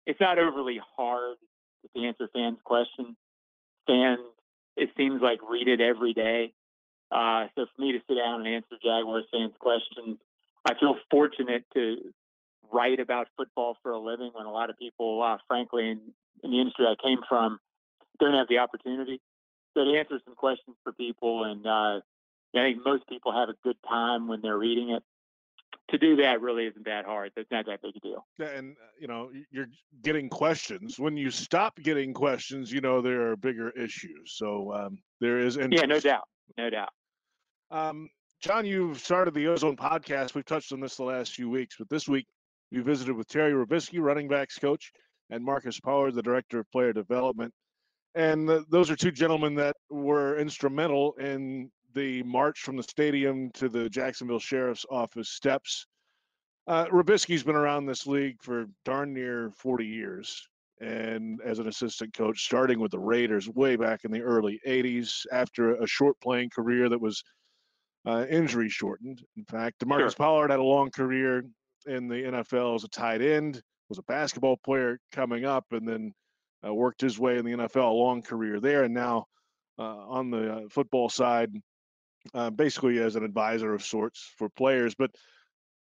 It's 0.05 0.19
not 0.19 0.39
overly 0.39 0.79
hard 0.97 1.38
to 1.95 2.03
answer 2.03 2.27
fans' 2.34 2.57
questions. 2.63 3.15
Fans, 3.88 4.19
it 4.75 4.89
seems 4.97 5.21
like 5.21 5.39
read 5.47 5.67
it 5.67 5.79
every 5.79 6.13
day. 6.13 6.53
Uh, 7.12 7.47
so 7.55 7.66
for 7.76 7.82
me 7.82 7.91
to 7.91 7.99
sit 8.07 8.16
down 8.16 8.45
and 8.45 8.47
answer 8.47 8.76
Jaguars 8.82 9.26
fans' 9.32 9.53
questions, 9.59 10.18
I 10.66 10.74
feel 10.80 10.95
fortunate 11.09 11.66
to 11.74 11.97
write 12.72 12.99
about 12.99 13.28
football 13.36 13.78
for 13.84 13.91
a 13.91 13.99
living 13.99 14.32
when 14.34 14.45
a 14.45 14.51
lot 14.51 14.70
of 14.70 14.78
people, 14.78 15.22
uh, 15.22 15.38
frankly, 15.47 15.89
in, 15.89 15.99
in 16.43 16.51
the 16.51 16.59
industry 16.59 16.86
I 16.86 16.95
came 17.03 17.20
from, 17.28 17.59
don't 18.20 18.34
have 18.34 18.47
the 18.47 18.59
opportunity. 18.59 19.20
So 19.74 19.84
to 19.84 19.97
answer 19.97 20.20
some 20.26 20.36
questions 20.36 20.78
for 20.84 20.93
people, 20.93 21.43
and 21.43 21.66
uh, 21.66 22.01
I 22.55 22.64
think 22.72 22.80
most 22.86 23.07
people 23.07 23.32
have 23.34 23.49
a 23.49 23.55
good 23.64 23.78
time 23.88 24.28
when 24.28 24.41
they're 24.41 24.57
reading 24.57 24.91
it. 24.91 25.03
To 25.89 25.97
do 25.97 26.18
that 26.18 26.41
really 26.41 26.68
isn't 26.68 26.86
that 26.86 27.05
hard. 27.05 27.32
It's 27.36 27.51
not 27.51 27.66
that 27.66 27.82
big 27.82 27.95
a 27.97 27.99
deal. 27.99 28.26
Yeah, 28.38 28.47
And 28.47 28.78
uh, 28.78 28.88
you 28.99 29.07
know, 29.07 29.30
you're 29.51 29.68
getting 30.01 30.30
questions. 30.30 30.97
When 30.97 31.18
you 31.18 31.30
stop 31.32 31.76
getting 31.78 32.14
questions, 32.14 32.72
you 32.72 32.80
know 32.80 33.01
there 33.01 33.30
are 33.30 33.36
bigger 33.36 33.72
issues. 33.72 34.36
So 34.38 34.74
um, 34.74 34.99
there 35.20 35.39
is 35.39 35.57
Yeah, 35.57 35.86
no 35.86 35.99
doubt, 35.99 36.28
no 36.57 36.70
doubt. 36.70 36.91
Um, 37.72 38.09
John, 38.41 38.65
you've 38.65 38.99
started 38.99 39.34
the 39.34 39.47
Ozone 39.47 39.78
podcast. 39.78 40.36
We've 40.36 40.45
touched 40.45 40.74
on 40.74 40.82
this 40.82 40.97
the 40.97 41.03
last 41.03 41.32
few 41.32 41.49
weeks, 41.49 41.76
but 41.80 41.89
this 41.89 42.09
week 42.09 42.28
you 42.69 42.84
visited 42.84 43.15
with 43.15 43.30
Terry 43.30 43.53
Robiskie, 43.53 44.01
running 44.01 44.28
backs 44.28 44.59
coach, 44.59 44.91
and 45.30 45.43
Marcus 45.43 45.80
Pollard, 45.80 46.15
the 46.15 46.22
director 46.22 46.59
of 46.59 46.69
player 46.72 46.91
development. 46.91 47.53
And 48.13 48.49
th- 48.49 48.63
those 48.69 48.91
are 48.91 48.97
two 48.97 49.11
gentlemen 49.11 49.55
that 49.55 49.78
were 49.89 50.38
instrumental 50.38 51.13
in 51.13 51.72
the 51.93 52.24
march 52.24 52.59
from 52.59 52.76
the 52.76 52.84
stadium 52.84 53.51
to 53.51 53.69
the 53.69 53.89
Jacksonville 53.89 54.39
Sheriff's 54.39 54.86
Office 54.91 55.30
steps. 55.30 55.86
Uh, 56.67 56.88
Robiskie's 56.88 57.43
been 57.43 57.55
around 57.55 57.86
this 57.86 58.05
league 58.05 58.41
for 58.41 58.65
darn 58.84 59.13
near 59.13 59.51
40 59.55 59.86
years, 59.86 60.45
and 60.82 61.39
as 61.45 61.59
an 61.59 61.69
assistant 61.69 62.13
coach, 62.13 62.43
starting 62.43 62.82
with 62.82 62.91
the 62.91 62.99
Raiders 62.99 63.47
way 63.47 63.78
back 63.78 64.03
in 64.03 64.11
the 64.11 64.22
early 64.22 64.59
80s 64.67 65.26
after 65.32 65.76
a 65.76 65.88
short 65.88 66.19
playing 66.19 66.49
career 66.49 66.89
that 66.89 66.99
was 66.99 67.24
uh, 68.05 68.25
injury 68.29 68.69
shortened. 68.69 69.23
In 69.37 69.45
fact, 69.45 69.79
Demarcus 69.79 70.15
Pollard 70.15 70.51
had 70.51 70.59
a 70.59 70.63
long 70.63 70.89
career 70.91 71.43
in 71.87 72.07
the 72.07 72.15
NFL 72.15 72.75
as 72.75 72.83
a 72.83 72.89
tight 72.89 73.21
end, 73.21 73.61
was 73.89 73.97
a 73.99 74.03
basketball 74.03 74.57
player 74.57 74.99
coming 75.11 75.45
up, 75.45 75.65
and 75.71 75.87
then 75.87 76.13
uh, 76.65 76.73
worked 76.73 77.01
his 77.01 77.19
way 77.19 77.37
in 77.37 77.45
the 77.45 77.51
NFL, 77.51 77.89
a 77.89 77.93
long 77.93 78.21
career 78.21 78.59
there, 78.59 78.83
and 78.83 78.93
now 78.93 79.25
uh, 79.79 79.83
on 80.07 80.29
the 80.29 80.53
uh, 80.53 80.61
football 80.69 81.09
side, 81.09 81.51
uh, 82.33 82.49
basically 82.51 82.99
as 82.99 83.15
an 83.15 83.23
advisor 83.23 83.73
of 83.73 83.83
sorts 83.83 84.31
for 84.37 84.47
players. 84.49 84.93
But 84.95 85.11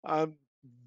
um, 0.04 0.34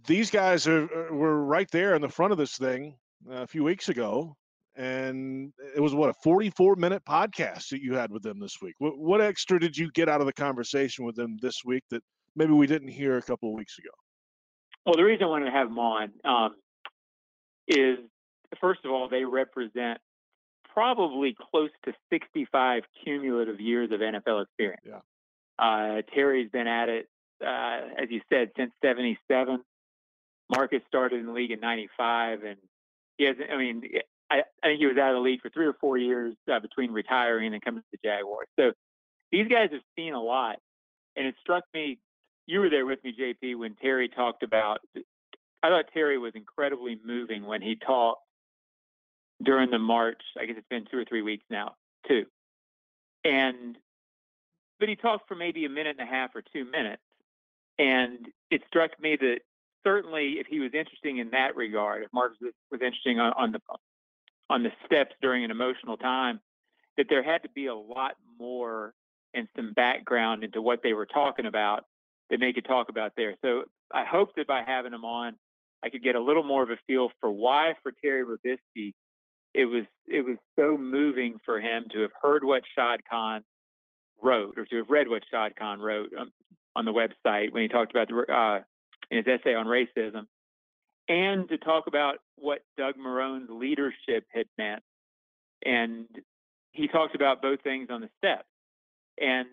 these 0.05 0.29
guys 0.29 0.67
are, 0.67 0.83
are- 0.83 1.13
were 1.13 1.43
right 1.43 1.69
there 1.71 1.95
in 1.95 2.01
the 2.01 2.09
front 2.09 2.31
of 2.31 2.37
this 2.37 2.57
thing 2.57 2.95
uh, 3.29 3.43
a 3.43 3.47
few 3.47 3.63
weeks 3.63 3.89
ago. 3.89 4.35
And 4.79 5.51
it 5.75 5.81
was 5.81 5.93
what 5.93 6.09
a 6.09 6.13
44 6.23 6.77
minute 6.77 7.03
podcast 7.03 7.67
that 7.69 7.81
you 7.81 7.95
had 7.95 8.11
with 8.11 8.23
them 8.23 8.39
this 8.39 8.61
week. 8.61 8.75
What, 8.77 8.97
what 8.97 9.19
extra 9.19 9.59
did 9.59 9.77
you 9.77 9.91
get 9.91 10.07
out 10.07 10.21
of 10.21 10.25
the 10.25 10.33
conversation 10.33 11.03
with 11.03 11.17
them 11.17 11.37
this 11.41 11.65
week 11.65 11.83
that 11.89 12.01
maybe 12.37 12.53
we 12.53 12.65
didn't 12.65 12.87
hear 12.87 13.17
a 13.17 13.21
couple 13.21 13.49
of 13.49 13.55
weeks 13.55 13.77
ago? 13.77 13.89
Well, 14.85 14.95
the 14.95 15.03
reason 15.03 15.25
I 15.25 15.27
wanted 15.27 15.47
to 15.47 15.51
have 15.51 15.67
them 15.67 15.79
on 15.79 16.11
um, 16.23 16.55
is, 17.67 17.97
first 18.61 18.79
of 18.85 18.91
all, 18.91 19.09
they 19.09 19.25
represent 19.25 19.99
probably 20.73 21.35
close 21.51 21.71
to 21.83 21.93
65 22.09 22.83
cumulative 23.03 23.59
years 23.59 23.91
of 23.91 23.99
NFL 23.99 24.43
experience. 24.43 24.81
Yeah. 24.85 24.99
Uh, 25.59 26.01
Terry's 26.15 26.49
been 26.49 26.67
at 26.67 26.87
it, 26.87 27.09
uh, 27.45 27.81
as 28.01 28.09
you 28.09 28.21
said, 28.31 28.51
since 28.55 28.71
77. 28.81 29.59
Marcus 30.49 30.81
started 30.87 31.19
in 31.19 31.25
the 31.25 31.33
league 31.33 31.51
in 31.51 31.59
95, 31.59 32.43
and 32.43 32.55
he 33.17 33.25
hasn't, 33.25 33.51
I 33.51 33.57
mean, 33.57 33.83
I, 34.31 34.43
I 34.63 34.67
think 34.67 34.79
he 34.79 34.85
was 34.85 34.97
out 34.97 35.09
of 35.09 35.15
the 35.15 35.21
league 35.21 35.41
for 35.41 35.49
three 35.49 35.65
or 35.65 35.73
four 35.73 35.97
years 35.97 36.35
uh, 36.51 36.59
between 36.59 36.91
retiring 36.91 37.53
and 37.53 37.61
coming 37.63 37.81
to 37.81 37.87
the 37.91 38.07
Jaguars. 38.07 38.47
So 38.59 38.71
these 39.31 39.47
guys 39.47 39.69
have 39.71 39.81
seen 39.95 40.13
a 40.13 40.21
lot. 40.21 40.57
And 41.15 41.25
it 41.27 41.35
struck 41.41 41.63
me, 41.73 41.99
you 42.45 42.59
were 42.59 42.69
there 42.69 42.85
with 42.85 43.03
me, 43.03 43.13
JP, 43.19 43.57
when 43.57 43.75
Terry 43.75 44.07
talked 44.07 44.43
about, 44.43 44.79
I 45.63 45.69
thought 45.69 45.85
Terry 45.93 46.17
was 46.17 46.33
incredibly 46.35 46.99
moving 47.03 47.45
when 47.45 47.61
he 47.61 47.75
talked 47.75 48.21
during 49.43 49.71
the 49.71 49.79
March. 49.79 50.21
I 50.39 50.45
guess 50.45 50.55
it's 50.57 50.67
been 50.69 50.85
two 50.89 50.97
or 50.97 51.05
three 51.05 51.21
weeks 51.21 51.43
now, 51.49 51.73
too. 52.07 52.25
And, 53.25 53.77
but 54.79 54.87
he 54.87 54.95
talked 54.95 55.27
for 55.27 55.35
maybe 55.35 55.65
a 55.65 55.69
minute 55.69 55.97
and 55.99 56.07
a 56.07 56.11
half 56.11 56.35
or 56.35 56.43
two 56.53 56.65
minutes. 56.65 57.01
And 57.77 58.27
it 58.51 58.61
struck 58.67 58.91
me 59.01 59.17
that 59.17 59.39
certainly 59.83 60.39
if 60.39 60.47
he 60.47 60.59
was 60.59 60.71
interesting 60.73 61.17
in 61.17 61.31
that 61.31 61.55
regard, 61.55 62.03
if 62.03 62.13
Mark 62.13 62.33
was, 62.41 62.53
interesting 62.71 63.19
on, 63.19 63.33
on 63.33 63.51
the 63.51 63.59
on 64.49 64.63
the 64.63 64.71
steps 64.85 65.15
during 65.21 65.43
an 65.43 65.51
emotional 65.51 65.97
time, 65.97 66.39
that 66.97 67.07
there 67.09 67.23
had 67.23 67.43
to 67.43 67.49
be 67.49 67.67
a 67.67 67.75
lot 67.75 68.15
more 68.39 68.93
and 69.33 69.47
some 69.55 69.73
background 69.73 70.43
into 70.43 70.61
what 70.61 70.81
they 70.83 70.93
were 70.93 71.05
talking 71.05 71.45
about 71.45 71.85
that 72.29 72.39
they 72.39 72.53
could 72.53 72.65
talk 72.65 72.89
about 72.89 73.13
there. 73.15 73.35
So 73.43 73.63
I 73.93 74.05
hope 74.05 74.35
that 74.35 74.47
by 74.47 74.63
having 74.65 74.91
them 74.91 75.05
on, 75.05 75.35
I 75.83 75.89
could 75.89 76.03
get 76.03 76.15
a 76.15 76.21
little 76.21 76.43
more 76.43 76.63
of 76.63 76.69
a 76.69 76.77
feel 76.87 77.09
for 77.19 77.29
why 77.29 77.73
for 77.83 77.91
Terry 77.91 78.23
Robiskie 78.23 78.93
it 79.53 79.65
was 79.65 79.85
it 80.07 80.21
was 80.21 80.37
so 80.57 80.77
moving 80.77 81.37
for 81.45 81.59
him 81.59 81.85
to 81.93 82.01
have 82.01 82.11
heard 82.21 82.43
what 82.43 82.63
Shad 82.75 83.01
Khan 83.09 83.43
wrote 84.21 84.57
or 84.57 84.65
to 84.65 84.77
have 84.77 84.89
read 84.89 85.07
what 85.07 85.23
Shad 85.31 85.55
Khan 85.55 85.79
wrote 85.79 86.11
um, 86.19 86.31
on 86.75 86.85
the 86.85 86.93
website 86.93 87.51
when 87.51 87.63
he 87.63 87.67
talked 87.67 87.91
about 87.91 88.09
the 88.09 88.31
uh, 88.31 88.59
in 89.09 89.17
his 89.17 89.27
essay 89.27 89.55
on 89.55 89.65
racism, 89.65 90.27
and 91.09 91.49
to 91.49 91.57
talk 91.57 91.87
about 91.87 92.19
what 92.37 92.59
Doug 92.77 92.95
Marrone's 92.97 93.49
leadership 93.49 94.25
had 94.31 94.45
meant. 94.57 94.83
And 95.65 96.05
he 96.71 96.87
talked 96.87 97.15
about 97.15 97.41
both 97.41 97.61
things 97.61 97.89
on 97.89 98.01
the 98.01 98.09
steps. 98.19 98.47
And 99.19 99.47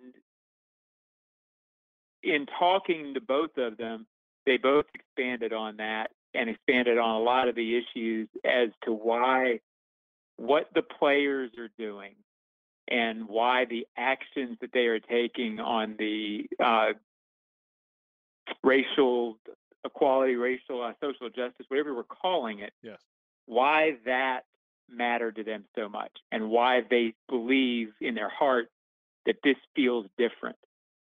in 2.22 2.46
talking 2.58 3.14
to 3.14 3.20
both 3.20 3.56
of 3.56 3.78
them, 3.78 4.06
they 4.44 4.58
both 4.58 4.84
expanded 4.94 5.52
on 5.52 5.78
that 5.78 6.10
and 6.34 6.50
expanded 6.50 6.98
on 6.98 7.16
a 7.16 7.20
lot 7.20 7.48
of 7.48 7.54
the 7.56 7.76
issues 7.76 8.28
as 8.44 8.68
to 8.84 8.92
why 8.92 9.60
what 10.36 10.68
the 10.74 10.82
players 10.82 11.50
are 11.58 11.70
doing 11.78 12.14
and 12.88 13.26
why 13.26 13.64
the 13.64 13.86
actions 13.96 14.58
that 14.60 14.70
they 14.72 14.86
are 14.86 15.00
taking 15.00 15.58
on 15.58 15.96
the 15.98 16.46
uh, 16.62 16.92
racial 18.62 19.38
equality, 19.86 20.34
racial 20.34 20.82
uh, 20.82 20.92
social 21.00 21.28
justice, 21.28 21.66
whatever 21.68 21.94
we're 21.94 22.04
calling 22.04 22.60
it, 22.60 22.72
yes. 22.82 22.98
why 23.46 23.96
that 24.04 24.40
mattered 24.88 25.36
to 25.36 25.44
them 25.44 25.64
so 25.76 25.88
much 25.88 26.12
and 26.30 26.48
why 26.50 26.82
they 26.88 27.14
believe 27.28 27.88
in 28.00 28.14
their 28.14 28.28
heart 28.28 28.68
that 29.26 29.36
this 29.42 29.56
feels 29.74 30.06
different 30.16 30.56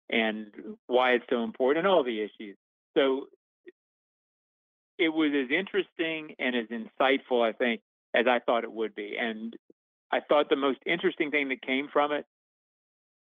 and 0.10 0.48
why 0.88 1.12
it's 1.12 1.26
so 1.30 1.44
important 1.44 1.86
and 1.86 1.94
all 1.94 2.04
the 2.04 2.22
issues. 2.22 2.58
So 2.96 3.28
it 4.98 5.10
was 5.10 5.32
as 5.34 5.52
interesting 5.52 6.36
and 6.40 6.56
as 6.56 6.68
insightful, 6.68 7.48
I 7.48 7.52
think, 7.52 7.82
as 8.16 8.26
I 8.28 8.40
thought 8.40 8.64
it 8.64 8.72
would 8.72 8.96
be. 8.96 9.16
And 9.20 9.56
I 10.12 10.22
thought 10.22 10.50
the 10.50 10.56
most 10.56 10.80
interesting 10.86 11.30
thing 11.30 11.50
that 11.50 11.62
came 11.62 11.88
from 11.92 12.12
it, 12.12 12.26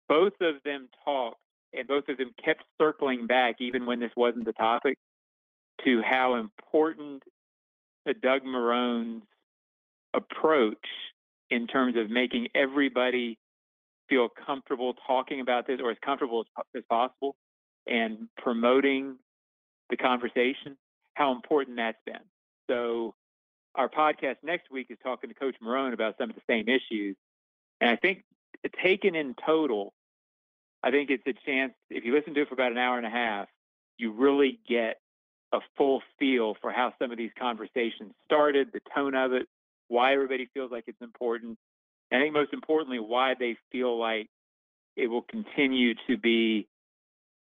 both 0.10 0.34
of 0.41 0.55
them 0.64 0.89
talked 1.05 1.38
and 1.74 1.88
both 1.88 2.08
of 2.10 2.18
them 2.18 2.32
kept 2.43 2.64
circling 2.82 3.28
back, 3.28 3.58
even 3.60 3.86
when 3.86 3.99
this 3.99 4.12
wasn't 4.16 4.45
the 4.45 4.53
topic, 4.53 4.97
to 5.86 6.01
how 6.01 6.36
important 6.36 7.23
Doug 8.21 8.43
Marrone's 8.43 9.23
approach 10.13 10.86
in 11.49 11.67
terms 11.67 11.95
of 11.97 12.09
making 12.09 12.47
everybody 12.55 13.38
feel 14.09 14.30
comfortable 14.30 14.95
talking 15.05 15.41
about 15.41 15.67
this 15.67 15.80
or 15.82 15.91
as 15.91 15.97
comfortable 16.03 16.41
as, 16.41 16.65
as 16.75 16.84
possible 16.89 17.36
and 17.86 18.28
promoting 18.38 19.17
the 19.89 19.97
conversation, 19.97 20.78
how 21.13 21.32
important 21.32 21.78
that's 21.78 21.97
been. 22.05 22.15
So 22.69 23.15
our 23.75 23.89
podcast 23.89 24.38
next 24.43 24.71
week 24.71 24.88
is 24.89 24.97
talking 25.03 25.30
to 25.30 25.34
Coach 25.34 25.55
Marrone 25.63 25.93
about 25.93 26.15
some 26.17 26.30
of 26.30 26.36
the 26.36 26.41
same 26.49 26.67
issues. 26.67 27.15
And 27.80 27.89
I 27.89 27.95
think 27.95 28.23
taken 28.82 29.15
in 29.15 29.36
total, 29.45 29.93
I 30.84 30.91
think 30.91 31.09
it's 31.09 31.23
a 31.28 31.34
chance, 31.45 31.73
if 31.89 32.03
you 32.03 32.13
listen 32.13 32.34
to 32.34 32.41
it 32.41 32.47
for 32.47 32.53
about 32.53 32.71
an 32.71 32.78
hour 32.78 32.97
and 32.97 33.05
a 33.05 33.09
half, 33.09 33.47
you 33.97 34.11
really 34.11 34.59
get 34.67 34.97
a 35.53 35.59
full 35.77 36.01
feel 36.19 36.55
for 36.61 36.71
how 36.71 36.93
some 36.99 37.11
of 37.11 37.17
these 37.17 37.31
conversations 37.39 38.13
started, 38.25 38.69
the 38.73 38.81
tone 38.93 39.15
of 39.15 39.33
it, 39.33 39.47
why 39.87 40.13
everybody 40.13 40.49
feels 40.53 40.71
like 40.71 40.83
it's 40.87 41.01
important. 41.01 41.57
And 42.11 42.21
I 42.21 42.25
think 42.25 42.33
most 42.33 42.53
importantly, 42.53 42.99
why 42.99 43.35
they 43.39 43.57
feel 43.71 43.97
like 43.97 44.27
it 44.95 45.07
will 45.07 45.21
continue 45.21 45.93
to 46.07 46.17
be 46.17 46.67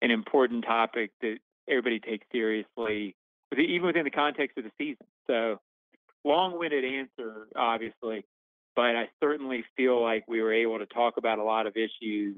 an 0.01 0.11
important 0.11 0.65
topic 0.65 1.11
that 1.21 1.37
everybody 1.67 1.99
takes 1.99 2.25
seriously, 2.31 3.15
even 3.57 3.87
within 3.87 4.03
the 4.03 4.11
context 4.11 4.57
of 4.57 4.65
the 4.65 4.71
season. 4.77 5.07
So, 5.27 5.59
long-winded 6.23 6.83
answer, 6.83 7.47
obviously, 7.55 8.25
but 8.75 8.95
I 8.95 9.09
certainly 9.21 9.63
feel 9.77 10.01
like 10.01 10.25
we 10.27 10.41
were 10.41 10.53
able 10.53 10.79
to 10.79 10.85
talk 10.85 11.17
about 11.17 11.39
a 11.39 11.43
lot 11.43 11.65
of 11.65 11.75
issues 11.77 12.35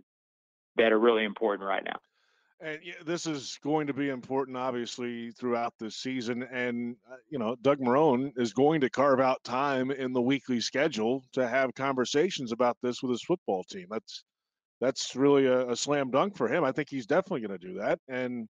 that 0.77 0.91
are 0.91 0.99
really 0.99 1.23
important 1.23 1.67
right 1.67 1.83
now. 1.83 1.99
And 2.59 2.79
this 3.05 3.27
is 3.27 3.59
going 3.63 3.85
to 3.85 3.93
be 3.93 4.09
important, 4.09 4.57
obviously, 4.57 5.29
throughout 5.31 5.73
the 5.77 5.91
season. 5.91 6.41
And, 6.41 6.95
uh, 7.11 7.17
you 7.29 7.37
know, 7.37 7.55
Doug 7.61 7.79
Marrone 7.79 8.31
is 8.35 8.51
going 8.51 8.81
to 8.81 8.89
carve 8.89 9.19
out 9.19 9.43
time 9.43 9.91
in 9.91 10.11
the 10.11 10.21
weekly 10.21 10.59
schedule 10.59 11.23
to 11.33 11.47
have 11.47 11.75
conversations 11.75 12.51
about 12.51 12.77
this 12.81 13.03
with 13.03 13.11
his 13.11 13.21
football 13.21 13.63
team. 13.63 13.87
That's 13.91 14.23
that's 14.81 15.15
really 15.15 15.45
a, 15.45 15.69
a 15.69 15.75
slam 15.75 16.09
dunk 16.09 16.35
for 16.35 16.47
him. 16.47 16.63
I 16.63 16.71
think 16.71 16.89
he's 16.89 17.05
definitely 17.05 17.47
going 17.47 17.59
to 17.59 17.67
do 17.67 17.79
that. 17.79 17.99
And, 18.07 18.47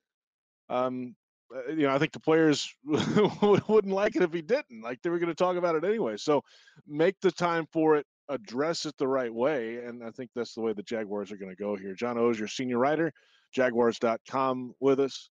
um, 0.70 1.16
uh, 1.56 1.72
you 1.72 1.84
know, 1.84 1.94
I 1.94 2.00
think 2.00 2.14
the 2.14 2.20
players 2.20 2.72
wouldn't 2.88 3.94
like 3.94 4.16
it 4.16 4.24
if 4.24 4.34
he 4.34 4.42
didn't. 4.42 4.82
Like 4.82 5.02
they 5.02 5.10
were 5.10 5.20
going 5.20 5.30
to 5.30 5.36
talk 5.36 5.56
about 5.56 5.76
it 5.76 5.84
anyway. 5.84 6.18
So 6.18 6.42
make 6.88 7.20
the 7.22 7.32
time 7.32 7.68
for 7.72 7.98
it, 7.98 8.06
address 8.28 8.86
it 8.86 8.96
the 8.98 9.08
right 9.08 9.34
way. 9.34 9.78
And 9.78 10.04
I 10.04 10.10
think 10.10 10.32
that's 10.36 10.56
the 10.56 10.62
way 10.62 10.74
the 10.74 10.82
Jaguars 10.84 11.32
are 11.32 11.38
going 11.38 11.56
to 11.56 11.62
go 11.62 11.76
here. 11.76 11.94
John 11.94 12.18
Oehser, 12.18 12.50
senior 12.50 12.80
writer 12.80 13.14
jaguars.com 13.56 14.76
with 14.80 15.00
us. 15.00 15.30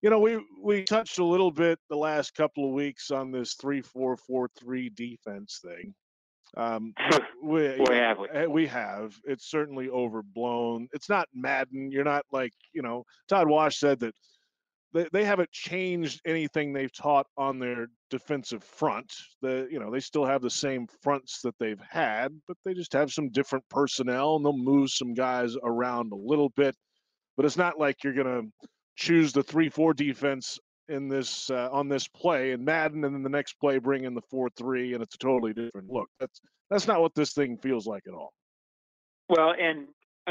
You 0.00 0.10
know, 0.10 0.18
we 0.18 0.44
we 0.60 0.82
touched 0.82 1.18
a 1.18 1.24
little 1.24 1.52
bit 1.52 1.78
the 1.88 1.96
last 1.96 2.34
couple 2.34 2.66
of 2.66 2.72
weeks 2.72 3.10
on 3.12 3.30
this 3.30 3.54
three 3.54 3.82
four 3.82 4.16
four 4.16 4.48
three 4.58 4.88
defense 4.88 5.60
thing. 5.64 5.94
Um, 6.56 6.92
we, 7.44 7.78
we 7.88 7.94
have 7.94 8.18
we? 8.18 8.28
Eh, 8.32 8.46
we 8.46 8.66
have. 8.66 9.14
It's 9.24 9.48
certainly 9.48 9.88
overblown. 9.88 10.88
It's 10.92 11.08
not 11.08 11.28
Madden. 11.34 11.92
You're 11.92 12.04
not 12.04 12.24
like 12.32 12.52
you 12.72 12.82
know. 12.82 13.04
Todd 13.28 13.48
Wash 13.48 13.78
said 13.78 14.00
that 14.00 14.14
they, 14.92 15.08
they 15.12 15.24
haven't 15.24 15.50
changed 15.52 16.20
anything 16.26 16.72
they've 16.72 16.92
taught 16.92 17.26
on 17.36 17.58
their 17.58 17.86
defensive 18.10 18.64
front. 18.64 19.12
The 19.40 19.68
you 19.70 19.78
know 19.78 19.90
they 19.92 20.00
still 20.00 20.24
have 20.24 20.42
the 20.42 20.50
same 20.50 20.86
fronts 21.02 21.40
that 21.42 21.54
they've 21.60 21.82
had, 21.88 22.32
but 22.48 22.56
they 22.64 22.74
just 22.74 22.92
have 22.92 23.12
some 23.12 23.30
different 23.30 23.68
personnel 23.68 24.36
and 24.36 24.44
they'll 24.44 24.56
move 24.56 24.90
some 24.90 25.14
guys 25.14 25.54
around 25.62 26.12
a 26.12 26.16
little 26.16 26.50
bit 26.50 26.74
but 27.36 27.46
it's 27.46 27.56
not 27.56 27.78
like 27.78 28.04
you're 28.04 28.14
going 28.14 28.26
to 28.26 28.68
choose 28.96 29.32
the 29.32 29.42
three-four 29.42 29.94
defense 29.94 30.58
in 30.88 31.08
this 31.08 31.48
uh, 31.50 31.68
on 31.72 31.88
this 31.88 32.08
play 32.08 32.52
and 32.52 32.64
Madden, 32.64 33.04
and 33.04 33.14
then 33.14 33.22
the 33.22 33.28
next 33.28 33.54
play 33.54 33.78
bring 33.78 34.04
in 34.04 34.14
the 34.14 34.22
four-three, 34.30 34.94
and 34.94 35.02
it's 35.02 35.14
a 35.14 35.18
totally 35.18 35.52
different 35.52 35.90
look. 35.90 36.08
That's 36.20 36.40
that's 36.70 36.86
not 36.86 37.00
what 37.00 37.14
this 37.14 37.32
thing 37.32 37.56
feels 37.58 37.86
like 37.86 38.02
at 38.06 38.14
all. 38.14 38.32
Well, 39.28 39.54
and 39.58 39.86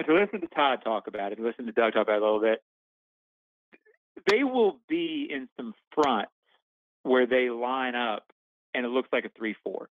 to 0.06 0.14
listen 0.14 0.41
to 0.41 0.47
Todd 0.47 0.80
talk 0.84 1.08
about 1.08 1.32
it, 1.32 1.39
listen 1.39 1.66
to 1.66 1.72
Doug 1.72 1.93
talk 1.93 2.04
about 2.04 2.18
it 2.18 2.22
a 2.22 2.26
little 2.26 2.41
bit, 2.41 2.60
they 4.30 4.43
will 4.43 4.80
be 4.88 5.28
in 5.32 5.47
some 5.58 5.74
fronts 5.93 6.32
where 7.04 7.26
they 7.26 7.49
line 7.49 7.95
up 7.95 8.24
and 8.74 8.86
it 8.86 8.89
looks 8.89 9.10
like 9.12 9.26
a 9.26 9.32
three-four. 9.38 9.89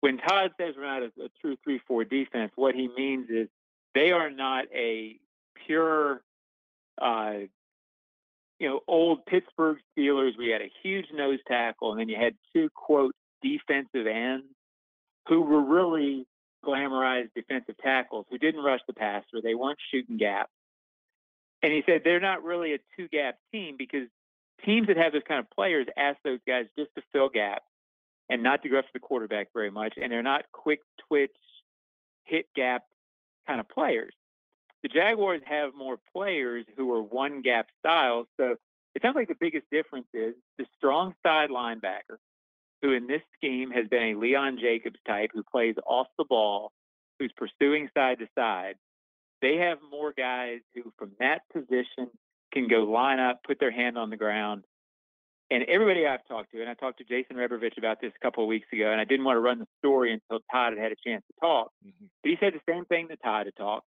When 0.00 0.18
Todd 0.18 0.50
says 0.60 0.74
we're 0.76 0.84
not 0.84 1.02
a, 1.02 1.06
a 1.24 1.28
true 1.40 1.56
three-four 1.62 2.04
defense, 2.04 2.52
what 2.56 2.74
he 2.74 2.88
means 2.96 3.30
is 3.30 3.48
they 3.94 4.10
are 4.12 4.30
not 4.30 4.64
a 4.74 5.18
pure, 5.66 6.22
uh, 7.00 7.32
you 8.58 8.68
know, 8.68 8.80
old 8.86 9.26
Pittsburgh 9.26 9.78
Steelers. 9.96 10.32
We 10.38 10.50
had 10.50 10.62
a 10.62 10.70
huge 10.82 11.06
nose 11.12 11.38
tackle, 11.46 11.92
and 11.92 12.00
then 12.00 12.08
you 12.08 12.16
had 12.16 12.34
two 12.54 12.68
quote 12.74 13.14
defensive 13.42 14.06
ends 14.06 14.46
who 15.28 15.42
were 15.42 15.60
really 15.60 16.26
glamorized 16.64 17.30
defensive 17.34 17.76
tackles 17.78 18.26
who 18.30 18.38
didn't 18.38 18.62
rush 18.62 18.80
the 18.86 18.94
passer. 18.94 19.40
They 19.42 19.54
weren't 19.54 19.78
shooting 19.90 20.16
gaps. 20.16 20.50
And 21.62 21.72
he 21.72 21.82
said 21.86 22.02
they're 22.04 22.20
not 22.20 22.44
really 22.44 22.74
a 22.74 22.78
two 22.96 23.08
gap 23.08 23.36
team 23.52 23.76
because 23.78 24.08
teams 24.64 24.88
that 24.88 24.96
have 24.96 25.12
those 25.12 25.22
kind 25.26 25.40
of 25.40 25.50
players 25.50 25.86
ask 25.96 26.18
those 26.24 26.40
guys 26.46 26.66
just 26.78 26.90
to 26.96 27.02
fill 27.12 27.28
gaps 27.28 27.64
and 28.28 28.42
not 28.42 28.62
to 28.62 28.68
go 28.68 28.78
after 28.78 28.90
the 28.94 29.00
quarterback 29.00 29.48
very 29.52 29.70
much. 29.70 29.94
And 30.00 30.10
they're 30.10 30.22
not 30.22 30.44
quick 30.52 30.80
twitch, 31.08 31.36
hit 32.24 32.46
gap 32.54 32.82
kind 33.46 33.60
of 33.60 33.68
players 33.68 34.12
the 34.86 35.00
Jaguars 35.00 35.40
have 35.46 35.74
more 35.74 35.98
players 36.14 36.64
who 36.76 36.92
are 36.92 37.02
one 37.02 37.42
gap 37.42 37.66
styles. 37.80 38.28
So 38.36 38.54
it 38.94 39.02
sounds 39.02 39.16
like 39.16 39.26
the 39.26 39.34
biggest 39.38 39.66
difference 39.72 40.06
is 40.14 40.34
the 40.58 40.66
strong 40.76 41.12
side 41.24 41.50
linebacker, 41.50 42.18
who 42.82 42.92
in 42.92 43.08
this 43.08 43.22
scheme 43.36 43.72
has 43.72 43.88
been 43.88 44.02
a 44.02 44.14
Leon 44.14 44.58
Jacobs 44.60 45.00
type 45.04 45.30
who 45.34 45.42
plays 45.42 45.74
off 45.84 46.06
the 46.16 46.24
ball, 46.24 46.70
who's 47.18 47.32
pursuing 47.36 47.88
side 47.94 48.20
to 48.20 48.28
side. 48.38 48.76
They 49.42 49.56
have 49.56 49.78
more 49.90 50.12
guys 50.16 50.60
who, 50.72 50.92
from 50.96 51.10
that 51.18 51.42
position, 51.52 52.08
can 52.52 52.68
go 52.68 52.84
line 52.84 53.18
up, 53.18 53.40
put 53.44 53.58
their 53.58 53.72
hand 53.72 53.98
on 53.98 54.10
the 54.10 54.16
ground. 54.16 54.62
And 55.50 55.64
everybody 55.64 56.06
I've 56.06 56.26
talked 56.28 56.52
to, 56.52 56.60
and 56.60 56.70
I 56.70 56.74
talked 56.74 56.98
to 56.98 57.04
Jason 57.04 57.36
Rebrovich 57.36 57.76
about 57.76 58.00
this 58.00 58.12
a 58.14 58.24
couple 58.24 58.44
of 58.44 58.48
weeks 58.48 58.68
ago, 58.72 58.92
and 58.92 59.00
I 59.00 59.04
didn't 59.04 59.24
want 59.24 59.36
to 59.36 59.40
run 59.40 59.58
the 59.58 59.66
story 59.78 60.12
until 60.12 60.44
Todd 60.50 60.74
had 60.74 60.78
had 60.80 60.92
a 60.92 60.96
chance 61.04 61.24
to 61.26 61.34
talk. 61.40 61.72
Mm-hmm. 61.84 62.06
But 62.22 62.30
he 62.30 62.36
said 62.38 62.52
the 62.54 62.72
same 62.72 62.84
thing 62.84 63.08
that 63.08 63.20
Todd 63.20 63.46
had 63.46 63.56
talked 63.56 63.86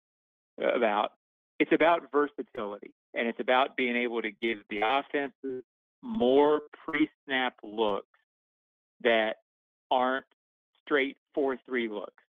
about. 0.58 1.12
It's 1.60 1.72
about 1.72 2.10
versatility, 2.10 2.92
and 3.14 3.28
it's 3.28 3.38
about 3.40 3.76
being 3.76 3.96
able 3.96 4.22
to 4.22 4.30
give 4.30 4.58
the 4.70 4.80
offenses 4.82 5.62
more 6.02 6.62
pre-snap 6.84 7.54
looks 7.62 8.06
that 9.02 9.36
aren't 9.90 10.26
straight 10.84 11.16
four-three 11.34 11.88
looks. 11.88 12.22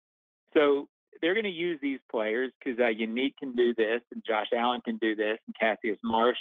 So 0.55 0.89
they're 1.21 1.35
going 1.35 1.45
to 1.45 1.51
use 1.51 1.79
these 1.81 2.01
players 2.11 2.51
because 2.59 2.79
uh, 2.81 2.85
Yannick 2.85 3.35
can 3.39 3.55
do 3.55 3.75
this, 3.75 4.01
and 4.13 4.23
Josh 4.27 4.49
Allen 4.53 4.81
can 4.85 4.99
do 4.99 5.15
this, 5.15 5.39
and 5.47 5.57
Cassius 5.59 5.99
Marsh. 6.03 6.39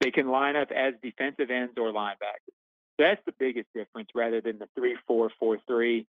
They 0.00 0.10
can 0.10 0.28
line 0.28 0.56
up 0.56 0.70
as 0.70 0.94
defensive 1.02 1.50
ends 1.50 1.74
or 1.76 1.92
linebackers. 1.92 2.56
So 2.96 3.04
that's 3.04 3.20
the 3.26 3.34
biggest 3.38 3.68
difference 3.74 4.08
rather 4.14 4.40
than 4.40 4.58
the 4.58 4.68
three-four-four-three. 4.74 6.06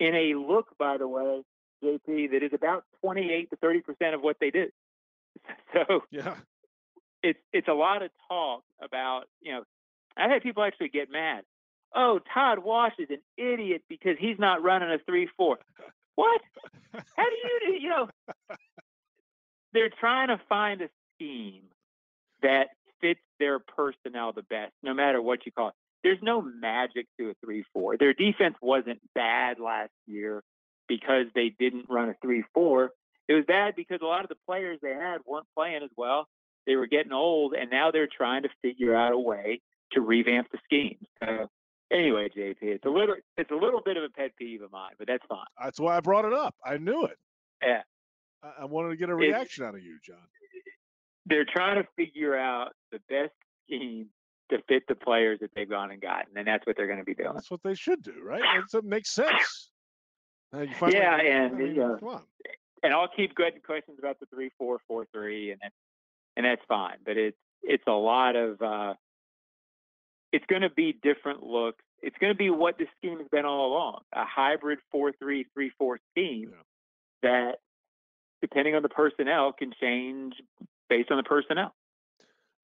In 0.00 0.14
a 0.14 0.34
look, 0.34 0.66
by 0.78 0.98
the 0.98 1.08
way, 1.08 1.42
JP, 1.82 2.30
that 2.32 2.42
is 2.42 2.52
about 2.52 2.84
28 3.02 3.50
to 3.50 3.56
30 3.56 3.80
percent 3.80 4.14
of 4.14 4.22
what 4.22 4.36
they 4.40 4.50
do. 4.50 4.66
So 5.72 6.02
yeah, 6.10 6.34
it's 7.22 7.38
it's 7.52 7.68
a 7.68 7.72
lot 7.72 8.02
of 8.02 8.10
talk 8.28 8.62
about 8.82 9.24
you 9.40 9.52
know. 9.52 9.62
I've 10.16 10.30
had 10.30 10.42
people 10.42 10.64
actually 10.64 10.88
get 10.88 11.10
mad. 11.10 11.44
Oh, 11.94 12.18
Todd 12.34 12.58
Wash 12.58 12.92
is 12.98 13.08
an 13.10 13.20
idiot 13.36 13.82
because 13.88 14.16
he's 14.18 14.38
not 14.38 14.62
running 14.62 14.90
a 14.90 14.98
three-four. 14.98 15.58
What? 16.16 16.40
How 16.92 17.24
do 17.24 17.36
you 17.44 17.60
do? 17.66 17.72
you 17.82 17.88
know? 17.88 18.08
They're 19.72 19.90
trying 20.00 20.28
to 20.28 20.40
find 20.48 20.82
a 20.82 20.88
scheme 21.14 21.62
that 22.42 22.68
fits 23.00 23.20
their 23.38 23.58
personnel 23.60 24.32
the 24.32 24.42
best, 24.42 24.72
no 24.82 24.92
matter 24.92 25.22
what 25.22 25.46
you 25.46 25.52
call 25.52 25.68
it. 25.68 25.74
there's 26.02 26.18
no 26.22 26.42
magic 26.42 27.06
to 27.18 27.30
a 27.30 27.34
three-four. 27.44 27.96
Their 27.96 28.12
defense 28.12 28.56
wasn't 28.60 29.00
bad 29.14 29.58
last 29.60 29.92
year 30.06 30.42
because 30.90 31.26
they 31.36 31.54
didn't 31.58 31.86
run 31.88 32.08
a 32.10 32.14
three-four. 32.20 32.90
It 33.28 33.34
was 33.34 33.44
bad 33.46 33.74
because 33.76 34.00
a 34.02 34.06
lot 34.06 34.24
of 34.24 34.28
the 34.28 34.34
players 34.44 34.80
they 34.82 34.92
had 34.92 35.18
weren't 35.24 35.46
playing 35.56 35.84
as 35.84 35.90
well. 35.96 36.26
They 36.66 36.74
were 36.74 36.88
getting 36.88 37.12
old, 37.12 37.54
and 37.54 37.70
now 37.70 37.92
they're 37.92 38.08
trying 38.14 38.42
to 38.42 38.48
figure 38.60 38.94
out 38.94 39.12
a 39.12 39.18
way 39.18 39.60
to 39.92 40.00
revamp 40.00 40.48
the 40.50 40.58
scheme. 40.64 40.98
So 41.22 41.48
anyway, 41.92 42.28
JP, 42.36 42.56
it's 42.62 42.84
a 42.84 42.90
little 42.90 43.14
it's 43.36 43.50
a 43.52 43.54
little 43.54 43.80
bit 43.84 43.96
of 43.96 44.02
a 44.02 44.08
pet 44.08 44.32
peeve 44.36 44.62
of 44.62 44.72
mine, 44.72 44.92
but 44.98 45.06
that's 45.06 45.24
fine. 45.28 45.46
That's 45.62 45.78
why 45.78 45.96
I 45.96 46.00
brought 46.00 46.24
it 46.24 46.32
up. 46.32 46.54
I 46.64 46.76
knew 46.76 47.04
it. 47.04 47.16
Yeah. 47.62 47.82
I, 48.42 48.62
I 48.62 48.64
wanted 48.64 48.90
to 48.90 48.96
get 48.96 49.08
a 49.10 49.12
It's- 49.16 49.28
reaction 49.32 49.64
out 49.64 49.74
of 49.76 49.82
you, 49.82 49.96
John. 50.04 50.16
They're 51.26 51.44
trying 51.46 51.80
to 51.80 51.86
figure 51.96 52.36
out 52.36 52.72
the 52.90 52.98
best 53.08 53.32
scheme 53.66 54.06
to 54.50 54.58
fit 54.68 54.82
the 54.88 54.96
players 54.96 55.38
that 55.40 55.50
they've 55.54 55.68
gone 55.70 55.92
and 55.92 56.00
gotten, 56.00 56.36
and 56.36 56.46
that's 56.46 56.66
what 56.66 56.76
they're 56.76 56.88
going 56.88 56.98
to 56.98 57.04
be 57.04 57.14
doing. 57.14 57.34
That's 57.34 57.50
what 57.50 57.62
they 57.62 57.74
should 57.74 58.02
do, 58.02 58.14
right? 58.24 58.42
That's, 58.56 58.72
that 58.72 58.84
makes 58.84 59.10
sense. 59.12 59.69
Uh, 60.52 60.66
yeah, 60.88 61.16
and 61.16 61.56
mean, 61.56 61.68
you 61.68 61.74
know, 61.74 61.96
come 61.98 62.08
on. 62.08 62.22
and 62.82 62.92
I'll 62.92 63.08
keep 63.08 63.36
getting 63.36 63.60
questions 63.60 63.98
about 63.98 64.18
the 64.18 64.26
three 64.26 64.50
four 64.58 64.80
four 64.88 65.06
three, 65.12 65.52
and 65.52 65.60
that's 65.62 65.74
and 66.36 66.46
that's 66.46 66.62
fine. 66.68 66.96
But 67.04 67.16
it's 67.16 67.36
it's 67.62 67.84
a 67.86 67.92
lot 67.92 68.36
of 68.36 68.60
uh, 68.60 68.94
it's 70.32 70.44
going 70.46 70.62
to 70.62 70.70
be 70.70 70.96
different 71.02 71.42
looks. 71.42 71.84
It's 72.02 72.16
going 72.18 72.32
to 72.32 72.36
be 72.36 72.50
what 72.50 72.78
the 72.78 72.86
scheme 72.98 73.18
has 73.18 73.28
been 73.28 73.44
all 73.44 73.72
along: 73.72 74.00
a 74.12 74.24
hybrid 74.24 74.78
four 74.90 75.12
three 75.12 75.46
three 75.54 75.70
four 75.78 76.00
scheme 76.10 76.52
that, 77.22 77.56
depending 78.40 78.74
on 78.74 78.82
the 78.82 78.88
personnel, 78.88 79.52
can 79.52 79.72
change 79.80 80.34
based 80.88 81.10
on 81.10 81.16
the 81.16 81.22
personnel. 81.22 81.74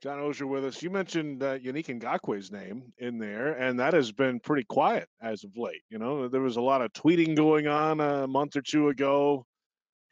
John 0.02 0.18
Oehser 0.18 0.46
with 0.46 0.64
us. 0.64 0.82
You 0.82 0.90
mentioned 0.90 1.42
uh, 1.42 1.58
Yannick 1.58 1.86
Ngakoue's 2.00 2.52
name 2.52 2.92
in 2.98 3.18
there, 3.18 3.52
and 3.52 3.80
that 3.80 3.94
has 3.94 4.12
been 4.12 4.40
pretty 4.40 4.64
quiet 4.64 5.08
as 5.22 5.42
of 5.42 5.56
late. 5.56 5.82
You 5.88 5.98
know, 5.98 6.28
there 6.28 6.42
was 6.42 6.56
a 6.56 6.60
lot 6.60 6.82
of 6.82 6.92
tweeting 6.92 7.34
going 7.34 7.66
on 7.66 8.00
a 8.00 8.26
month 8.26 8.56
or 8.56 8.62
two 8.62 8.88
ago 8.88 9.46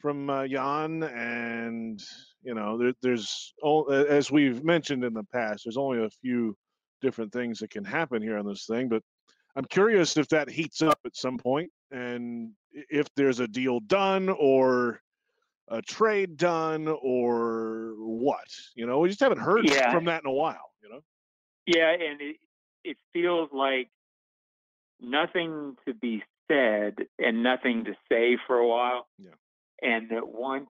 from 0.01 0.31
uh, 0.31 0.47
Jan, 0.47 1.03
and 1.03 2.03
you 2.43 2.55
know, 2.55 2.79
there, 2.79 2.93
there's 3.03 3.53
as 3.89 4.31
we've 4.31 4.65
mentioned 4.65 5.05
in 5.05 5.13
the 5.13 5.25
past, 5.25 5.65
there's 5.65 5.77
only 5.77 6.05
a 6.05 6.11
few 6.11 6.57
different 7.03 7.33
things 7.33 7.59
that 7.59 7.71
can 7.71 7.85
happen 7.85 8.23
here 8.23 8.39
on 8.39 8.47
this 8.47 8.67
thing, 8.67 8.89
but 8.89 9.03
I'm 9.57 9.67
curious 9.67 10.17
if 10.17 10.29
that 10.29 10.51
heats 10.51 10.83
up 10.83 10.99
at 11.05 11.17
some 11.17 11.39
point, 11.39 11.71
and 11.91 12.51
if 12.73 13.07
there's 13.17 13.41
a 13.41 13.47
deal 13.47 13.81
done 13.81 14.29
or 14.29 15.01
a 15.69 15.81
trade 15.83 16.37
done 16.37 16.89
or 16.89 17.95
what. 17.99 18.49
You 18.75 18.87
know, 18.87 18.99
we 18.99 19.09
just 19.09 19.21
haven't 19.21 19.39
heard 19.39 19.69
Yeah. 19.69 19.93
from 19.93 20.05
that 20.07 20.23
in 20.23 20.29
a 20.29 20.33
while. 20.33 20.73
You 20.83 20.91
know, 20.91 21.01
Yeah, 21.67 21.91
and 21.91 22.21
it 22.21 22.37
it 22.85 22.99
feels 23.15 23.51
like 23.53 23.89
nothing 25.01 25.77
to 25.87 25.95
be 25.95 26.23
said 26.49 27.07
and 27.19 27.43
nothing 27.43 27.85
to 27.85 27.97
say 28.11 28.37
for 28.47 28.59
a 28.59 28.69
while. 28.69 29.09
Yeah. 29.19 29.31
And 29.83 30.11
that 30.11 30.29
once 30.29 30.69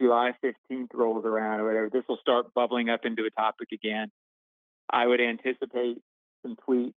July 0.00 0.32
15th 0.42 0.94
rolls 0.94 1.24
around 1.26 1.60
or 1.60 1.66
whatever, 1.66 1.90
this 1.90 2.04
will 2.08 2.16
start 2.18 2.54
bubbling 2.54 2.88
up 2.88 3.04
into 3.04 3.24
a 3.26 3.30
topic 3.30 3.68
again. 3.72 4.10
I 4.90 5.06
would 5.06 5.20
anticipate 5.20 5.98
some 6.42 6.56
tweets 6.66 6.94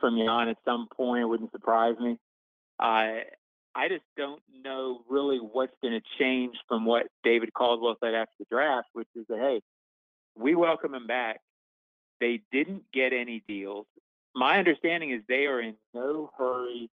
from 0.00 0.18
Jan 0.18 0.48
at 0.48 0.56
some 0.64 0.88
point. 0.88 1.22
It 1.22 1.26
wouldn't 1.26 1.52
surprise 1.52 1.96
me. 2.00 2.18
I 2.80 3.22
I 3.74 3.88
just 3.88 4.04
don't 4.16 4.42
know 4.64 5.00
really 5.08 5.38
what's 5.38 5.74
going 5.82 5.94
to 5.94 6.02
change 6.18 6.54
from 6.68 6.84
what 6.84 7.06
David 7.24 7.52
Caldwell 7.52 7.96
said 8.02 8.14
after 8.14 8.34
the 8.38 8.46
draft, 8.50 8.88
which 8.92 9.08
is 9.16 9.26
that 9.28 9.38
hey, 9.38 9.60
we 10.36 10.54
welcome 10.54 10.94
him 10.94 11.06
back. 11.06 11.40
They 12.20 12.40
didn't 12.52 12.84
get 12.92 13.12
any 13.12 13.42
deals. 13.46 13.86
My 14.34 14.58
understanding 14.58 15.10
is 15.10 15.22
they 15.28 15.46
are 15.46 15.60
in 15.60 15.74
no 15.92 16.30
hurry 16.38 16.90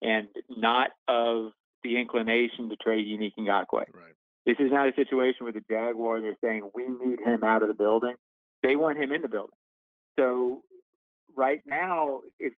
and 0.00 0.28
not 0.48 0.90
of 1.08 1.52
the 1.82 1.98
inclination 2.00 2.68
to 2.70 2.76
trade 2.76 3.06
Yannick 3.06 3.32
Ngakoue. 3.38 3.72
Right. 3.72 3.86
This 4.44 4.56
is 4.58 4.72
not 4.72 4.88
a 4.88 4.94
situation 4.94 5.44
where 5.44 5.52
the 5.52 5.62
Jaguars 5.70 6.24
are 6.24 6.36
saying 6.42 6.68
we 6.74 6.88
need 6.88 7.20
him 7.20 7.44
out 7.44 7.62
of 7.62 7.68
the 7.68 7.74
building. 7.74 8.14
They 8.62 8.76
want 8.76 8.98
him 8.98 9.12
in 9.12 9.22
the 9.22 9.28
building. 9.28 9.54
So 10.18 10.62
right 11.36 11.62
now, 11.66 12.20
if 12.38 12.52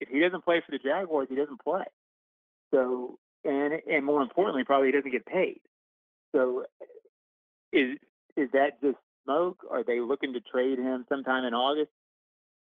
if 0.00 0.08
he 0.08 0.20
doesn't 0.20 0.44
play 0.44 0.62
for 0.64 0.70
the 0.72 0.78
Jaguars, 0.78 1.28
he 1.28 1.36
doesn't 1.36 1.62
play. 1.62 1.84
So 2.72 3.18
and 3.44 3.74
and 3.90 4.04
more 4.04 4.22
importantly, 4.22 4.64
probably 4.64 4.88
he 4.88 4.92
doesn't 4.92 5.10
get 5.10 5.26
paid. 5.26 5.60
So 6.32 6.64
is 7.72 7.98
is 8.36 8.50
that 8.52 8.80
just 8.82 8.98
smoke? 9.24 9.64
Are 9.70 9.82
they 9.84 10.00
looking 10.00 10.32
to 10.34 10.40
trade 10.40 10.78
him 10.78 11.04
sometime 11.08 11.44
in 11.44 11.54
August? 11.54 11.90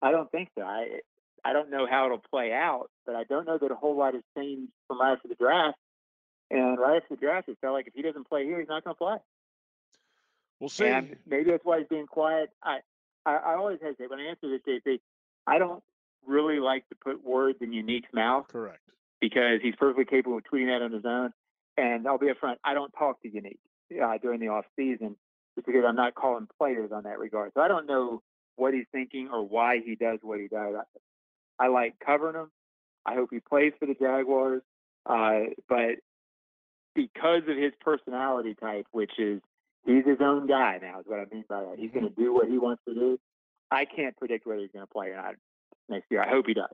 I 0.01 0.11
don't 0.11 0.31
think 0.31 0.49
so. 0.57 0.63
I 0.63 0.99
I 1.43 1.53
don't 1.53 1.69
know 1.69 1.85
how 1.89 2.05
it'll 2.05 2.17
play 2.17 2.51
out, 2.51 2.89
but 3.05 3.15
I 3.15 3.23
don't 3.23 3.45
know 3.45 3.57
that 3.57 3.71
a 3.71 3.75
whole 3.75 3.95
lot 3.95 4.15
has 4.15 4.23
changed 4.35 4.71
from 4.87 4.99
right 4.99 5.13
after 5.13 5.27
the 5.27 5.35
draft. 5.35 5.77
And 6.49 6.77
right 6.79 7.01
after 7.01 7.15
the 7.15 7.21
draft, 7.21 7.49
it 7.49 7.57
felt 7.61 7.73
like 7.73 7.87
if 7.87 7.93
he 7.93 8.01
doesn't 8.01 8.27
play 8.27 8.45
here, 8.45 8.59
he's 8.59 8.67
not 8.67 8.83
going 8.83 8.95
to 8.95 8.97
play. 8.97 9.17
we'll 10.59 10.69
see. 10.69 10.85
And 10.85 11.15
maybe 11.27 11.51
that's 11.51 11.65
why 11.65 11.79
he's 11.79 11.87
being 11.87 12.07
quiet. 12.07 12.49
I, 12.63 12.79
I, 13.25 13.35
I 13.35 13.55
always 13.55 13.79
hesitate 13.81 14.09
when 14.09 14.19
I 14.19 14.29
answer 14.29 14.49
this, 14.49 14.61
JP. 14.67 14.99
I 15.47 15.57
don't 15.59 15.83
really 16.25 16.59
like 16.59 16.87
to 16.89 16.95
put 16.95 17.23
words 17.23 17.59
in 17.61 17.71
Yannick's 17.71 18.13
mouth. 18.13 18.47
Correct. 18.47 18.81
Because 19.21 19.59
he's 19.61 19.75
perfectly 19.75 20.05
capable 20.05 20.37
of 20.37 20.43
tweeting 20.43 20.67
that 20.67 20.83
on 20.83 20.91
his 20.91 21.05
own. 21.05 21.31
And 21.77 22.07
I'll 22.07 22.17
be 22.17 22.27
upfront. 22.27 22.55
I 22.63 22.73
don't 22.73 22.91
talk 22.91 23.21
to 23.21 23.29
Yannick 23.29 23.57
uh, 24.01 24.17
during 24.21 24.39
the 24.39 24.49
off 24.49 24.65
season 24.75 25.15
just 25.55 25.65
because 25.65 25.83
I'm 25.87 25.95
not 25.95 26.15
calling 26.15 26.47
players 26.57 26.91
on 26.93 27.03
that 27.03 27.19
regard. 27.19 27.51
So 27.53 27.61
I 27.61 27.67
don't 27.67 27.87
know 27.87 28.21
what 28.55 28.73
he's 28.73 28.85
thinking 28.91 29.29
or 29.31 29.43
why 29.43 29.79
he 29.83 29.95
does 29.95 30.19
what 30.21 30.39
he 30.39 30.47
does. 30.47 30.75
I, 31.59 31.65
I 31.65 31.67
like 31.67 31.95
covering 32.05 32.35
him. 32.35 32.51
I 33.05 33.15
hope 33.15 33.29
he 33.31 33.39
plays 33.39 33.73
for 33.79 33.85
the 33.85 33.93
Jaguars. 33.93 34.61
Uh, 35.05 35.51
but 35.69 35.95
because 36.95 37.43
of 37.47 37.57
his 37.57 37.73
personality 37.81 38.55
type, 38.55 38.87
which 38.91 39.11
is 39.17 39.41
he's 39.85 40.05
his 40.05 40.17
own 40.21 40.47
guy 40.47 40.79
now, 40.81 40.99
is 40.99 41.05
what 41.05 41.19
I 41.19 41.25
mean 41.31 41.45
by 41.47 41.61
that. 41.61 41.75
He's 41.77 41.91
going 41.91 42.07
to 42.07 42.15
do 42.15 42.33
what 42.33 42.47
he 42.47 42.57
wants 42.57 42.81
to 42.87 42.93
do. 42.93 43.19
I 43.71 43.85
can't 43.85 44.15
predict 44.17 44.47
whether 44.47 44.61
he's 44.61 44.71
going 44.71 44.85
to 44.85 44.91
play 44.91 45.07
or 45.07 45.17
not 45.17 45.35
next 45.89 46.05
year. 46.09 46.23
I 46.23 46.29
hope 46.29 46.45
he 46.47 46.53
does. 46.53 46.65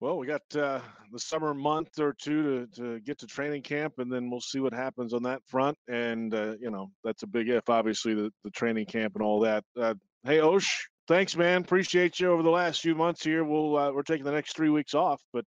Well, 0.00 0.16
we 0.16 0.26
got 0.26 0.42
uh, 0.56 0.80
the 1.12 1.18
summer 1.18 1.52
month 1.52 1.98
or 1.98 2.14
two 2.14 2.66
to, 2.74 2.80
to 2.80 3.00
get 3.00 3.18
to 3.18 3.26
training 3.26 3.60
camp, 3.60 3.98
and 3.98 4.10
then 4.10 4.30
we'll 4.30 4.40
see 4.40 4.58
what 4.58 4.72
happens 4.72 5.12
on 5.12 5.22
that 5.24 5.42
front. 5.46 5.76
And 5.88 6.34
uh, 6.34 6.54
you 6.58 6.70
know, 6.70 6.90
that's 7.04 7.22
a 7.22 7.26
big 7.26 7.50
if, 7.50 7.68
obviously, 7.68 8.14
the, 8.14 8.32
the 8.42 8.50
training 8.50 8.86
camp 8.86 9.14
and 9.14 9.22
all 9.22 9.40
that. 9.40 9.62
Uh, 9.78 9.94
hey, 10.24 10.40
Osh, 10.40 10.88
thanks, 11.06 11.36
man. 11.36 11.60
Appreciate 11.60 12.18
you 12.18 12.30
over 12.32 12.42
the 12.42 12.48
last 12.48 12.80
few 12.80 12.94
months 12.94 13.22
here. 13.22 13.44
We'll 13.44 13.76
uh, 13.76 13.92
we're 13.92 14.02
taking 14.02 14.24
the 14.24 14.32
next 14.32 14.56
three 14.56 14.70
weeks 14.70 14.94
off, 14.94 15.20
but 15.34 15.44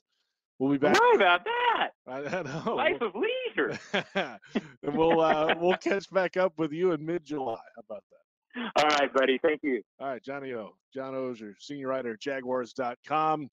we'll 0.58 0.70
be 0.70 0.76
back. 0.76 1.00
What 1.00 1.16
about 1.16 1.44
that? 1.44 1.88
I, 2.06 2.18
I 2.18 2.42
know. 2.42 2.74
Life 2.74 3.00
of 3.00 3.14
leisure. 3.14 3.78
and 4.82 4.94
we'll 4.94 5.18
uh, 5.22 5.54
we'll 5.58 5.78
catch 5.78 6.10
back 6.10 6.36
up 6.36 6.52
with 6.58 6.72
you 6.72 6.92
in 6.92 7.06
mid 7.06 7.24
July. 7.24 7.56
How 7.76 7.82
about 7.88 8.04
that? 8.10 8.72
All 8.76 8.98
right, 8.98 9.10
buddy. 9.14 9.38
Thank 9.42 9.60
you. 9.62 9.80
All 9.98 10.08
right, 10.08 10.22
Johnny 10.22 10.52
O. 10.52 10.74
John 10.92 11.14
Oehser, 11.14 11.54
senior 11.58 11.88
writer, 11.88 12.12
at 12.12 12.20
Jaguars.com. 12.20 13.48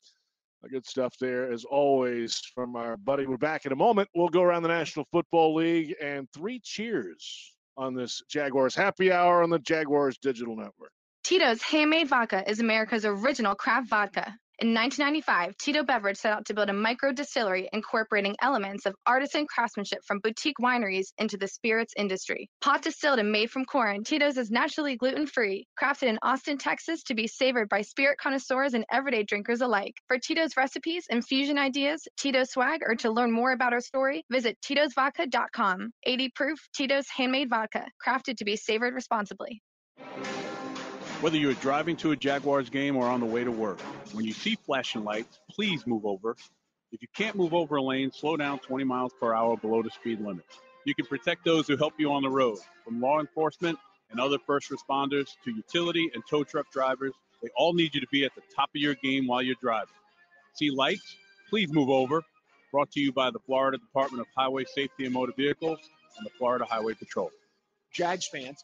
Good 0.68 0.86
stuff 0.86 1.16
there, 1.20 1.52
as 1.52 1.64
always, 1.64 2.42
from 2.54 2.76
our 2.76 2.98
buddy. 2.98 3.26
We're 3.26 3.38
back 3.38 3.66
in 3.66 3.72
a 3.72 3.78
moment. 3.78 4.10
We'll 4.14 4.28
go 4.28 4.42
around 4.44 4.64
the 4.64 4.70
National 4.70 5.08
Football 5.12 5.56
League 5.56 5.96
and 6.02 6.28
three 6.32 6.60
cheers 6.60 7.56
on 7.78 7.96
this 7.96 8.22
Jaguars 8.30 8.76
happy 8.76 9.12
hour 9.12 9.42
on 9.42 9.50
the 9.50 9.60
Jaguars 9.60 10.18
Digital 10.18 10.56
Network. 10.56 10.92
Tito's 11.24 11.62
Handmade 11.62 12.10
Vodka 12.10 12.48
is 12.48 12.60
America's 12.60 13.06
original 13.06 13.56
craft 13.56 13.90
vodka. 13.90 14.36
In 14.62 14.74
1995, 14.74 15.58
Tito 15.58 15.84
Beverage 15.84 16.18
set 16.18 16.34
out 16.34 16.46
to 16.48 16.54
build 16.54 16.70
a 16.70 16.74
micro 16.74 17.14
distillery 17.14 17.70
incorporating 17.72 18.36
elements 18.42 18.86
of 18.86 18.94
artisan 19.06 19.48
craftsmanship 19.48 20.00
from 20.06 20.20
boutique 20.20 20.58
wineries 20.62 21.14
into 21.18 21.38
the 21.38 21.48
spirits 21.48 21.94
industry. 21.96 22.50
Pot 22.60 22.82
distilled 22.82 23.20
and 23.20 23.32
made 23.32 23.50
from 23.50 23.64
corn, 23.64 24.04
Tito's 24.04 24.36
is 24.36 24.52
naturally 24.52 24.98
gluten 24.98 25.28
free, 25.28 25.66
crafted 25.82 26.10
in 26.10 26.20
Austin, 26.24 26.58
Texas 26.58 27.04
to 27.04 27.16
be 27.16 27.26
savored 27.26 27.70
by 27.70 27.82
spirit 27.82 28.18
connoisseurs 28.22 28.74
and 28.74 28.84
everyday 28.92 29.24
drinkers 29.24 29.62
alike. 29.62 29.94
For 30.10 30.20
Tito's 30.20 30.58
recipes, 30.58 31.06
infusion 31.10 31.58
ideas, 31.58 32.06
Tito's 32.18 32.52
swag, 32.52 32.82
or 32.86 32.96
to 32.96 33.12
learn 33.12 33.32
more 33.32 33.54
about 33.54 33.72
our 33.72 33.80
story, 33.80 34.26
visit 34.30 34.58
Tito'sVodka.com. 34.62 35.92
80 36.04 36.32
proof 36.36 36.60
Tito's 36.76 37.08
Handmade 37.08 37.50
Vodka, 37.50 37.86
crafted 38.06 38.36
to 38.36 38.44
be 38.44 38.58
savored 38.58 38.94
responsibly. 38.94 39.62
Whether 41.22 41.36
you're 41.36 41.54
driving 41.56 41.98
to 41.98 42.12
a 42.12 42.16
Jaguars 42.16 42.70
game 42.70 42.96
or 42.96 43.06
on 43.06 43.20
the 43.20 43.26
way 43.26 43.44
to 43.44 43.52
work, 43.52 43.82
when 44.14 44.24
you 44.24 44.32
see 44.32 44.56
flashing 44.66 45.04
lights, 45.04 45.38
please 45.52 45.86
move 45.86 46.06
over. 46.06 46.38
If 46.94 47.02
you 47.02 47.10
can't 47.14 47.36
move 47.36 47.54
over 47.54 47.76
a 47.76 47.82
lane, 47.82 48.14
slow 48.14 48.38
down 48.38 48.60
20 48.60 48.86
miles 48.86 49.12
per 49.20 49.34
hour 49.36 49.58
below 49.58 49.84
the 49.84 49.90
speed 49.90 50.22
limit. 50.22 50.46
You 50.86 50.96
can 50.96 51.06
protect 51.06 51.44
those 51.44 51.68
who 51.68 51.76
help 51.76 51.96
you 51.98 52.14
on 52.14 52.24
the 52.24 52.30
road, 52.30 52.60
from 52.86 53.02
law 53.02 53.20
enforcement 53.20 53.78
and 54.12 54.22
other 54.22 54.38
first 54.48 54.72
responders 54.72 55.28
to 55.44 55.52
utility 55.52 56.10
and 56.14 56.24
tow 56.26 56.46
truck 56.46 56.72
drivers. 56.72 57.12
They 57.44 57.50
all 57.58 57.74
need 57.74 57.94
you 57.96 58.00
to 58.00 58.08
be 58.10 58.24
at 58.24 58.34
the 58.34 58.42
top 58.56 58.70
of 58.74 58.82
your 58.82 58.96
game 58.96 59.28
while 59.28 59.42
you're 59.42 59.58
driving. 59.62 59.94
See 60.54 60.72
lights? 60.72 61.18
Please 61.50 61.70
move 61.74 61.90
over. 61.90 62.24
Brought 62.72 62.92
to 62.92 63.02
you 63.02 63.12
by 63.12 63.30
the 63.30 63.40
Florida 63.40 63.78
Department 63.78 64.22
of 64.22 64.28
Highway 64.38 64.64
Safety 64.74 65.04
and 65.04 65.14
Motor 65.14 65.34
Vehicles 65.36 65.80
and 66.18 66.26
the 66.26 66.32
Florida 66.38 66.64
Highway 66.64 66.94
Patrol. 66.94 67.30
Jags 67.92 68.28
fans, 68.28 68.64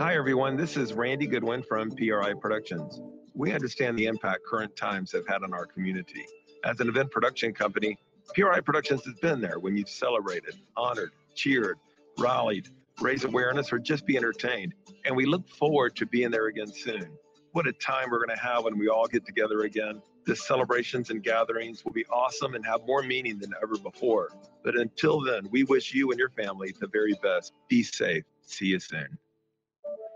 Hi, 0.00 0.16
everyone. 0.16 0.56
This 0.56 0.76
is 0.76 0.92
Randy 0.92 1.26
Goodwin 1.26 1.62
from 1.62 1.90
PRI 1.92 2.34
Productions. 2.40 3.00
We 3.32 3.52
understand 3.52 3.96
the 3.96 4.06
impact 4.06 4.40
current 4.44 4.74
times 4.74 5.12
have 5.12 5.24
had 5.28 5.44
on 5.44 5.54
our 5.54 5.66
community. 5.66 6.26
As 6.64 6.80
an 6.80 6.88
event 6.88 7.12
production 7.12 7.54
company, 7.54 7.96
PRI 8.34 8.58
Productions 8.60 9.04
has 9.04 9.14
been 9.20 9.40
there 9.40 9.60
when 9.60 9.76
you've 9.76 9.88
celebrated, 9.88 10.56
honored, 10.76 11.12
cheered, 11.36 11.78
rallied, 12.18 12.70
raised 13.00 13.24
awareness, 13.24 13.72
or 13.72 13.78
just 13.78 14.04
be 14.04 14.16
entertained. 14.16 14.74
And 15.04 15.14
we 15.14 15.26
look 15.26 15.48
forward 15.48 15.94
to 15.96 16.06
being 16.06 16.32
there 16.32 16.46
again 16.48 16.72
soon. 16.72 17.16
What 17.52 17.68
a 17.68 17.72
time 17.72 18.10
we're 18.10 18.24
going 18.24 18.36
to 18.36 18.42
have 18.42 18.64
when 18.64 18.76
we 18.76 18.88
all 18.88 19.06
get 19.06 19.24
together 19.24 19.60
again. 19.60 20.02
The 20.26 20.34
celebrations 20.34 21.10
and 21.10 21.22
gatherings 21.22 21.84
will 21.84 21.92
be 21.92 22.04
awesome 22.06 22.54
and 22.54 22.66
have 22.66 22.80
more 22.84 23.04
meaning 23.04 23.38
than 23.38 23.52
ever 23.62 23.76
before. 23.78 24.30
But 24.64 24.76
until 24.76 25.20
then, 25.20 25.46
we 25.50 25.62
wish 25.62 25.94
you 25.94 26.10
and 26.10 26.18
your 26.18 26.30
family 26.30 26.74
the 26.80 26.88
very 26.88 27.14
best. 27.22 27.52
Be 27.68 27.84
safe. 27.84 28.24
See 28.42 28.66
you 28.66 28.80
soon. 28.80 29.18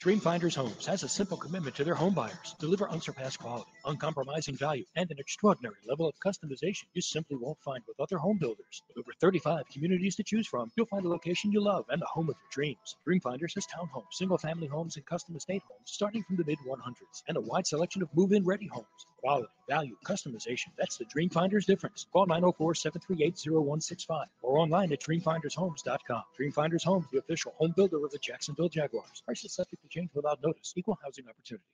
Dreamfinders 0.00 0.54
Homes 0.54 0.86
has 0.86 1.02
a 1.02 1.08
simple 1.08 1.36
commitment 1.36 1.74
to 1.74 1.82
their 1.82 1.96
home 1.96 2.14
buyers. 2.14 2.54
Deliver 2.60 2.88
unsurpassed 2.88 3.40
quality, 3.40 3.72
uncompromising 3.84 4.54
value, 4.54 4.84
and 4.94 5.10
an 5.10 5.18
extraordinary 5.18 5.74
level 5.88 6.06
of 6.06 6.14
customization 6.24 6.84
you 6.94 7.02
simply 7.02 7.36
won't 7.36 7.58
find 7.64 7.82
with 7.88 7.98
other 7.98 8.16
home 8.16 8.38
builders. 8.38 8.82
With 8.94 8.98
over 8.98 9.12
35 9.20 9.64
communities 9.72 10.14
to 10.14 10.22
choose 10.22 10.46
from, 10.46 10.70
you'll 10.76 10.86
find 10.86 11.04
a 11.04 11.08
location 11.08 11.50
you 11.50 11.60
love 11.60 11.84
and 11.88 12.00
the 12.00 12.06
home 12.06 12.30
of 12.30 12.36
your 12.36 12.50
dreams. 12.52 12.94
Dreamfinders 13.04 13.54
has 13.56 13.66
townhomes, 13.66 14.12
single 14.12 14.38
family 14.38 14.68
homes, 14.68 14.94
and 14.94 15.04
custom 15.04 15.34
estate 15.34 15.62
homes 15.68 15.90
starting 15.90 16.22
from 16.22 16.36
the 16.36 16.44
mid 16.44 16.58
100s, 16.64 17.24
and 17.26 17.36
a 17.36 17.40
wide 17.40 17.66
selection 17.66 18.00
of 18.00 18.08
move 18.14 18.30
in 18.30 18.44
ready 18.44 18.68
homes. 18.68 18.86
Quality, 19.20 19.48
value, 19.68 19.96
customization. 20.04 20.68
That's 20.78 20.96
the 20.96 21.04
Dreamfinders 21.04 21.66
difference. 21.66 22.06
Call 22.12 22.26
904 22.26 22.76
738 22.76 23.52
0165 23.52 24.26
or 24.42 24.58
online 24.58 24.92
at 24.92 25.00
dreamfindershomes.com. 25.00 26.22
Dreamfinders 26.38 26.84
Homes, 26.84 27.06
the 27.12 27.18
official 27.18 27.52
home 27.58 27.74
builder 27.76 28.04
of 28.04 28.12
the 28.12 28.18
Jacksonville 28.18 28.68
Jaguars. 28.68 29.22
Prices 29.24 29.52
subject 29.54 29.82
to 29.82 29.88
change 29.88 30.10
without 30.14 30.40
notice. 30.42 30.72
Equal 30.76 30.98
housing 31.02 31.24
opportunity. 31.28 31.64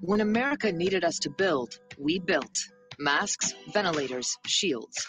When 0.00 0.20
America 0.20 0.70
needed 0.70 1.02
us 1.02 1.18
to 1.20 1.30
build, 1.30 1.78
we 1.98 2.18
built. 2.18 2.58
Masks, 2.98 3.54
ventilators, 3.72 4.36
shields. 4.46 5.06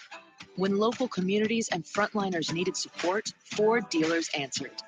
When 0.56 0.78
local 0.78 1.10
communities 1.10 1.68
and 1.72 1.84
frontliners 1.84 2.54
needed 2.54 2.78
support, 2.78 3.34
Ford 3.44 3.90
dealers 3.90 4.30
answered. 4.38 4.82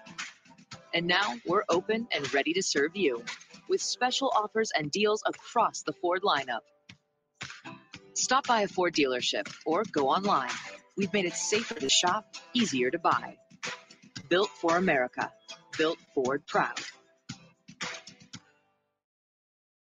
And 0.94 1.08
now 1.08 1.36
we're 1.46 1.64
open 1.70 2.08
and 2.12 2.34
ready 2.34 2.54
to 2.54 2.62
serve 2.62 2.96
you 2.96 3.24
with 3.70 3.82
special 3.82 4.32
offers 4.36 4.72
and 4.78 4.92
deals 4.92 5.24
across 5.26 5.84
the 5.84 5.94
Ford 5.94 6.22
lineup. 6.24 6.62
Stop 8.14 8.48
by 8.48 8.62
a 8.62 8.68
Ford 8.68 8.94
dealership 8.94 9.52
or 9.66 9.84
go 9.92 10.10
online. 10.10 10.52
We've 10.96 11.12
made 11.14 11.26
it 11.26 11.34
safer 11.34 11.76
to 11.76 11.90
shop, 11.90 12.36
easier 12.54 12.92
to 12.92 13.00
buy. 13.00 13.38
Built 14.30 14.50
for 14.50 14.78
America. 14.78 15.32
Built 15.78 15.98
Ford 16.14 16.46
proud. 16.48 16.80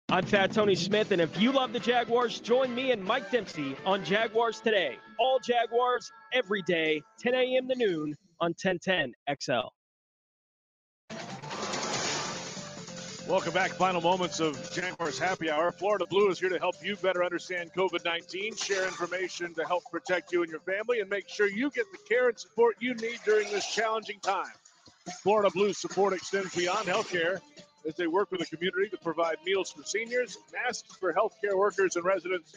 I'm 0.09 0.27
Fat 0.27 0.53
Tony 0.53 0.75
Smith, 0.75 1.11
and 1.11 1.23
if 1.23 1.41
you 1.41 1.53
love 1.53 1.73
the 1.73 1.81
Jaguars, 1.81 2.39
join 2.39 2.75
me 2.75 2.91
and 2.91 3.03
Mike 3.03 3.31
Dempsey 3.31 3.77
on 3.87 4.05
Jaguars 4.05 4.61
Today. 4.61 4.99
All 5.19 5.39
Jaguars, 5.39 6.11
every 6.35 6.61
day, 6.63 7.01
10 7.21 7.35
a.m. 7.35 7.67
to 7.69 7.75
noon 7.75 8.15
on 8.39 8.51
1010 8.51 9.15
XL. 9.41 9.69
Welcome 13.29 13.55
back. 13.55 13.71
Final 13.71 14.01
moments 14.01 14.41
of 14.41 14.73
Jaguars 14.73 15.19
Happy 15.19 15.49
Hour. 15.49 15.71
Florida 15.73 16.05
Blue 16.07 16.29
is 16.29 16.41
here 16.41 16.49
to 16.49 16.59
help 16.59 16.75
you 16.85 16.97
better 16.97 17.25
understand 17.25 17.73
COVID 17.73 18.05
19, 18.05 18.57
share 18.57 18.85
information 18.85 19.55
to 19.55 19.65
help 19.65 19.85
protect 19.91 20.33
you 20.33 20.43
and 20.43 20.51
your 20.51 20.61
family, 20.61 21.01
and 21.01 21.09
make 21.09 21.29
sure 21.29 21.49
you 21.49 21.71
get 21.71 21.87
the 21.93 21.99
care 22.09 22.29
and 22.29 22.39
support 22.39 22.77
you 22.81 22.95
need 22.95 23.21
during 23.25 23.49
this 23.51 23.67
challenging 23.67 24.19
time. 24.21 24.53
Florida 25.23 25.51
Blue's 25.51 25.79
support 25.79 26.13
extends 26.13 26.55
beyond 26.55 26.87
healthcare 26.87 27.41
as 27.89 27.95
they 27.97 28.07
work 28.07 28.31
with 28.33 28.41
the 28.41 28.57
community 28.57 28.89
to 28.91 28.99
provide 28.99 29.37
meals 29.47 29.71
for 29.71 29.85
seniors, 29.85 30.37
masks 30.53 30.97
for 30.97 31.15
healthcare 31.15 31.57
workers 31.57 31.97
and 31.97 32.05
residents, 32.05 32.55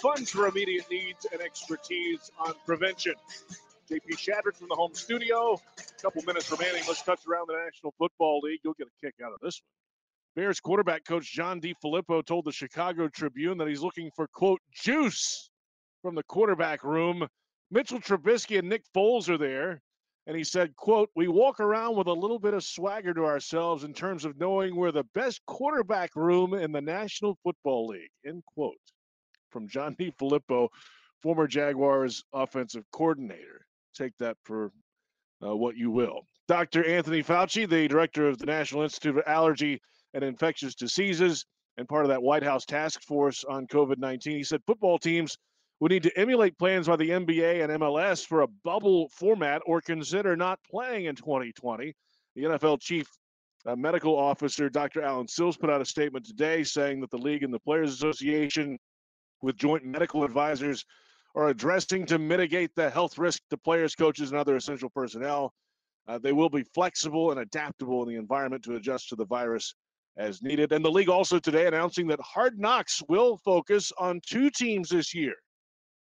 funds 0.00 0.30
for 0.30 0.46
immediate 0.46 0.84
needs, 0.90 1.26
and 1.32 1.40
expertise 1.40 2.30
on 2.38 2.52
prevention. 2.66 3.14
JP 3.90 4.18
Shadrick 4.18 4.56
from 4.56 4.68
the 4.68 4.76
home 4.76 4.94
studio. 4.94 5.54
A 5.54 6.02
couple 6.02 6.22
minutes 6.22 6.48
remaining. 6.52 6.84
Let's 6.86 7.02
touch 7.02 7.26
around 7.26 7.48
the 7.48 7.54
National 7.54 7.92
Football 7.98 8.40
League. 8.44 8.60
You'll 8.62 8.74
get 8.74 8.86
a 8.86 9.04
kick 9.04 9.14
out 9.24 9.32
of 9.32 9.40
this 9.42 9.60
one. 9.60 10.44
Bears 10.44 10.60
quarterback 10.60 11.04
coach 11.04 11.32
John 11.32 11.60
DeFilippo 11.60 12.24
told 12.24 12.44
the 12.44 12.52
Chicago 12.52 13.08
Tribune 13.08 13.58
that 13.58 13.66
he's 13.66 13.80
looking 13.80 14.12
for, 14.14 14.28
quote, 14.28 14.60
juice 14.72 15.50
from 16.02 16.14
the 16.14 16.22
quarterback 16.22 16.84
room. 16.84 17.26
Mitchell 17.72 17.98
Trubisky 17.98 18.60
and 18.60 18.68
Nick 18.68 18.84
Foles 18.94 19.28
are 19.28 19.38
there. 19.38 19.82
And 20.28 20.36
he 20.36 20.44
said, 20.44 20.76
quote, 20.76 21.10
we 21.16 21.26
walk 21.26 21.58
around 21.58 21.96
with 21.96 22.06
a 22.06 22.12
little 22.12 22.38
bit 22.38 22.54
of 22.54 22.62
swagger 22.62 23.12
to 23.12 23.24
ourselves 23.24 23.82
in 23.82 23.92
terms 23.92 24.24
of 24.24 24.38
knowing 24.38 24.76
we're 24.76 24.92
the 24.92 25.06
best 25.14 25.40
quarterback 25.46 26.14
room 26.14 26.54
in 26.54 26.70
the 26.70 26.80
National 26.80 27.36
Football 27.42 27.88
League, 27.88 28.10
end 28.24 28.44
quote. 28.54 28.76
From 29.50 29.66
John 29.66 29.96
DeFilippo, 29.98 30.68
former 31.20 31.48
Jaguars 31.48 32.22
offensive 32.32 32.84
coordinator 32.92 33.66
take 33.94 34.12
that 34.18 34.36
for 34.44 34.72
uh, 35.44 35.54
what 35.54 35.76
you 35.76 35.90
will. 35.90 36.22
Dr. 36.48 36.84
Anthony 36.86 37.22
Fauci, 37.22 37.68
the 37.68 37.88
director 37.88 38.28
of 38.28 38.38
the 38.38 38.46
National 38.46 38.82
Institute 38.82 39.16
of 39.16 39.24
Allergy 39.26 39.80
and 40.14 40.24
Infectious 40.24 40.74
Diseases 40.74 41.46
and 41.76 41.88
part 41.88 42.04
of 42.04 42.08
that 42.08 42.22
White 42.22 42.42
House 42.42 42.64
task 42.64 43.02
force 43.02 43.44
on 43.44 43.66
COVID 43.66 43.98
19, 43.98 44.36
he 44.36 44.42
said 44.42 44.60
football 44.66 44.98
teams 44.98 45.38
would 45.80 45.90
need 45.90 46.02
to 46.02 46.18
emulate 46.18 46.58
plans 46.58 46.86
by 46.86 46.96
the 46.96 47.08
NBA 47.08 47.64
and 47.64 47.80
MLS 47.80 48.26
for 48.26 48.42
a 48.42 48.46
bubble 48.64 49.08
format 49.08 49.62
or 49.64 49.80
consider 49.80 50.36
not 50.36 50.58
playing 50.70 51.06
in 51.06 51.16
2020. 51.16 51.94
The 52.36 52.42
NFL 52.42 52.80
chief 52.80 53.08
uh, 53.66 53.76
medical 53.76 54.16
officer, 54.16 54.68
Dr. 54.68 55.02
Allen 55.02 55.26
Sills, 55.26 55.56
put 55.56 55.70
out 55.70 55.80
a 55.80 55.86
statement 55.86 56.26
today 56.26 56.64
saying 56.64 57.00
that 57.00 57.10
the 57.10 57.18
league 57.18 57.42
and 57.42 57.52
the 57.52 57.58
Players 57.58 57.92
Association, 57.94 58.78
with 59.42 59.56
joint 59.56 59.84
medical 59.84 60.22
advisors, 60.22 60.84
are 61.34 61.48
addressing 61.48 62.06
to 62.06 62.18
mitigate 62.18 62.74
the 62.74 62.90
health 62.90 63.18
risk 63.18 63.42
to 63.50 63.56
players, 63.56 63.94
coaches, 63.94 64.30
and 64.30 64.38
other 64.38 64.56
essential 64.56 64.90
personnel. 64.90 65.52
Uh, 66.08 66.18
they 66.18 66.32
will 66.32 66.48
be 66.48 66.62
flexible 66.62 67.30
and 67.30 67.40
adaptable 67.40 68.02
in 68.02 68.08
the 68.08 68.16
environment 68.16 68.64
to 68.64 68.74
adjust 68.74 69.08
to 69.08 69.16
the 69.16 69.26
virus 69.26 69.74
as 70.16 70.42
needed. 70.42 70.72
And 70.72 70.84
the 70.84 70.90
league 70.90 71.08
also 71.08 71.38
today 71.38 71.66
announcing 71.66 72.06
that 72.08 72.20
Hard 72.20 72.58
Knocks 72.58 73.02
will 73.08 73.36
focus 73.38 73.92
on 73.98 74.20
two 74.26 74.50
teams 74.50 74.88
this 74.88 75.14
year. 75.14 75.34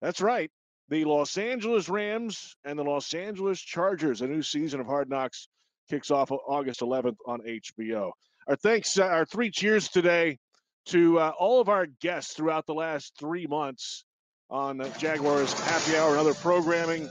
That's 0.03 0.21
right, 0.21 0.51
the 0.89 1.05
Los 1.05 1.39
Angeles 1.39 1.89
Rams 1.89 2.55
and 2.65 2.79
the 2.79 2.83
Los 2.83 3.15
Angeles 3.15 3.61
Chargers. 3.61 4.21
A 4.21 4.27
new 4.27 4.43
season 4.43 4.81
of 4.81 4.87
Hard 4.87 5.09
Knocks 5.09 5.49
kicks 5.89 6.11
off 6.11 6.31
August 6.31 6.81
11th 6.81 7.17
on 7.27 7.41
HBO. 7.41 8.11
Our 8.47 8.57
thanks, 8.57 8.99
uh, 8.99 9.05
our 9.05 9.25
three 9.25 9.51
cheers 9.51 9.89
today 9.89 10.39
to 10.87 11.19
uh, 11.19 11.33
all 11.39 11.61
of 11.61 11.71
our 11.71 11.87
guests 11.87 12.35
throughout 12.35 12.67
the 12.67 12.75
last 12.75 13.15
three 13.19 13.47
months 13.47 14.05
on 14.51 14.85
Jaguars 14.99 15.53
Happy 15.53 15.97
Hour 15.97 16.11
and 16.11 16.21
other 16.21 16.35
programming. 16.35 17.09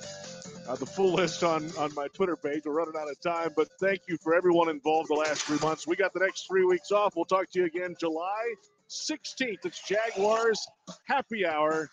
Uh, 0.68 0.76
the 0.76 0.86
full 0.86 1.14
list 1.14 1.44
on, 1.44 1.70
on 1.78 1.94
my 1.94 2.08
Twitter 2.14 2.38
page. 2.38 2.62
We're 2.66 2.72
running 2.72 2.94
out 2.98 3.10
of 3.10 3.20
time, 3.20 3.50
but 3.56 3.68
thank 3.82 4.02
you 4.08 4.18
for 4.18 4.34
everyone 4.34 4.70
involved 4.70 5.10
the 5.10 5.16
last 5.16 5.42
three 5.42 5.60
months. 5.60 5.86
We 5.86 5.98
got 5.98 6.14
the 6.14 6.22
next 6.22 6.48
three 6.48 6.64
weeks 6.64 6.92
off. 6.92 7.16
We'll 7.16 7.26
talk 7.26 7.50
to 7.52 7.60
you 7.60 7.66
again 7.66 7.96
July 8.00 8.54
16th. 8.90 9.66
It's 9.66 9.86
Jaguars 9.86 10.66
Happy 11.06 11.46
Hour 11.46 11.90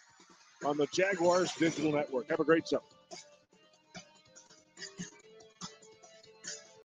on 0.64 0.76
the 0.76 0.86
Jaguars 0.94 1.52
Digital 1.54 1.92
Network. 1.92 2.30
Have 2.30 2.40
a 2.40 2.44
great 2.44 2.68
summer. 2.68 2.82